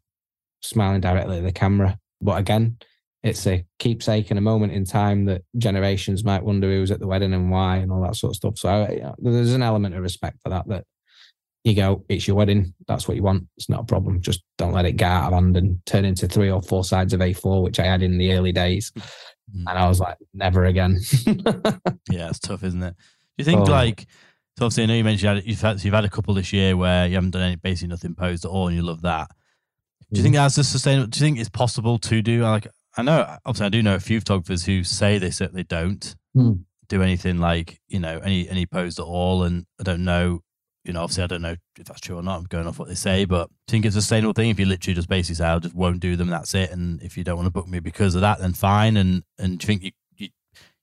smiling 0.61 1.01
directly 1.01 1.39
at 1.39 1.45
the 1.45 1.53
camera. 1.53 1.99
But 2.21 2.39
again, 2.39 2.77
it's 3.23 3.47
a 3.47 3.65
keepsake 3.79 4.31
and 4.31 4.39
a 4.39 4.43
moment 4.43 4.73
in 4.73 4.85
time 4.85 5.25
that 5.25 5.43
generations 5.57 6.25
might 6.25 6.43
wonder 6.43 6.71
who 6.71 6.81
was 6.81 6.91
at 6.91 7.01
the 7.01 7.07
wedding 7.07 7.33
and 7.33 7.51
why 7.51 7.77
and 7.77 7.91
all 7.91 8.03
that 8.03 8.17
sort 8.17 8.33
of 8.33 8.37
stuff. 8.37 8.59
So 8.59 8.69
I, 8.69 8.91
you 8.91 9.01
know, 9.01 9.15
there's 9.19 9.55
an 9.55 9.63
element 9.63 9.95
of 9.95 10.03
respect 10.03 10.39
for 10.43 10.51
that, 10.51 10.69
that 10.69 10.85
you 11.69 11.75
go, 11.75 12.05
it's 12.09 12.27
your 12.27 12.37
wedding. 12.37 12.75
That's 12.89 13.07
what 13.07 13.17
you 13.17 13.23
want. 13.23 13.47
It's 13.57 13.69
not 13.69 13.81
a 13.81 13.85
problem. 13.85 14.21
Just 14.21 14.43
don't 14.57 14.73
let 14.73 14.85
it 14.87 14.93
get 14.97 15.11
out 15.11 15.29
of 15.29 15.33
hand 15.35 15.57
and 15.57 15.85
turn 15.87 16.05
into 16.05 16.27
three 16.27 16.51
or 16.51 16.61
four 16.63 16.85
sides 16.85 17.13
of 17.13 17.21
A4, 17.21 17.63
which 17.63 17.79
I 17.79 17.85
had 17.85 18.03
in 18.03 18.19
the 18.19 18.33
early 18.33 18.53
days. 18.53 18.91
Mm. 19.55 19.65
And 19.69 19.79
I 19.79 19.89
was 19.89 20.01
like, 20.01 20.17
never 20.35 20.65
again. 20.65 20.99
yeah, 22.11 22.29
it's 22.31 22.39
tough, 22.41 22.65
isn't 22.65 22.83
it? 22.83 22.95
Do 22.97 23.05
you 23.39 23.45
think 23.45 23.61
Oh. 23.61 23.71
like 23.71 24.07
so 24.59 24.65
obviously 24.67 24.83
I 24.83 24.87
know 24.87 24.95
you 24.95 25.05
mentioned 25.05 25.23
you 25.23 25.29
had, 25.37 25.47
you've 25.47 25.61
had 25.61 25.85
you've 25.85 25.95
had 25.95 26.05
a 26.05 26.09
couple 26.11 26.35
this 26.35 26.53
year 26.53 26.77
where 26.77 27.07
you 27.07 27.15
haven't 27.15 27.31
done 27.31 27.43
any 27.43 27.57
basically 27.57 27.89
nothing 27.89 28.15
posed 28.17 28.45
at 28.45 28.51
all 28.51 28.67
and 28.67 28.77
you 28.77 28.83
love 28.83 29.03
that. 29.03 29.29
Do 30.11 30.19
you 30.19 30.21
Mm. 30.21 30.23
think 30.25 30.35
that's 30.37 30.57
just 30.57 30.73
sustainable? 30.73 31.07
Do 31.09 31.19
you 31.21 31.25
think 31.27 31.39
it's 31.39 31.49
possible 31.49 31.99
to 31.99 32.23
do 32.23 32.43
like 32.43 32.67
I 32.97 33.03
know 33.03 33.37
obviously 33.47 33.67
I 33.67 33.69
do 33.69 33.83
know 33.83 33.95
a 33.95 34.01
few 34.01 34.19
photographers 34.21 34.65
who 34.65 34.83
say 34.83 35.19
they 35.19 35.31
certainly 35.31 35.63
don't 35.65 36.15
Hmm. 36.35 36.53
do 36.89 37.03
anything 37.03 37.39
like, 37.39 37.81
you 37.89 38.01
know, 38.01 38.19
any 38.19 38.49
any 38.49 38.67
posed 38.67 38.99
at 38.99 39.05
all 39.05 39.45
and 39.45 39.65
I 39.79 39.85
don't 39.85 40.05
know 40.05 40.41
you 40.85 40.93
know, 40.93 41.03
obviously, 41.03 41.25
I 41.25 41.27
don't 41.27 41.43
know 41.43 41.57
if 41.79 41.87
that's 41.87 42.01
true 42.01 42.17
or 42.17 42.23
not. 42.23 42.39
I'm 42.39 42.45
going 42.45 42.67
off 42.67 42.79
what 42.79 42.89
they 42.89 42.95
say, 42.95 43.25
but 43.25 43.49
do 43.49 43.53
you 43.53 43.73
think 43.73 43.87
it's 43.87 43.97
a 43.97 44.01
sustainable 44.01 44.33
thing 44.33 44.51
if 44.51 44.59
you 44.59 44.67
literally 44.67 44.95
just 44.95 45.09
basically 45.09 45.35
say, 45.37 45.47
"I 45.47 45.59
just 45.59 45.75
won't 45.75 46.01
do 46.01 46.17
them," 46.17 46.29
that's 46.29 46.55
it. 46.55 46.71
And 46.71 47.03
if 47.03 47.17
you 47.17 47.25
don't 47.25 47.37
want 47.37 47.47
to 47.47 47.51
book 47.51 47.69
me 47.69 47.81
because 47.81 48.15
of 48.15 48.21
that, 48.23 48.39
then 48.39 48.53
fine. 48.53 48.97
And 48.97 49.23
and 49.39 49.59
do 49.59 49.65
you 49.65 49.67
think 49.67 49.83
you 49.83 49.91
you, 50.17 50.29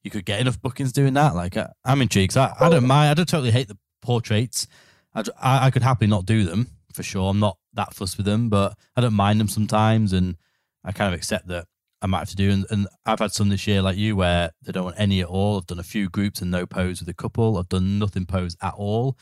you 0.03 0.11
could 0.11 0.25
get 0.25 0.39
enough 0.39 0.61
bookings 0.61 0.91
doing 0.91 1.13
that? 1.13 1.35
Like, 1.35 1.57
I, 1.57 1.71
I'm 1.83 2.01
intrigued. 2.01 2.37
I, 2.37 2.53
I 2.59 2.69
don't 2.69 2.85
mind. 2.87 3.09
I 3.09 3.13
don't 3.13 3.27
totally 3.27 3.51
hate 3.51 3.67
the 3.67 3.77
portraits. 4.01 4.67
I, 5.13 5.23
I 5.41 5.65
I 5.67 5.71
could 5.71 5.83
happily 5.83 6.07
not 6.07 6.25
do 6.25 6.43
them 6.43 6.67
for 6.93 7.03
sure. 7.03 7.29
I'm 7.29 7.39
not 7.39 7.57
that 7.73 7.93
fussed 7.93 8.17
with 8.17 8.25
them, 8.25 8.49
but 8.49 8.77
I 8.95 9.01
don't 9.01 9.13
mind 9.13 9.39
them 9.39 9.47
sometimes, 9.47 10.13
and 10.13 10.35
I 10.83 10.91
kind 10.91 11.13
of 11.13 11.17
accept 11.17 11.47
that 11.47 11.65
I 12.01 12.07
might 12.07 12.19
have 12.19 12.29
to 12.29 12.35
do. 12.35 12.51
And, 12.51 12.65
and 12.69 12.87
I've 13.05 13.19
had 13.19 13.31
some 13.31 13.49
this 13.49 13.65
year, 13.67 13.81
like 13.81 13.97
you, 13.97 14.15
where 14.15 14.51
they 14.61 14.71
don't 14.71 14.83
want 14.83 14.99
any 14.99 15.21
at 15.21 15.27
all. 15.27 15.57
I've 15.57 15.65
done 15.65 15.79
a 15.79 15.83
few 15.83 16.09
groups 16.09 16.41
and 16.41 16.51
no 16.51 16.65
pose 16.65 16.99
with 16.99 17.09
a 17.09 17.13
couple. 17.13 17.57
I've 17.57 17.69
done 17.69 17.99
nothing 17.99 18.25
pose 18.25 18.55
at 18.61 18.73
all. 18.75 19.17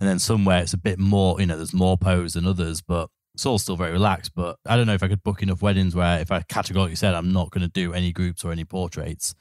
And 0.00 0.08
then 0.08 0.18
somewhere 0.18 0.62
it's 0.62 0.72
a 0.72 0.78
bit 0.78 0.98
more, 0.98 1.40
you 1.40 1.46
know, 1.46 1.56
there's 1.56 1.74
more 1.74 1.98
pose 1.98 2.32
than 2.32 2.46
others, 2.46 2.80
but 2.80 3.10
it's 3.34 3.46
all 3.46 3.58
still 3.58 3.76
very 3.76 3.92
relaxed. 3.92 4.32
But 4.34 4.56
I 4.66 4.76
don't 4.76 4.86
know 4.86 4.94
if 4.94 5.02
I 5.02 5.08
could 5.08 5.22
book 5.22 5.42
enough 5.42 5.62
weddings 5.62 5.94
where 5.94 6.20
if 6.20 6.32
I 6.32 6.42
categorically 6.48 6.96
said 6.96 7.14
I'm 7.14 7.32
not 7.32 7.50
going 7.50 7.62
to 7.62 7.68
do 7.68 7.92
any 7.92 8.12
groups 8.12 8.44
or 8.44 8.52
any 8.52 8.64
portraits, 8.64 9.34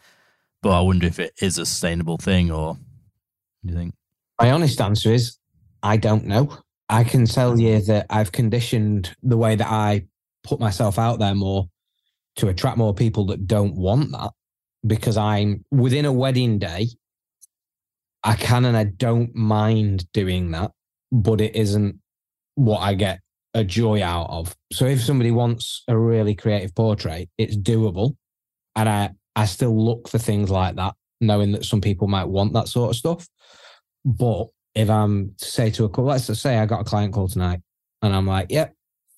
but 0.61 0.71
I 0.71 0.81
wonder 0.81 1.07
if 1.07 1.19
it 1.19 1.33
is 1.41 1.57
a 1.57 1.65
sustainable 1.65 2.17
thing 2.17 2.51
or 2.51 2.75
do 3.63 3.73
you 3.73 3.75
think? 3.75 3.93
My 4.39 4.51
honest 4.51 4.79
answer 4.81 5.13
is 5.13 5.37
I 5.81 5.97
don't 5.97 6.25
know. 6.25 6.57
I 6.89 7.03
can 7.03 7.25
tell 7.25 7.59
you 7.59 7.81
that 7.83 8.07
I've 8.09 8.31
conditioned 8.31 9.15
the 9.21 9.37
way 9.37 9.55
that 9.55 9.67
I 9.67 10.07
put 10.43 10.59
myself 10.59 10.97
out 10.97 11.19
there 11.19 11.35
more 11.35 11.69
to 12.37 12.47
attract 12.47 12.77
more 12.77 12.93
people 12.93 13.25
that 13.27 13.47
don't 13.47 13.75
want 13.75 14.11
that 14.11 14.31
because 14.85 15.17
I'm 15.17 15.65
within 15.71 16.05
a 16.05 16.11
wedding 16.11 16.57
day. 16.57 16.87
I 18.23 18.35
can 18.35 18.65
and 18.65 18.75
I 18.75 18.85
don't 18.85 19.33
mind 19.35 20.11
doing 20.11 20.51
that, 20.51 20.71
but 21.11 21.41
it 21.41 21.55
isn't 21.55 21.99
what 22.55 22.79
I 22.79 22.93
get 22.93 23.21
a 23.53 23.63
joy 23.63 24.03
out 24.03 24.29
of. 24.29 24.55
So 24.71 24.85
if 24.85 25.01
somebody 25.01 25.31
wants 25.31 25.83
a 25.87 25.97
really 25.97 26.35
creative 26.35 26.75
portrait, 26.75 27.29
it's 27.37 27.55
doable. 27.55 28.15
And 28.75 28.87
I, 28.87 29.11
I 29.35 29.45
still 29.45 29.75
look 29.75 30.07
for 30.07 30.17
things 30.17 30.49
like 30.49 30.75
that, 30.75 30.93
knowing 31.21 31.53
that 31.53 31.65
some 31.65 31.81
people 31.81 32.07
might 32.07 32.27
want 32.27 32.53
that 32.53 32.67
sort 32.67 32.91
of 32.91 32.95
stuff. 32.95 33.27
But 34.05 34.47
if 34.75 34.89
I'm 34.89 35.33
to 35.37 35.45
say 35.45 35.69
to 35.71 35.85
a 35.85 35.89
couple, 35.89 36.05
let's 36.05 36.27
just 36.27 36.41
say 36.41 36.57
I 36.57 36.65
got 36.65 36.81
a 36.81 36.85
client 36.85 37.13
call 37.13 37.27
tonight 37.27 37.61
and 38.01 38.15
I'm 38.15 38.27
like, 38.27 38.47
yep. 38.49 38.73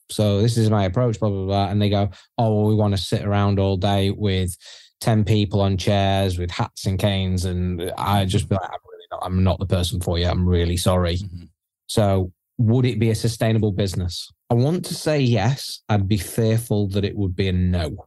So 0.09 0.41
this 0.41 0.57
is 0.57 0.69
my 0.69 0.85
approach, 0.85 1.19
blah, 1.19 1.29
blah, 1.29 1.45
blah. 1.45 1.67
And 1.69 1.81
they 1.81 1.89
go, 1.89 2.09
oh, 2.37 2.55
well, 2.55 2.67
we 2.67 2.75
want 2.75 2.95
to 2.95 3.01
sit 3.01 3.23
around 3.23 3.59
all 3.59 3.77
day 3.77 4.11
with 4.11 4.55
10 4.99 5.23
people 5.23 5.61
on 5.61 5.77
chairs 5.77 6.37
with 6.37 6.51
hats 6.51 6.85
and 6.85 6.99
canes. 6.99 7.45
And 7.45 7.91
I 7.97 8.25
just 8.25 8.49
be 8.49 8.55
like, 8.55 8.69
not, 8.69 8.79
I'm 9.21 9.43
not 9.43 9.59
the 9.59 9.65
person 9.65 10.01
for 10.01 10.17
you. 10.19 10.25
I'm 10.27 10.47
really 10.47 10.77
sorry. 10.77 11.17
Mhm. 11.17 11.49
So 11.87 12.31
would 12.57 12.85
it 12.85 12.99
be 12.99 13.09
a 13.09 13.15
sustainable 13.15 13.71
business? 13.71 14.29
I 14.49 14.53
want 14.53 14.85
to 14.85 14.93
say 14.93 15.19
yes. 15.19 15.81
I'd 15.89 16.07
be 16.07 16.17
fearful 16.17 16.87
that 16.89 17.05
it 17.05 17.15
would 17.15 17.35
be 17.35 17.47
a 17.47 17.53
no. 17.53 18.05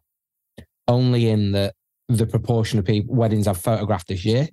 Only 0.87 1.29
in 1.31 1.53
that 1.53 1.75
the 2.09 2.27
proportion 2.27 2.79
of 2.79 2.85
people 2.85 3.15
weddings 3.15 3.47
I've 3.47 3.59
photographed 3.61 4.09
this 4.09 4.25
year 4.25 4.49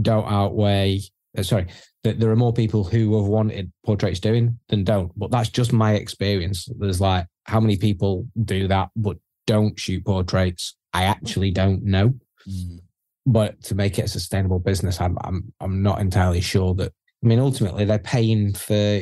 don't 0.00 0.26
outweigh. 0.30 1.00
uh, 1.36 1.42
sorry, 1.42 1.66
that 2.04 2.20
there 2.20 2.30
are 2.30 2.36
more 2.36 2.52
people 2.52 2.84
who 2.84 3.16
have 3.18 3.26
wanted 3.26 3.70
portraits 3.84 4.20
doing 4.20 4.58
than 4.68 4.84
don't. 4.84 5.12
But 5.18 5.30
that's 5.30 5.50
just 5.50 5.72
my 5.72 5.94
experience. 5.94 6.68
There's 6.78 7.00
like 7.00 7.26
how 7.44 7.60
many 7.60 7.76
people 7.76 8.26
do 8.44 8.68
that 8.68 8.90
but 8.96 9.18
don't 9.46 9.78
shoot 9.78 10.04
portraits. 10.04 10.76
I 10.92 11.04
actually 11.04 11.50
don't 11.50 11.82
know. 11.84 12.14
Mm. 12.48 12.80
But 13.28 13.62
to 13.64 13.74
make 13.74 13.98
it 13.98 14.06
a 14.06 14.08
sustainable 14.08 14.58
business, 14.58 15.02
I'm 15.02 15.18
I'm 15.22 15.52
I'm 15.60 15.82
not 15.82 16.00
entirely 16.00 16.40
sure 16.40 16.74
that. 16.76 16.92
I 17.22 17.26
mean, 17.26 17.40
ultimately, 17.40 17.84
they're 17.84 17.98
paying 17.98 18.54
for 18.54 19.00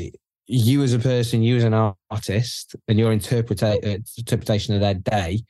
you 0.48 0.82
as 0.82 0.94
a 0.94 0.98
person, 0.98 1.42
you 1.42 1.56
as 1.56 1.64
an 1.64 1.94
artist, 2.10 2.74
and 2.88 2.98
your 2.98 3.14
interpreta- 3.14 3.84
uh, 3.84 3.98
interpretation 4.18 4.74
of 4.74 4.80
their 4.80 4.94
day. 4.94 5.44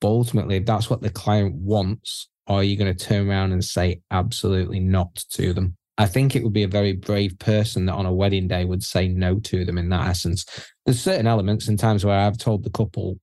But 0.00 0.08
ultimately, 0.08 0.56
if 0.56 0.66
that's 0.66 0.88
what 0.88 1.00
the 1.00 1.10
client 1.10 1.56
wants, 1.56 2.28
are 2.46 2.62
you 2.62 2.76
going 2.76 2.94
to 2.94 3.04
turn 3.04 3.28
around 3.28 3.52
and 3.52 3.64
say 3.64 4.02
absolutely 4.12 4.78
not 4.78 5.12
to 5.32 5.52
them? 5.52 5.76
I 5.98 6.06
think 6.06 6.36
it 6.36 6.44
would 6.44 6.52
be 6.52 6.62
a 6.62 6.68
very 6.68 6.92
brave 6.92 7.36
person 7.40 7.86
that 7.86 7.94
on 7.94 8.06
a 8.06 8.12
wedding 8.12 8.46
day 8.46 8.64
would 8.64 8.84
say 8.84 9.08
no 9.08 9.40
to 9.40 9.64
them 9.64 9.78
in 9.78 9.88
that 9.88 10.06
essence. 10.06 10.44
There's 10.84 11.00
certain 11.00 11.26
elements 11.26 11.66
and 11.66 11.78
times 11.78 12.04
where 12.04 12.18
I've 12.18 12.38
told 12.38 12.62
the 12.62 12.70
couple 12.70 13.18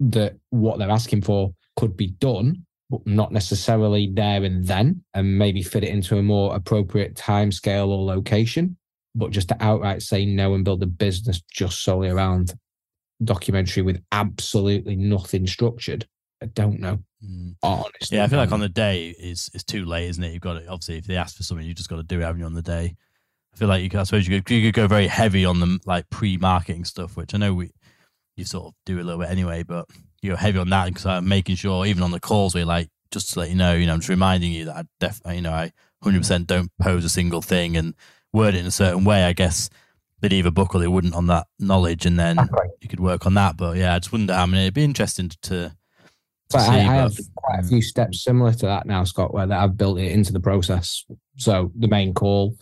that 0.00 0.34
what 0.50 0.78
they're 0.78 0.90
asking 0.90 1.22
for 1.22 1.52
could 1.76 1.96
be 1.96 2.08
done, 2.08 2.65
not 3.04 3.32
necessarily 3.32 4.10
there 4.12 4.44
and 4.44 4.64
then, 4.66 5.02
and 5.14 5.38
maybe 5.38 5.62
fit 5.62 5.84
it 5.84 5.88
into 5.88 6.18
a 6.18 6.22
more 6.22 6.54
appropriate 6.54 7.16
time 7.16 7.50
scale 7.50 7.90
or 7.90 8.04
location. 8.04 8.76
But 9.14 9.30
just 9.30 9.48
to 9.48 9.56
outright 9.60 10.02
say 10.02 10.26
no 10.26 10.54
and 10.54 10.64
build 10.64 10.82
a 10.82 10.86
business 10.86 11.42
just 11.50 11.82
solely 11.82 12.08
around 12.08 12.54
documentary 13.24 13.82
with 13.82 14.02
absolutely 14.12 14.94
nothing 14.94 15.46
structured, 15.46 16.06
I 16.42 16.46
don't 16.46 16.80
know. 16.80 16.98
Mm. 17.24 17.56
Honestly, 17.62 18.18
Yeah, 18.18 18.24
I 18.24 18.28
feel 18.28 18.38
like 18.38 18.52
on 18.52 18.60
the 18.60 18.68
day 18.68 19.08
is 19.18 19.50
is 19.54 19.64
too 19.64 19.84
late, 19.84 20.08
isn't 20.10 20.22
it? 20.22 20.32
You've 20.32 20.42
got 20.42 20.54
to 20.54 20.66
obviously 20.66 20.98
if 20.98 21.06
they 21.06 21.16
ask 21.16 21.36
for 21.36 21.42
something, 21.42 21.66
you 21.66 21.74
just 21.74 21.88
got 21.88 21.96
to 21.96 22.02
do 22.02 22.20
it, 22.20 22.24
haven't 22.24 22.40
you, 22.40 22.46
on 22.46 22.52
the 22.52 22.62
day? 22.62 22.94
I 23.54 23.56
feel 23.56 23.68
like 23.68 23.82
you 23.82 23.88
could, 23.88 24.00
I 24.00 24.02
suppose 24.02 24.28
you 24.28 24.42
could, 24.42 24.54
you 24.54 24.68
could 24.68 24.74
go 24.74 24.86
very 24.86 25.06
heavy 25.06 25.46
on 25.46 25.60
the 25.60 25.78
like 25.86 26.10
pre-marketing 26.10 26.84
stuff, 26.84 27.16
which 27.16 27.34
I 27.34 27.38
know 27.38 27.54
we 27.54 27.70
you 28.36 28.44
sort 28.44 28.66
of 28.66 28.74
do 28.84 29.00
a 29.00 29.02
little 29.02 29.18
bit 29.20 29.30
anyway, 29.30 29.62
but 29.62 29.88
you 30.26 30.32
go 30.32 30.36
heavy 30.36 30.58
on 30.58 30.70
that 30.70 30.86
because 30.86 31.06
I'm 31.06 31.18
uh, 31.24 31.28
making 31.28 31.56
sure 31.56 31.86
even 31.86 32.02
on 32.02 32.10
the 32.10 32.20
calls 32.20 32.54
we're 32.54 32.64
like 32.64 32.88
just 33.10 33.32
to 33.32 33.40
let 33.40 33.48
you 33.48 33.56
know, 33.56 33.74
you 33.74 33.86
know, 33.86 33.94
I'm 33.94 34.00
just 34.00 34.08
reminding 34.08 34.52
you 34.52 34.66
that 34.66 34.76
I 34.76 34.84
definitely, 35.00 35.36
you 35.36 35.42
know, 35.42 35.52
I 35.52 35.72
100% 36.04 36.46
don't 36.46 36.70
pose 36.80 37.04
a 37.04 37.08
single 37.08 37.42
thing 37.42 37.76
and 37.76 37.94
word 38.32 38.54
it 38.54 38.58
in 38.58 38.66
a 38.66 38.70
certain 38.70 39.04
way. 39.04 39.24
I 39.24 39.32
guess 39.32 39.70
they'd 40.20 40.32
either 40.32 40.50
book 40.50 40.74
or 40.74 40.78
they 40.78 40.88
wouldn't 40.88 41.14
on 41.14 41.26
that 41.28 41.46
knowledge, 41.58 42.06
and 42.06 42.18
then 42.18 42.38
Exactly. 42.38 42.68
you 42.80 42.88
could 42.88 43.00
work 43.00 43.26
on 43.26 43.34
that. 43.34 43.56
But 43.56 43.76
yeah, 43.76 43.94
I 43.94 43.98
just 43.98 44.12
wonder 44.12 44.34
how 44.34 44.46
many. 44.46 44.64
It'd 44.64 44.74
be 44.74 44.84
interesting 44.84 45.28
to. 45.28 45.38
to 45.40 45.76
But 46.50 46.60
see, 46.60 46.72
I, 46.72 46.80
I 46.80 46.86
but- 46.86 47.16
have 47.16 47.18
quite 47.34 47.58
a 47.60 47.62
mm. 47.62 47.68
few 47.68 47.82
steps 47.82 48.24
similar 48.24 48.52
to 48.52 48.66
that 48.66 48.86
now, 48.86 49.04
Scott, 49.04 49.32
where 49.32 49.46
that 49.46 49.58
I've 49.58 49.76
built 49.76 49.98
it 49.98 50.12
into 50.12 50.32
the 50.32 50.40
process. 50.40 51.04
So 51.36 51.72
the 51.76 51.88
main 51.88 52.14
call, 52.14 52.56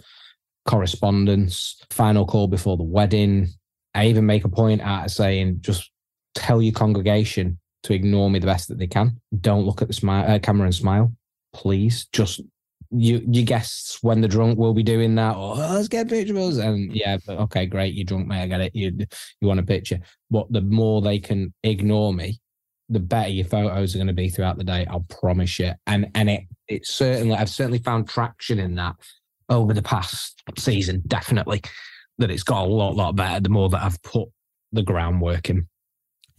correspondence, 0.66 1.82
final 1.90 2.26
call 2.26 2.48
before 2.48 2.76
the 2.76 2.82
wedding. 2.84 3.48
I 3.96 4.06
even 4.06 4.26
make 4.26 4.44
a 4.44 4.48
point 4.48 4.80
out 4.80 5.04
of 5.04 5.12
saying, 5.12 5.58
just 5.60 5.90
tell 6.34 6.60
your 6.60 6.72
congregation 6.72 7.58
to 7.84 7.92
ignore 7.92 8.30
me 8.30 8.38
the 8.38 8.46
best 8.46 8.68
that 8.68 8.78
they 8.78 8.86
can. 8.86 9.20
Don't 9.40 9.64
look 9.64 9.82
at 9.82 9.88
the 9.88 9.94
smile, 9.94 10.30
uh, 10.30 10.38
camera 10.38 10.66
and 10.66 10.74
smile, 10.74 11.12
please. 11.52 12.06
Just 12.12 12.40
you, 12.90 13.22
your 13.26 13.44
guests 13.44 14.02
when 14.02 14.20
they're 14.20 14.28
drunk 14.28 14.58
will 14.58 14.74
be 14.74 14.82
doing 14.82 15.14
that. 15.16 15.36
Or 15.36 15.54
oh, 15.56 15.72
let's 15.74 15.88
get 15.88 16.06
a 16.06 16.08
picture 16.08 16.34
of 16.34 16.42
us. 16.42 16.56
And 16.58 16.94
yeah, 16.94 17.18
but 17.26 17.38
okay, 17.38 17.66
great, 17.66 17.94
you're 17.94 18.04
drunk, 18.04 18.26
mate. 18.26 18.42
I 18.42 18.46
get 18.46 18.60
it. 18.60 18.74
You 18.74 18.96
you 19.40 19.48
want 19.48 19.60
a 19.60 19.64
picture, 19.64 19.98
but 20.30 20.50
the 20.52 20.60
more 20.60 21.02
they 21.02 21.18
can 21.18 21.52
ignore 21.62 22.12
me, 22.12 22.38
the 22.88 23.00
better 23.00 23.28
your 23.28 23.46
photos 23.46 23.94
are 23.94 23.98
going 23.98 24.06
to 24.06 24.12
be 24.12 24.28
throughout 24.28 24.58
the 24.58 24.64
day. 24.64 24.86
I'll 24.88 25.06
promise 25.20 25.58
you. 25.58 25.72
And 25.86 26.10
and 26.14 26.30
it 26.30 26.42
it's 26.68 26.92
certainly 26.92 27.34
I've 27.34 27.50
certainly 27.50 27.78
found 27.78 28.08
traction 28.08 28.58
in 28.58 28.74
that 28.76 28.96
over 29.48 29.72
the 29.72 29.82
past 29.82 30.42
season. 30.56 31.02
Definitely 31.06 31.62
that 32.18 32.30
it's 32.30 32.44
got 32.44 32.64
a 32.64 32.66
lot 32.66 32.94
lot 32.94 33.16
better 33.16 33.40
the 33.40 33.48
more 33.48 33.68
that 33.70 33.82
I've 33.82 34.02
put 34.02 34.28
the 34.72 34.82
groundwork 34.82 35.50
in. 35.50 35.68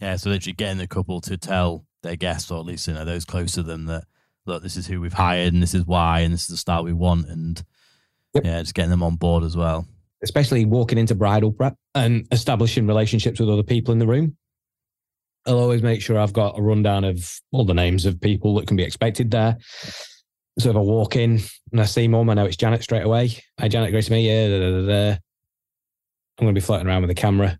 Yeah, 0.00 0.16
so 0.16 0.30
literally 0.30 0.54
getting 0.54 0.78
the 0.78 0.86
couple 0.86 1.20
to 1.22 1.36
tell 1.36 1.84
their 2.02 2.16
guests, 2.16 2.50
or 2.50 2.58
at 2.60 2.66
least 2.66 2.86
you 2.88 2.94
know 2.94 3.04
those 3.04 3.24
close 3.24 3.52
to 3.52 3.62
them, 3.62 3.86
that 3.86 4.04
look, 4.44 4.62
this 4.62 4.76
is 4.76 4.86
who 4.86 5.00
we've 5.00 5.12
hired, 5.12 5.52
and 5.54 5.62
this 5.62 5.74
is 5.74 5.86
why, 5.86 6.20
and 6.20 6.32
this 6.34 6.42
is 6.42 6.48
the 6.48 6.56
style 6.56 6.84
we 6.84 6.92
want, 6.92 7.26
and 7.28 7.62
Yep. 8.34 8.44
yeah, 8.44 8.60
just 8.60 8.74
getting 8.74 8.90
them 8.90 9.02
on 9.02 9.16
board 9.16 9.44
as 9.44 9.56
well. 9.56 9.86
especially 10.22 10.64
walking 10.66 10.98
into 10.98 11.14
bridal 11.14 11.52
prep 11.52 11.74
and 11.94 12.26
establishing 12.32 12.86
relationships 12.86 13.38
with 13.40 13.48
other 13.48 13.62
people 13.62 13.92
in 13.92 13.98
the 13.98 14.06
room. 14.06 14.36
I'll 15.46 15.58
always 15.58 15.82
make 15.82 16.02
sure 16.02 16.18
I've 16.18 16.32
got 16.32 16.58
a 16.58 16.62
rundown 16.62 17.04
of 17.04 17.40
all 17.52 17.64
the 17.64 17.72
names 17.74 18.04
of 18.04 18.20
people 18.20 18.54
that 18.56 18.66
can 18.66 18.76
be 18.76 18.82
expected 18.82 19.30
there. 19.30 19.56
So 20.58 20.70
if 20.70 20.76
I 20.76 20.80
walk 20.80 21.16
in 21.16 21.38
and 21.70 21.80
I 21.80 21.84
see 21.84 22.08
mum, 22.08 22.28
I 22.28 22.34
know 22.34 22.44
it's 22.46 22.56
Janet 22.56 22.82
straight 22.82 23.04
away. 23.04 23.30
Hi, 23.60 23.68
Janet, 23.68 23.90
great 23.92 24.04
to 24.04 24.12
meet 24.12 24.26
you. 24.28 24.48
Da, 24.50 24.58
da, 24.58 24.80
da, 24.80 24.86
da. 24.86 25.10
I'm 26.38 26.44
going 26.46 26.54
to 26.54 26.60
be 26.60 26.64
floating 26.64 26.86
around 26.88 27.02
with 27.02 27.08
the 27.10 27.14
camera. 27.14 27.58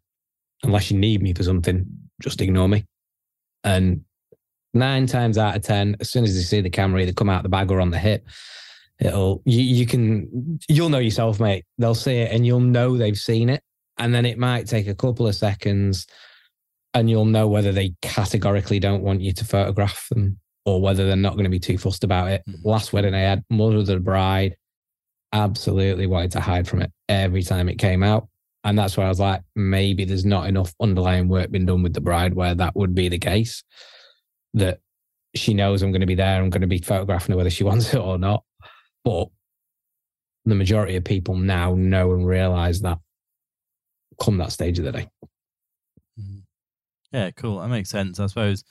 Unless 0.65 0.91
you 0.91 0.99
need 0.99 1.23
me 1.23 1.33
for 1.35 1.43
something, 1.45 1.87
just 2.23 2.41
ignore 2.41 2.69
me. 2.69 2.85
And 3.65 4.03
nine 4.75 5.07
times 5.07 5.39
out 5.39 5.57
of 5.57 5.63
10, 5.63 5.97
as 6.01 6.11
soon 6.11 6.25
as 6.25 6.35
they 6.35 6.43
see 6.43 6.61
the 6.61 6.71
camera 6.71 7.03
either 7.03 7.13
come 7.13 7.29
out 7.31 7.43
the 7.43 7.49
bag 7.49 7.71
or 7.71 7.81
on 7.81 7.91
the 7.91 7.99
hip, 7.99 8.27
it'll 8.99 9.43
you, 9.45 9.61
you 9.61 9.87
can 9.87 10.59
you'll 10.69 10.89
know 10.89 10.99
yourself 10.99 11.41
mate. 11.41 11.65
They'll 11.79 11.95
see 11.95 12.19
it 12.19 12.33
and 12.33 12.47
you'll 12.47 12.61
know 12.61 12.97
they've 12.97 13.19
seen 13.19 13.49
it. 13.51 13.63
And 13.99 14.15
then 14.15 14.27
it 14.27 14.39
might 14.39 14.67
take 14.67 14.89
a 14.89 14.95
couple 14.95 15.27
of 15.27 15.35
seconds 15.35 16.07
and 16.95 17.11
you'll 17.11 17.25
know 17.27 17.49
whether 17.49 17.73
they 17.73 17.95
categorically 18.03 18.79
don't 18.79 19.03
want 19.03 19.21
you 19.21 19.33
to 19.33 19.45
photograph 19.45 20.09
them 20.11 20.39
or 20.65 20.81
whether 20.81 21.07
they're 21.07 21.17
not 21.17 21.35
going 21.35 21.45
to 21.45 21.51
be 21.51 21.59
too 21.59 21.79
fussed 21.79 22.05
about 22.05 22.31
it. 22.31 22.43
Mhm. 22.49 22.65
last 22.65 22.93
wedding 22.93 23.15
i 23.15 23.21
had 23.21 23.45
mother 23.51 23.77
of 23.77 23.87
the 23.87 24.01
bride 24.01 24.57
absolutely 25.33 26.07
wanted 26.07 26.33
to 26.33 26.41
hide 26.41 26.67
from 26.67 26.81
it 26.83 26.91
every 27.09 27.43
time 27.43 27.69
it 27.69 27.77
came 27.77 28.03
out 28.03 28.29
and 28.67 28.79
that's 28.79 28.97
where 28.97 29.07
i 29.07 29.09
was 29.09 29.21
like 29.21 29.41
maybe 29.55 30.05
there's 30.05 30.27
not 30.27 30.47
enough 30.47 30.75
underlying 30.81 31.29
work 31.29 31.51
being 31.51 31.65
done 31.65 31.83
with 31.83 31.95
the 31.95 32.01
bride 32.01 32.35
where 32.35 32.55
that 32.55 32.77
would 32.77 32.95
be 32.95 33.09
the 33.09 33.19
case 33.19 33.65
that 34.53 34.81
she 35.35 35.55
knows 35.55 35.83
i'm 35.83 35.93
going 35.93 36.01
to 36.01 36.07
be 36.07 36.15
there 36.15 36.43
i'm 36.43 36.51
going 36.51 36.61
to 36.61 36.67
be 36.67 36.79
photographing 36.79 37.33
her 37.33 37.37
whether 37.37 37.51
she 37.51 37.65
wants 37.71 37.95
it 37.95 37.99
or 37.99 38.19
not 38.19 38.45
but 39.05 39.29
the 40.45 40.55
majority 40.55 40.97
of 40.97 41.05
people 41.05 41.37
now 41.37 41.75
know 41.75 42.13
and 42.13 42.27
realize 42.27 42.81
that 42.81 42.99
come 44.21 44.39
that 44.39 44.53
stage 44.53 44.79
of 44.79 44.85
the 44.85 44.93
day. 44.93 45.09
Mhm. 46.19 46.43
Yeah, 47.13 47.31
cool. 47.33 47.61
That 47.61 47.69
makes 47.69 47.91
sense. 47.91 48.21
I 48.21 48.27
suppose. 48.27 48.65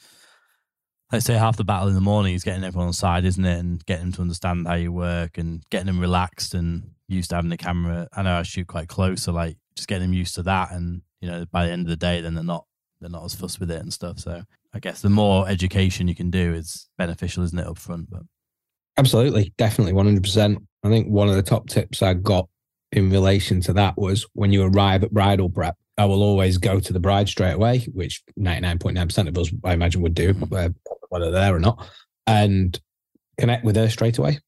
Let's 1.12 1.26
say 1.26 1.36
half 1.36 1.56
the 1.56 1.64
battle 1.64 1.88
in 1.88 1.94
the 1.94 2.02
morning 2.02 2.34
is 2.34 2.44
getting 2.44 2.64
everyone 2.64 2.88
on 2.88 2.94
side, 2.94 3.26
isn't 3.26 3.46
it? 3.46 3.60
And 3.60 3.86
getting 3.86 4.06
them 4.06 4.14
to 4.14 4.22
understand 4.22 4.68
how 4.68 4.74
you 4.74 4.92
work 4.92 5.38
and 5.38 5.64
getting 5.70 5.86
them 5.86 6.00
relaxed 6.00 6.56
and 6.56 6.92
used 7.08 7.30
to 7.30 7.36
having 7.36 7.52
the 7.52 7.58
camera. 7.58 8.08
I 8.12 8.24
know 8.24 8.38
I 8.38 8.44
shoot 8.44 8.68
quite 8.68 8.88
close, 8.88 9.22
so 9.22 9.32
like 9.32 9.58
just 9.76 9.88
getting 9.88 10.08
them 10.08 10.14
used 10.14 10.36
to 10.36 10.44
that. 10.44 10.72
And 10.72 11.02
you 11.22 11.30
know, 11.30 11.46
by 11.52 11.66
the 11.66 11.72
end 11.72 11.84
of 11.84 11.90
the 11.90 11.96
day, 11.96 12.22
then 12.22 12.36
they're 12.36 12.44
not 12.44 12.66
they're 13.02 13.10
not 13.10 13.26
as 13.26 13.36
fussed 13.36 13.60
with 13.60 13.72
it 13.72 13.82
and 13.82 13.94
stuff. 13.94 14.20
So 14.20 14.44
I 14.74 14.80
guess 14.80 15.02
the 15.02 15.10
more 15.10 15.48
education 15.48 16.08
you 16.08 16.16
can 16.16 16.30
do 16.30 16.54
is 16.54 16.88
beneficial, 16.98 17.44
isn't 17.44 17.60
it, 17.60 17.68
up 17.68 17.78
front? 17.78 18.10
But 18.10 18.24
Absolutely, 18.98 19.54
definitely, 19.58 19.94
one 19.94 20.06
hundred 20.06 20.24
percent. 20.24 20.60
I 20.84 20.90
think 20.90 21.08
one 21.08 21.28
of 21.28 21.36
the 21.36 21.44
top 21.44 21.68
tips 21.68 22.02
I 22.02 22.14
got 22.14 22.48
in 22.92 23.10
relation 23.10 23.60
to 23.62 23.74
that 23.74 23.98
was 23.98 24.26
when 24.34 24.54
you 24.54 24.64
arrive 24.64 25.04
at 25.04 25.12
bridal 25.12 25.50
prep, 25.50 25.76
I 25.98 26.06
will 26.06 26.24
always 26.24 26.58
go 26.58 26.80
to 26.80 26.94
the 26.94 27.00
bride 27.00 27.28
straight 27.28 27.54
away, 27.54 27.80
which 27.94 28.24
ninety 28.38 28.62
nine 28.62 28.80
point 28.80 28.96
nine 28.96 29.08
percent 29.08 29.28
of 29.28 29.38
us, 29.38 29.52
I 29.66 29.74
imagine, 29.74 30.02
would 30.02 30.14
do, 30.14 30.34
uh, 30.54 30.70
whether 31.10 31.32
they're 31.32 31.42
there 31.42 31.56
or 31.56 31.60
not, 31.60 31.86
and 32.26 32.80
connect 33.38 33.66
with 33.66 33.76
her 33.76 33.90
straight 33.90 34.18
away, 34.18 34.40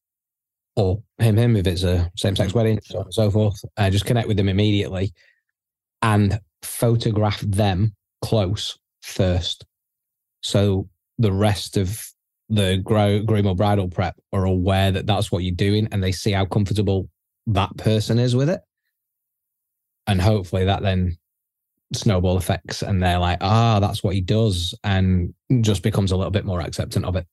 or 0.78 1.02
him, 1.18 1.38
him 1.38 1.56
if 1.56 1.68
it's 1.68 1.84
a 1.84 2.10
same 2.16 2.36
sex 2.36 2.54
wedding, 2.54 2.80
so 2.84 3.00
on 3.00 3.06
and 3.06 3.14
so 3.14 3.32
forth. 3.32 3.60
Uh, 3.76 3.90
just 3.90 4.06
connect 4.06 4.28
with 4.28 4.38
them 4.38 4.48
immediately, 4.48 5.12
and 6.02 6.40
photograph 6.62 7.42
them 7.42 7.94
close 8.22 8.78
first. 9.02 9.66
So 10.42 10.88
the 11.18 11.32
rest 11.32 11.78
of 11.78 12.08
the 12.50 12.78
grow, 12.78 13.22
groom 13.22 13.48
or 13.48 13.56
bridal 13.56 13.90
prep 13.90 14.16
are 14.32 14.46
aware 14.46 14.92
that 14.92 15.08
that's 15.08 15.32
what 15.32 15.44
you're 15.44 15.56
doing 15.56 15.88
and 15.92 16.04
they 16.04 16.12
see 16.12 16.32
how 16.32 16.46
comfortable 16.46 17.10
that 17.48 17.76
person 17.78 18.20
is 18.20 18.36
with 18.36 18.50
it. 18.50 18.62
And 20.06 20.22
hopefully 20.22 20.66
that 20.66 20.84
then 20.84 21.18
snowball 21.94 22.38
effects 22.38 22.82
and 22.82 23.02
they're 23.02 23.20
like, 23.20 23.40
ah, 23.42 23.80
that's 23.80 24.04
what 24.04 24.14
he 24.14 24.22
does 24.22 24.76
and 24.84 25.34
just 25.62 25.84
becomes 25.84 26.12
a 26.12 26.18
little 26.18 26.32
bit 26.32 26.46
more 26.46 26.62
acceptant 26.62 27.06
of 27.06 27.16
it. 27.16 27.26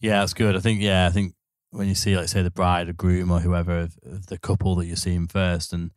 Yeah, 0.00 0.20
that's 0.20 0.34
good. 0.34 0.54
I 0.54 0.60
think, 0.60 0.80
yeah, 0.80 1.06
I 1.06 1.10
think 1.10 1.34
when 1.70 1.88
you 1.88 1.94
see, 1.94 2.16
like, 2.16 2.28
say, 2.28 2.42
the 2.42 2.50
bride 2.50 2.88
or 2.88 2.92
groom 2.92 3.30
or 3.30 3.40
whoever 3.40 3.78
of, 3.80 3.96
of 4.04 4.26
the 4.26 4.38
couple 4.38 4.74
that 4.76 4.86
you're 4.86 4.96
seeing 4.96 5.26
first, 5.26 5.72
and 5.72 5.90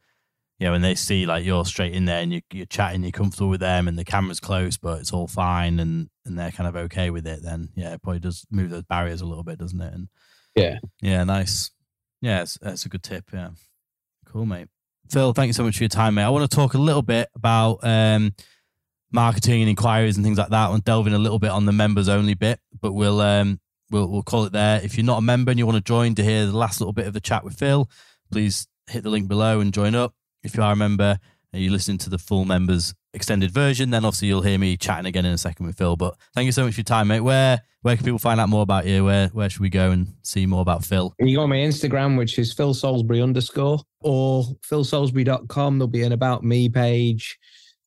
you 0.60 0.68
know, 0.68 0.74
when 0.74 0.82
they 0.82 0.94
see 0.94 1.26
like 1.26 1.44
you're 1.44 1.66
straight 1.66 1.94
in 1.94 2.06
there 2.06 2.22
and 2.22 2.32
you, 2.34 2.42
you're 2.54 2.68
chatting, 2.68 3.02
you're 3.02 3.12
comfortable 3.12 3.50
with 3.50 3.62
them, 3.62 3.88
and 3.88 3.98
the 3.98 4.06
camera's 4.06 4.40
close, 4.40 4.78
but 4.78 5.00
it's 5.00 5.12
all 5.14 5.28
fine, 5.28 5.80
and 5.80 6.10
and 6.26 6.38
they're 6.38 6.52
kind 6.52 6.68
of 6.68 6.76
okay 6.76 7.10
with 7.10 7.26
it, 7.26 7.42
then 7.42 7.70
yeah, 7.76 7.94
it 7.94 8.02
probably 8.04 8.20
does 8.20 8.46
move 8.52 8.70
those 8.70 8.84
barriers 8.84 9.22
a 9.22 9.26
little 9.26 9.44
bit, 9.44 9.58
doesn't 9.58 9.82
it? 9.82 9.94
And 9.94 10.08
Yeah. 10.56 10.78
yeah, 11.02 11.24
nice. 11.24 11.72
Yeah, 12.22 12.44
it's, 12.44 12.60
that's 12.62 12.86
a 12.86 12.90
good 12.90 13.02
tip. 13.02 13.26
Yeah, 13.34 13.50
cool, 14.28 14.46
mate. 14.46 14.68
Phil, 15.10 15.34
thank 15.34 15.48
you 15.48 15.54
so 15.54 15.64
much 15.64 15.78
for 15.78 15.84
your 15.84 15.90
time, 15.90 16.14
mate. 16.14 16.24
I 16.24 16.30
want 16.30 16.50
to 16.50 16.56
talk 16.56 16.76
a 16.76 16.78
little 16.78 17.02
bit 17.02 17.28
about 17.34 17.80
um, 17.82 18.36
marketing 19.12 19.62
and 19.62 19.70
inquiries 19.70 20.16
and 20.16 20.24
things 20.24 20.38
like 20.38 20.50
that. 20.50 20.70
and 20.70 20.84
delve 20.84 21.08
in 21.08 21.14
a 21.14 21.18
little 21.20 21.40
bit 21.40 21.50
on 21.50 21.66
the 21.66 21.72
members 21.72 22.08
only 22.08 22.36
bit, 22.36 22.60
but 22.80 22.94
we'll 22.94 23.20
um, 23.20 23.60
we'll 23.92 24.08
we'll 24.08 24.24
call 24.24 24.46
it 24.46 24.54
there. 24.54 24.82
If 24.84 24.98
you're 24.98 25.06
not 25.06 25.20
a 25.20 25.22
member 25.22 25.52
and 25.52 25.60
you 25.60 25.66
want 25.66 25.78
to 25.78 25.84
join 25.84 26.16
to 26.16 26.24
hear 26.24 26.46
the 26.46 26.58
last 26.58 26.82
little 26.82 26.94
bit 26.94 27.08
of 27.08 27.14
the 27.14 27.20
chat 27.22 27.44
with 27.44 27.58
Phil, 27.58 27.90
please 28.32 28.68
hit 28.88 29.04
the 29.04 29.10
link 29.10 29.28
below 29.28 29.60
and 29.60 29.74
join 29.74 29.96
up. 29.96 30.16
If 30.44 30.56
you 30.56 30.64
are 30.64 30.74
a 30.74 30.76
member 30.76 31.20
and 31.54 31.62
you 31.62 31.70
listen 31.70 31.98
to 32.00 32.10
the 32.10 32.18
full 32.18 32.46
members 32.46 32.94
extended 33.14 33.52
version, 33.52 33.90
then 33.90 34.06
obviously 34.06 34.30
you'll 34.30 34.42
hear 34.42 34.58
me 34.58 34.78
chatting 34.78 35.06
again 35.06 35.26
in 35.26 35.34
a 35.34 35.38
second 35.38 35.66
with 35.66 35.78
Phil. 35.78 35.96
But 35.96 36.16
thank 36.34 36.46
you 36.46 36.52
so 36.52 36.64
much 36.64 36.74
for 36.74 36.80
your 36.80 36.86
time, 36.86 37.10
mate. 37.10 37.20
Where 37.20 37.62
where 37.82 37.96
can 37.96 38.06
people 38.06 38.20
find 38.20 38.40
out 38.40 38.50
more 38.50 38.64
about 38.64 38.86
you? 38.86 39.06
Where 39.06 39.28
where 39.30 39.50
should 39.50 39.62
we 39.62 39.70
go 39.70 39.92
and 39.92 40.14
see 40.24 40.46
more 40.46 40.62
about 40.62 40.86
Phil? 40.86 41.14
You 41.20 41.38
go 41.38 41.44
on 41.44 41.50
my 41.50 41.58
Instagram, 41.58 42.18
which 42.18 42.40
is 42.40 42.54
Phil 42.54 42.74
Salisbury 42.74 43.22
underscore 43.22 43.80
or 44.02 44.46
philsalisbury.com. 44.70 45.80
There'll 45.80 45.88
be 45.88 46.04
an 46.04 46.12
about 46.12 46.44
me 46.44 46.70
page 46.70 47.38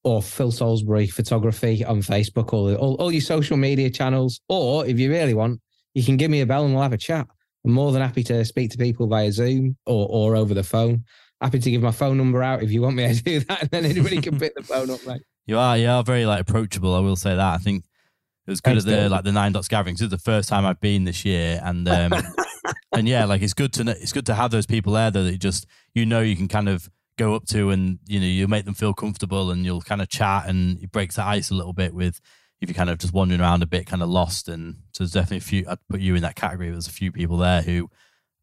or 0.05 0.22
Phil 0.22 0.52
Salisbury 0.52 1.07
photography 1.07 1.84
on 1.84 2.02
Facebook, 2.02 2.52
all, 2.52 2.74
all, 2.74 2.94
all 2.96 3.11
your 3.11 3.22
social 3.22 3.57
media 3.57 3.88
channels. 3.88 4.40
Or 4.48 4.86
if 4.86 4.98
you 4.98 5.11
really 5.11 5.32
want, 5.32 5.61
you 5.95 6.05
can 6.05 6.16
give 6.16 6.30
me 6.30 6.40
a 6.40 6.47
bell 6.47 6.64
and 6.64 6.74
we'll 6.74 6.82
have 6.82 6.92
a 6.92 6.99
chat. 6.99 7.26
I'm 7.64 7.72
more 7.72 7.92
than 7.92 8.03
happy 8.03 8.22
to 8.24 8.45
speak 8.45 8.70
to 8.72 8.78
people 8.78 9.07
via 9.07 9.32
Zoom 9.32 9.76
or, 9.86 10.07
or 10.11 10.36
over 10.36 10.53
the 10.53 10.62
phone. 10.62 11.05
Happy 11.40 11.59
to 11.59 11.70
give 11.70 11.82
my 11.82 11.90
phone 11.90 12.18
number 12.18 12.42
out 12.42 12.62
if 12.62 12.70
you 12.70 12.82
want 12.82 12.97
me 12.97 13.12
to 13.12 13.22
do 13.22 13.40
that. 13.40 13.62
And 13.62 13.70
then 13.70 13.84
anybody 13.84 14.20
can 14.20 14.38
pick 14.38 14.55
the 14.55 14.62
phone 14.62 14.90
up, 14.90 15.07
mate. 15.07 15.22
You 15.47 15.59
are 15.59 15.76
you 15.76 15.88
are 15.88 16.03
very 16.03 16.26
like 16.26 16.40
approachable. 16.40 16.95
I 16.95 17.01
will 17.01 17.16
say 17.16 17.30
that. 17.34 17.55
I 17.55 17.59
think 17.59 17.84
it 18.47 18.51
was 18.51 18.61
good 18.61 18.82
Thanks, 18.82 18.86
at 18.86 19.03
the 19.03 19.09
like 19.09 19.24
the 19.24 19.30
NineDots 19.30 19.68
gathering. 19.68 19.95
'cause 19.95 20.03
It's 20.03 20.11
the 20.11 20.18
first 20.18 20.49
time 20.49 20.64
I've 20.66 20.80
been 20.80 21.05
this 21.05 21.24
year, 21.24 21.61
and 21.62 21.88
um, 21.88 22.12
and 22.92 23.09
yeah, 23.09 23.24
like 23.24 23.42
it's 23.42 23.55
good 23.55 23.72
to 23.74 23.84
know, 23.84 23.92
it's 23.92 24.12
good 24.12 24.26
to 24.26 24.34
have 24.34 24.51
those 24.51 24.66
people 24.66 24.95
there 24.95 25.11
though 25.11 25.24
that 25.24 25.32
you 25.32 25.38
just 25.38 25.66
you 25.95 26.07
know 26.07 26.20
you 26.20 26.36
can 26.36 26.49
kind 26.49 26.68
of 26.68 26.88
go 27.18 27.34
up 27.34 27.45
to 27.47 27.70
and 27.70 27.99
you 28.07 28.18
know 28.20 28.26
you 28.26 28.49
make 28.49 28.64
them 28.64 28.74
feel 28.74 28.92
comfortable 28.95 29.51
and 29.51 29.64
you'll 29.64 29.80
kind 29.82 30.03
of 30.03 30.09
chat 30.09 30.49
and 30.49 30.82
it 30.82 30.90
breaks 30.90 31.16
the 31.16 31.22
ice 31.24 31.51
a 31.51 31.55
little 31.55 31.72
bit 31.74 31.95
with 31.95 32.20
if 32.65 32.71
you're 32.71 32.75
kind 32.75 32.91
of 32.91 32.99
just 32.99 33.12
wandering 33.12 33.41
around 33.41 33.62
a 33.62 33.67
bit 33.67 33.87
kind 33.87 34.03
of 34.03 34.09
lost 34.09 34.49
and 34.49 34.77
so 34.93 35.05
there's 35.05 35.12
definitely 35.12 35.37
a 35.37 35.41
few 35.41 35.65
I'd 35.69 35.79
put 35.89 36.01
you 36.01 36.15
in 36.15 36.23
that 36.23 36.35
category 36.35 36.71
there's 36.71 36.89
a 36.89 36.93
few 36.93 37.12
people 37.12 37.37
there 37.37 37.62
who 37.62 37.89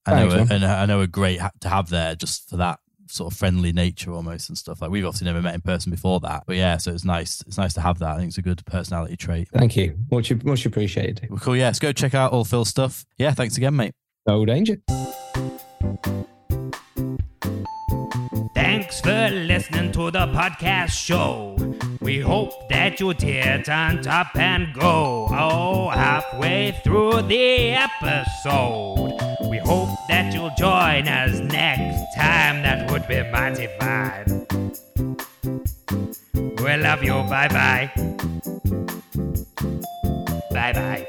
I 0.05 0.23
know 0.23 0.31
Thanks, 0.31 0.51
are, 0.51 0.53
and 0.55 0.65
I 0.65 0.85
know 0.85 1.01
are 1.01 1.07
great 1.07 1.39
to 1.61 1.69
have 1.69 1.89
there 1.89 2.15
just 2.15 2.49
for 2.49 2.57
that 2.57 2.79
sort 3.07 3.33
of 3.33 3.37
friendly 3.37 3.73
nature 3.73 4.11
almost 4.13 4.47
and 4.47 4.57
stuff. 4.57 4.81
Like 4.81 4.89
we've 4.89 5.05
obviously 5.05 5.25
never 5.25 5.41
met 5.41 5.53
in 5.53 5.61
person 5.61 5.91
before 5.91 6.19
that 6.21 6.43
but 6.47 6.55
yeah 6.55 6.77
so 6.77 6.91
it's 6.91 7.03
nice 7.03 7.41
it's 7.47 7.57
nice 7.57 7.73
to 7.73 7.81
have 7.81 7.99
that. 7.99 8.11
I 8.11 8.17
think 8.17 8.29
it's 8.29 8.37
a 8.37 8.41
good 8.41 8.65
personality 8.65 9.17
trait. 9.17 9.49
Thank 9.53 9.75
you. 9.75 9.97
Much, 10.11 10.31
much 10.43 10.65
appreciated. 10.65 11.27
well, 11.29 11.39
cool. 11.39 11.55
Yeah 11.55 11.65
let's 11.65 11.79
go 11.79 11.91
check 11.91 12.13
out 12.13 12.31
all 12.31 12.45
Phil's 12.45 12.69
stuff. 12.69 13.05
Yeah 13.17 13.33
thanks 13.33 13.57
again 13.57 13.75
mate. 13.75 13.93
No 14.27 14.45
danger. 14.45 14.77
Thanks 18.53 18.99
for 19.01 19.29
listening 19.29 19.91
to 19.93 20.11
the 20.11 20.27
podcast 20.27 20.89
show. 20.91 21.55
We 22.01 22.19
hope 22.19 22.67
that 22.69 22.99
you 22.99 23.13
tear 23.13 23.63
on 23.69 24.01
top 24.01 24.35
and 24.35 24.73
go. 24.73 25.27
Oh, 25.31 25.89
halfway 25.89 26.79
through 26.83 27.23
the 27.23 27.71
episode. 27.71 29.17
We 29.49 29.57
hope 29.59 29.89
that 30.09 30.33
you'll 30.33 30.51
join 30.57 31.07
us 31.07 31.39
next 31.39 32.15
time. 32.15 32.61
That 32.63 32.91
would 32.91 33.07
be 33.07 33.23
mighty 33.31 33.67
fine. 33.79 34.45
We 36.33 36.77
love 36.77 37.03
you. 37.03 37.13
Bye 37.29 37.47
bye. 37.47 37.91
Bye 40.51 40.73
bye. 40.73 41.00